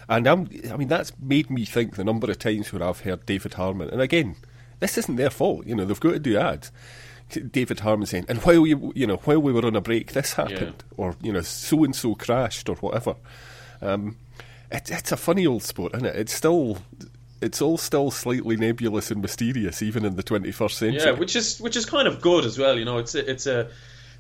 and 0.07 0.27
I'm 0.27 0.49
I 0.71 0.77
mean 0.77 0.87
that's 0.87 1.11
made 1.19 1.49
me 1.49 1.65
think 1.65 1.95
the 1.95 2.03
number 2.03 2.29
of 2.29 2.37
times 2.37 2.71
where 2.71 2.83
I've 2.83 3.01
heard 3.01 3.25
David 3.25 3.55
Harmon, 3.55 3.89
and 3.89 4.01
again, 4.01 4.35
this 4.85 4.99
isn't 4.99 5.15
their 5.15 5.31
fault. 5.31 5.65
You 5.65 5.75
know, 5.75 5.83
they've 5.83 5.99
got 5.99 6.11
to 6.11 6.19
do 6.19 6.37
ads. 6.37 6.71
David 7.51 7.79
Harmon 7.79 8.05
saying, 8.05 8.25
and 8.29 8.37
while 8.43 8.67
you 8.67 8.93
you 8.95 9.07
know 9.07 9.17
while 9.17 9.41
we 9.41 9.51
were 9.51 9.65
on 9.65 9.75
a 9.75 9.81
break, 9.81 10.13
this 10.13 10.33
happened, 10.33 10.83
or 10.95 11.15
you 11.23 11.33
know, 11.33 11.41
so 11.41 11.83
and 11.83 11.95
so 11.95 12.13
crashed, 12.13 12.69
or 12.69 12.75
whatever. 12.75 13.15
Um, 13.81 14.17
it, 14.71 14.91
it's 14.91 15.11
a 15.11 15.17
funny 15.17 15.47
old 15.47 15.63
sport, 15.63 15.95
isn't 15.95 16.05
it? 16.05 16.15
It's 16.15 16.33
still. 16.33 16.77
It's 17.41 17.61
all 17.61 17.77
still 17.77 18.11
slightly 18.11 18.55
nebulous 18.55 19.11
and 19.11 19.21
mysterious, 19.21 19.81
even 19.81 20.05
in 20.05 20.15
the 20.15 20.23
21st 20.23 20.71
century. 20.71 21.01
Yeah, 21.03 21.11
which 21.11 21.35
is 21.35 21.59
which 21.59 21.75
is 21.75 21.85
kind 21.85 22.07
of 22.07 22.21
good 22.21 22.45
as 22.45 22.57
well. 22.57 22.77
You 22.77 22.85
know, 22.85 22.97
it's 22.97 23.13
a, 23.13 23.29
it's 23.29 23.45
a 23.45 23.69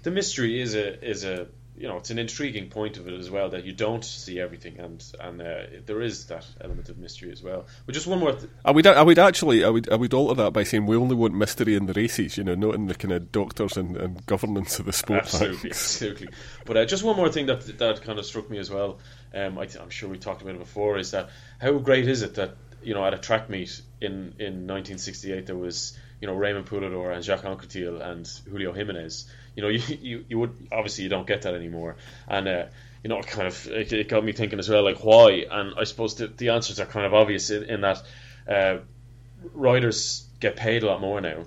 the 0.03 0.11
mystery 0.11 0.59
is 0.59 0.75
a 0.75 1.07
is 1.07 1.23
a 1.23 1.47
you 1.77 1.87
know 1.87 1.97
it's 1.97 2.09
an 2.09 2.19
intriguing 2.19 2.69
point 2.69 2.97
of 2.97 3.07
it 3.07 3.13
as 3.13 3.29
well 3.29 3.49
that 3.49 3.65
you 3.65 3.73
don't 3.73 4.05
see 4.05 4.39
everything 4.39 4.79
and 4.79 5.03
and 5.19 5.41
uh, 5.41 5.63
there 5.85 6.01
is 6.01 6.27
that 6.27 6.45
element 6.61 6.89
of 6.89 6.97
mystery 6.97 7.31
as 7.31 7.43
well. 7.43 7.65
But 7.85 7.95
just 7.95 8.07
one 8.07 8.19
more. 8.19 8.33
Th- 8.33 8.49
I 8.63 8.71
would, 8.71 8.87
I 8.87 9.01
would 9.01 9.19
actually, 9.19 9.63
I 9.63 9.69
would, 9.69 9.91
I 9.91 9.95
would 9.95 10.13
alter 10.13 10.43
that 10.43 10.51
by 10.51 10.63
saying 10.63 10.85
we 10.85 10.95
only 10.95 11.15
want 11.15 11.33
mystery 11.33 11.75
in 11.75 11.85
the 11.85 11.93
races, 11.93 12.37
you 12.37 12.43
know, 12.43 12.55
not 12.55 12.75
in 12.75 12.87
the 12.87 12.95
kind 12.95 13.13
of 13.13 13.31
doctors 13.31 13.77
and, 13.77 13.97
and 13.97 14.25
governance 14.25 14.79
of 14.79 14.85
the 14.85 14.93
sport. 14.93 15.21
absolutely, 15.21 15.69
absolutely. 15.71 16.29
But 16.65 16.77
uh, 16.77 16.85
just 16.85 17.03
one 17.03 17.17
more 17.17 17.29
thing 17.29 17.47
that 17.47 17.77
that 17.77 18.03
kind 18.03 18.19
of 18.19 18.25
struck 18.25 18.49
me 18.49 18.57
as 18.57 18.69
well. 18.69 18.99
Um, 19.33 19.57
I, 19.57 19.67
I'm 19.79 19.89
sure 19.89 20.09
we 20.09 20.17
talked 20.17 20.41
about 20.41 20.55
it 20.55 20.59
before. 20.59 20.97
Is 20.97 21.11
that 21.11 21.29
how 21.59 21.73
great 21.73 22.07
is 22.07 22.21
it 22.21 22.35
that 22.35 22.55
you 22.83 22.93
know 22.93 23.05
at 23.05 23.13
a 23.13 23.17
track 23.17 23.49
meet 23.49 23.81
in 23.99 24.35
in 24.39 24.67
1968 24.67 25.47
there 25.47 25.55
was 25.55 25.97
you 26.21 26.27
know 26.27 26.35
Raymond 26.35 26.67
Poulidor 26.67 27.13
and 27.13 27.23
Jacques 27.23 27.43
Anquetil 27.43 28.01
and 28.01 28.27
Julio 28.49 28.71
Jimenez. 28.71 29.29
You 29.55 29.63
know, 29.63 29.69
you, 29.69 29.97
you 30.01 30.25
you 30.29 30.39
would 30.39 30.67
obviously 30.71 31.03
you 31.03 31.09
don't 31.09 31.27
get 31.27 31.43
that 31.43 31.53
anymore, 31.53 31.97
and 32.27 32.47
uh, 32.47 32.65
you 33.03 33.09
know, 33.09 33.19
it 33.19 33.27
kind 33.27 33.47
of 33.47 33.67
it, 33.67 33.93
it 33.93 34.09
got 34.09 34.23
me 34.23 34.31
thinking 34.31 34.59
as 34.59 34.69
well, 34.69 34.83
like 34.83 35.03
why? 35.03 35.45
And 35.49 35.73
I 35.77 35.83
suppose 35.83 36.15
the, 36.15 36.27
the 36.27 36.49
answers 36.49 36.79
are 36.79 36.85
kind 36.85 37.05
of 37.05 37.13
obvious 37.13 37.49
in, 37.49 37.63
in 37.63 37.81
that 37.81 38.01
uh, 38.47 38.77
riders 39.53 40.25
get 40.39 40.55
paid 40.55 40.83
a 40.83 40.87
lot 40.87 41.01
more 41.01 41.21
now, 41.21 41.45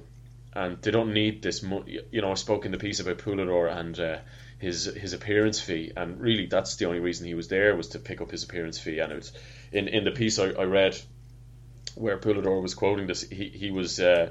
and 0.54 0.80
they 0.82 0.90
don't 0.90 1.12
need 1.12 1.42
this. 1.42 1.62
Mo- 1.62 1.84
you 1.86 2.20
know, 2.22 2.30
I 2.30 2.34
spoke 2.34 2.64
in 2.64 2.72
the 2.72 2.78
piece 2.78 3.00
about 3.00 3.18
Poulidor 3.18 3.70
and 3.76 3.98
uh, 3.98 4.18
his 4.58 4.84
his 4.84 5.12
appearance 5.12 5.60
fee, 5.60 5.92
and 5.96 6.20
really 6.20 6.46
that's 6.46 6.76
the 6.76 6.86
only 6.86 7.00
reason 7.00 7.26
he 7.26 7.34
was 7.34 7.48
there 7.48 7.76
was 7.76 7.88
to 7.88 7.98
pick 7.98 8.20
up 8.20 8.30
his 8.30 8.44
appearance 8.44 8.78
fee. 8.78 9.00
And 9.00 9.12
it 9.12 9.16
was 9.16 9.32
in 9.72 9.88
in 9.88 10.04
the 10.04 10.10
piece 10.10 10.38
I, 10.38 10.50
I 10.50 10.64
read 10.64 10.96
where 11.94 12.18
Poulidor 12.18 12.62
was 12.62 12.74
quoting 12.74 13.06
this, 13.06 13.22
he 13.22 13.48
he 13.48 13.70
was 13.70 14.00
uh, 14.00 14.30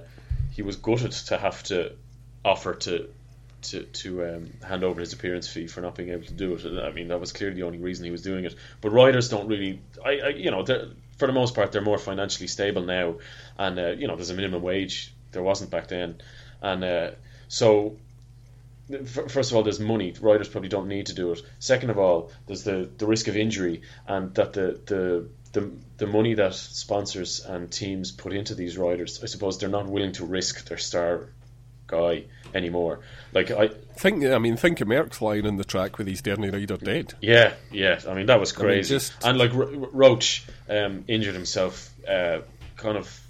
he 0.53 0.61
was 0.61 0.78
gutted 0.78 1.11
to 1.11 1.38
have 1.38 1.63
to 1.63 1.93
offer 2.43 2.73
to. 2.73 3.09
To, 3.63 3.83
to 3.83 4.23
um, 4.23 4.53
hand 4.65 4.83
over 4.83 5.01
his 5.01 5.13
appearance 5.13 5.47
fee 5.47 5.67
for 5.67 5.81
not 5.81 5.95
being 5.95 6.09
able 6.09 6.25
to 6.25 6.33
do 6.33 6.53
it. 6.53 6.65
I 6.79 6.91
mean, 6.91 7.07
that 7.07 7.19
was 7.19 7.33
clearly 7.33 7.55
the 7.55 7.63
only 7.63 7.79
reason 7.79 8.05
he 8.05 8.11
was 8.11 8.21
doing 8.21 8.45
it. 8.45 8.55
But 8.81 8.91
riders 8.91 9.29
don't 9.29 9.47
really, 9.47 9.81
I, 10.05 10.19
I 10.19 10.27
you 10.29 10.51
know, 10.51 10.63
for 10.63 11.27
the 11.27 11.33
most 11.33 11.55
part, 11.55 11.71
they're 11.71 11.81
more 11.81 11.97
financially 11.97 12.47
stable 12.47 12.83
now, 12.83 13.15
and 13.57 13.79
uh, 13.79 13.87
you 13.89 14.07
know, 14.07 14.15
there's 14.15 14.29
a 14.29 14.35
minimum 14.35 14.61
wage. 14.61 15.11
There 15.31 15.43
wasn't 15.43 15.71
back 15.71 15.87
then, 15.87 16.21
and 16.61 16.83
uh, 16.83 17.11
so 17.47 17.97
first 19.05 19.51
of 19.51 19.57
all, 19.57 19.63
there's 19.63 19.79
money. 19.79 20.13
Riders 20.19 20.47
probably 20.47 20.69
don't 20.69 20.87
need 20.87 21.07
to 21.07 21.13
do 21.13 21.31
it. 21.31 21.41
Second 21.59 21.89
of 21.89 21.97
all, 21.97 22.31
there's 22.45 22.63
the, 22.63 22.89
the 22.97 23.05
risk 23.05 23.27
of 23.27 23.35
injury, 23.35 23.81
and 24.07 24.33
that 24.35 24.53
the, 24.53 24.79
the 24.85 25.29
the 25.53 25.71
the 25.97 26.07
money 26.07 26.35
that 26.35 26.53
sponsors 26.53 27.43
and 27.43 27.71
teams 27.71 28.11
put 28.11 28.33
into 28.33 28.55
these 28.55 28.77
riders, 28.77 29.21
I 29.23 29.25
suppose 29.25 29.57
they're 29.57 29.69
not 29.69 29.87
willing 29.87 30.13
to 30.13 30.25
risk 30.25 30.67
their 30.67 30.77
star 30.77 31.29
guy 31.88 32.25
anymore. 32.53 32.99
Like 33.33 33.51
I 33.51 33.69
think, 33.95 34.25
I 34.25 34.38
mean, 34.38 34.57
think 34.57 34.81
of 34.81 34.88
Merckx 34.88 35.21
lying 35.21 35.45
in 35.45 35.57
the 35.57 35.63
track 35.63 35.97
with 35.97 36.07
his 36.07 36.21
Derny 36.21 36.51
rider 36.51 36.77
dead. 36.77 37.13
Yeah, 37.21 37.53
yeah. 37.71 37.99
I 38.07 38.13
mean, 38.13 38.27
that 38.27 38.39
was 38.39 38.51
crazy. 38.51 38.71
I 38.71 38.75
mean, 38.75 38.83
just... 38.83 39.13
And 39.23 39.38
like 39.38 39.53
Ro- 39.53 39.89
Roche 39.91 40.43
um, 40.69 41.05
injured 41.07 41.33
himself, 41.33 41.93
uh, 42.07 42.39
kind 42.75 42.97
of. 42.97 43.21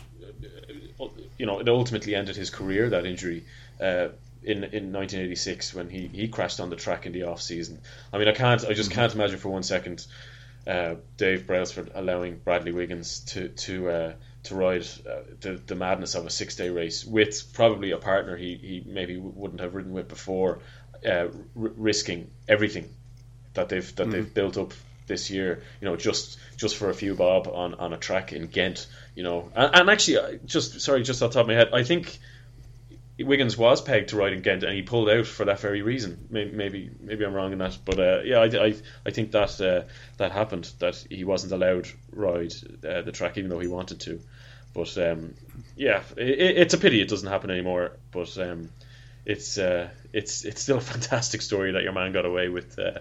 You 1.38 1.46
know, 1.46 1.60
it 1.60 1.70
ultimately 1.70 2.16
ended 2.16 2.36
his 2.36 2.50
career. 2.50 2.90
That 2.90 3.06
injury. 3.06 3.46
Uh, 3.80 4.10
in, 4.44 4.64
in 4.64 4.94
1986 4.94 5.74
when 5.74 5.90
he, 5.90 6.08
he 6.08 6.30
crashed 6.30 6.62
on 6.62 6.70
the 6.70 6.78
track 6.78 7.06
in 7.06 7.12
the 7.12 7.24
off 7.24 7.42
season. 7.42 7.82
I 8.14 8.18
mean, 8.18 8.30
I 8.30 8.32
can't, 8.32 8.64
I 8.64 8.74
just 8.74 8.90
mm-hmm. 8.90 9.00
can't 9.02 9.14
imagine 9.14 9.40
for 9.40 9.50
one 9.50 9.64
second 9.64 10.08
uh, 10.68 10.96
Dave 11.18 11.48
Brailsford 11.48 11.92
allowing 11.96 12.38
Bradley 12.38 12.72
Wiggins 12.72 13.20
to 13.22 13.50
to 13.50 13.90
uh, 13.90 14.14
to 14.44 14.56
ride 14.56 14.86
uh, 15.10 15.22
the 15.42 15.62
the 15.66 15.76
madness 15.76 16.16
of 16.16 16.26
a 16.26 16.30
six 16.30 16.56
day 16.56 16.70
race 16.70 17.04
with 17.06 17.54
probably 17.54 17.92
a 17.92 17.98
partner 17.98 18.38
he, 18.38 18.56
he 18.56 18.84
maybe 18.86 19.18
wouldn't 19.18 19.60
have 19.60 19.76
ridden 19.76 19.94
with 19.94 20.08
before, 20.08 20.60
uh, 21.06 21.10
r- 21.10 21.32
risking 21.56 22.30
everything 22.48 22.90
that 23.54 23.70
they've 23.70 23.96
that 23.96 24.04
mm-hmm. 24.04 24.12
they've 24.12 24.34
built 24.34 24.58
up 24.58 24.74
this 25.08 25.30
year. 25.30 25.64
You 25.82 25.90
know, 25.90 25.96
just 25.96 26.38
just 26.56 26.78
for 26.78 26.90
a 26.90 26.94
few 26.94 27.16
bob 27.16 27.48
on, 27.48 27.74
on 27.76 27.94
a 27.94 27.98
track 27.98 28.34
in 28.34 28.48
Ghent. 28.48 28.88
You 29.16 29.24
know, 29.24 29.52
and, 29.56 29.76
and 29.76 29.90
actually, 29.90 30.40
just 30.46 30.80
sorry, 30.82 31.04
just 31.04 31.22
off 31.22 31.32
the 31.32 31.36
top 31.36 31.42
of 31.42 31.48
my 31.48 31.54
head, 31.54 31.70
I 31.74 31.84
think 31.84 32.20
Wiggins 33.20 33.58
was 33.58 33.82
pegged 33.82 34.10
to 34.10 34.18
ride 34.18 34.34
in 34.34 34.42
Ghent, 34.42 34.64
and 34.64 34.74
he 34.74 34.84
pulled 34.84 35.10
out 35.10 35.26
for 35.26 35.46
that 35.46 35.60
very 35.60 35.82
reason. 35.82 36.28
Maybe 36.30 36.92
maybe, 37.02 37.26
I'm 37.26 37.34
wrong 37.34 37.52
in 37.52 37.58
that, 37.60 37.78
but 37.84 38.00
uh, 38.00 38.22
yeah, 38.24 38.40
I, 38.40 38.68
I, 38.68 38.76
I 39.06 39.12
think 39.12 39.32
that 39.32 39.60
uh, 39.60 39.88
that 40.18 40.32
happened 40.32 40.72
that 40.80 41.04
he 41.10 41.24
wasn't 41.24 41.54
allowed 41.54 41.88
ride 42.12 42.54
uh, 42.88 43.02
the 43.02 43.12
track 43.12 43.38
even 43.38 43.50
though 43.50 43.60
he 43.60 43.68
wanted 43.68 44.00
to. 44.02 44.20
But 44.74 44.96
um, 45.00 45.34
yeah, 45.76 46.04
it, 46.16 46.58
it's 46.58 46.74
a 46.76 46.78
pity 46.78 47.02
it 47.02 47.10
doesn't 47.10 47.30
happen 47.30 47.50
anymore. 47.50 47.94
But 48.12 48.38
um, 48.38 48.70
it's 49.26 49.58
uh, 49.58 49.90
it's 50.14 50.46
it's 50.46 50.62
still 50.62 50.78
a 50.78 50.82
fantastic 50.94 51.42
story 51.42 51.72
that 51.72 51.84
your 51.84 51.94
man 51.94 52.14
got 52.14 52.26
away 52.26 52.50
with 52.50 52.78
uh, 52.78 53.00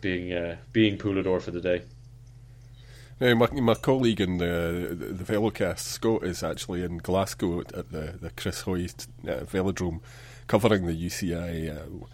being 0.00 0.32
uh, 0.32 0.56
being 0.72 0.96
Poulidor 0.96 1.42
for 1.42 1.50
the 1.50 1.60
day. 1.60 1.82
Now, 3.20 3.34
my, 3.34 3.50
my 3.50 3.74
colleague 3.74 4.18
in 4.18 4.38
the, 4.38 4.96
the, 4.98 5.24
Velocast, 5.24 5.80
Scott, 5.80 6.24
is 6.24 6.42
actually 6.42 6.82
in 6.82 6.96
Glasgow 6.96 7.60
at 7.60 7.92
the, 7.92 8.14
the 8.18 8.30
Chris 8.30 8.62
Hoy 8.62 8.84
uh, 8.84 9.44
Velodrome 9.44 10.00
covering 10.46 10.86
the 10.86 10.94
UCI 10.94 11.76
uh, 11.76 12.06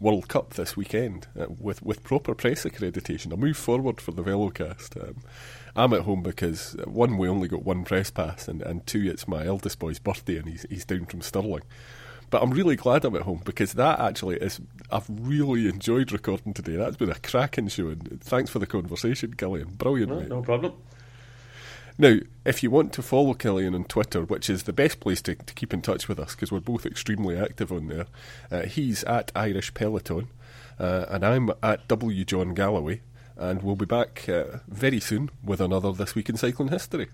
World 0.00 0.28
Cup 0.28 0.54
this 0.54 0.74
weekend 0.74 1.26
uh, 1.38 1.48
with, 1.50 1.82
with 1.82 2.02
proper 2.02 2.34
press 2.34 2.64
accreditation. 2.64 3.30
A 3.30 3.36
move 3.36 3.58
forward 3.58 4.00
for 4.00 4.12
the 4.12 4.22
Velocast. 4.22 5.06
Um, 5.06 5.16
I'm 5.76 5.92
at 5.92 6.00
home 6.00 6.22
because, 6.22 6.76
uh, 6.76 6.88
one, 6.88 7.18
we 7.18 7.28
only 7.28 7.46
got 7.46 7.62
one 7.62 7.84
press 7.84 8.10
pass, 8.10 8.48
and, 8.48 8.62
and 8.62 8.86
two, 8.86 9.02
it's 9.02 9.28
my 9.28 9.44
eldest 9.44 9.78
boy's 9.78 9.98
birthday 9.98 10.38
and 10.38 10.48
he's, 10.48 10.64
he's 10.70 10.86
down 10.86 11.04
from 11.04 11.20
Stirling. 11.20 11.64
But 12.34 12.42
I'm 12.42 12.50
really 12.50 12.74
glad 12.74 13.04
I'm 13.04 13.14
at 13.14 13.22
home 13.22 13.42
because 13.44 13.74
that 13.74 14.00
actually 14.00 14.38
is. 14.38 14.60
I've 14.90 15.06
really 15.08 15.68
enjoyed 15.68 16.10
recording 16.10 16.52
today. 16.52 16.74
That's 16.74 16.96
been 16.96 17.12
a 17.12 17.14
cracking 17.14 17.68
show, 17.68 17.90
and 17.90 18.20
thanks 18.20 18.50
for 18.50 18.58
the 18.58 18.66
conversation, 18.66 19.36
Cillian. 19.36 19.78
Brilliant, 19.78 20.10
no, 20.10 20.18
mate. 20.18 20.28
No 20.30 20.42
problem. 20.42 20.72
Now, 21.96 22.16
if 22.44 22.64
you 22.64 22.72
want 22.72 22.92
to 22.94 23.02
follow 23.02 23.34
Cillian 23.34 23.72
on 23.76 23.84
Twitter, 23.84 24.24
which 24.24 24.50
is 24.50 24.64
the 24.64 24.72
best 24.72 24.98
place 24.98 25.22
to, 25.22 25.36
to 25.36 25.54
keep 25.54 25.72
in 25.72 25.80
touch 25.80 26.08
with 26.08 26.18
us 26.18 26.34
because 26.34 26.50
we're 26.50 26.58
both 26.58 26.84
extremely 26.84 27.38
active 27.38 27.70
on 27.70 27.86
there, 27.86 28.06
uh, 28.50 28.62
he's 28.62 29.04
at 29.04 29.30
Irish 29.36 29.72
Peloton, 29.72 30.26
uh, 30.80 31.06
and 31.10 31.24
I'm 31.24 31.50
at 31.62 31.86
W 31.86 32.24
John 32.24 32.52
Galloway, 32.52 33.02
and 33.36 33.62
we'll 33.62 33.76
be 33.76 33.86
back 33.86 34.28
uh, 34.28 34.58
very 34.66 34.98
soon 34.98 35.30
with 35.44 35.60
another 35.60 35.92
This 35.92 36.16
Week 36.16 36.28
in 36.28 36.36
Cycling 36.36 36.70
History. 36.70 37.10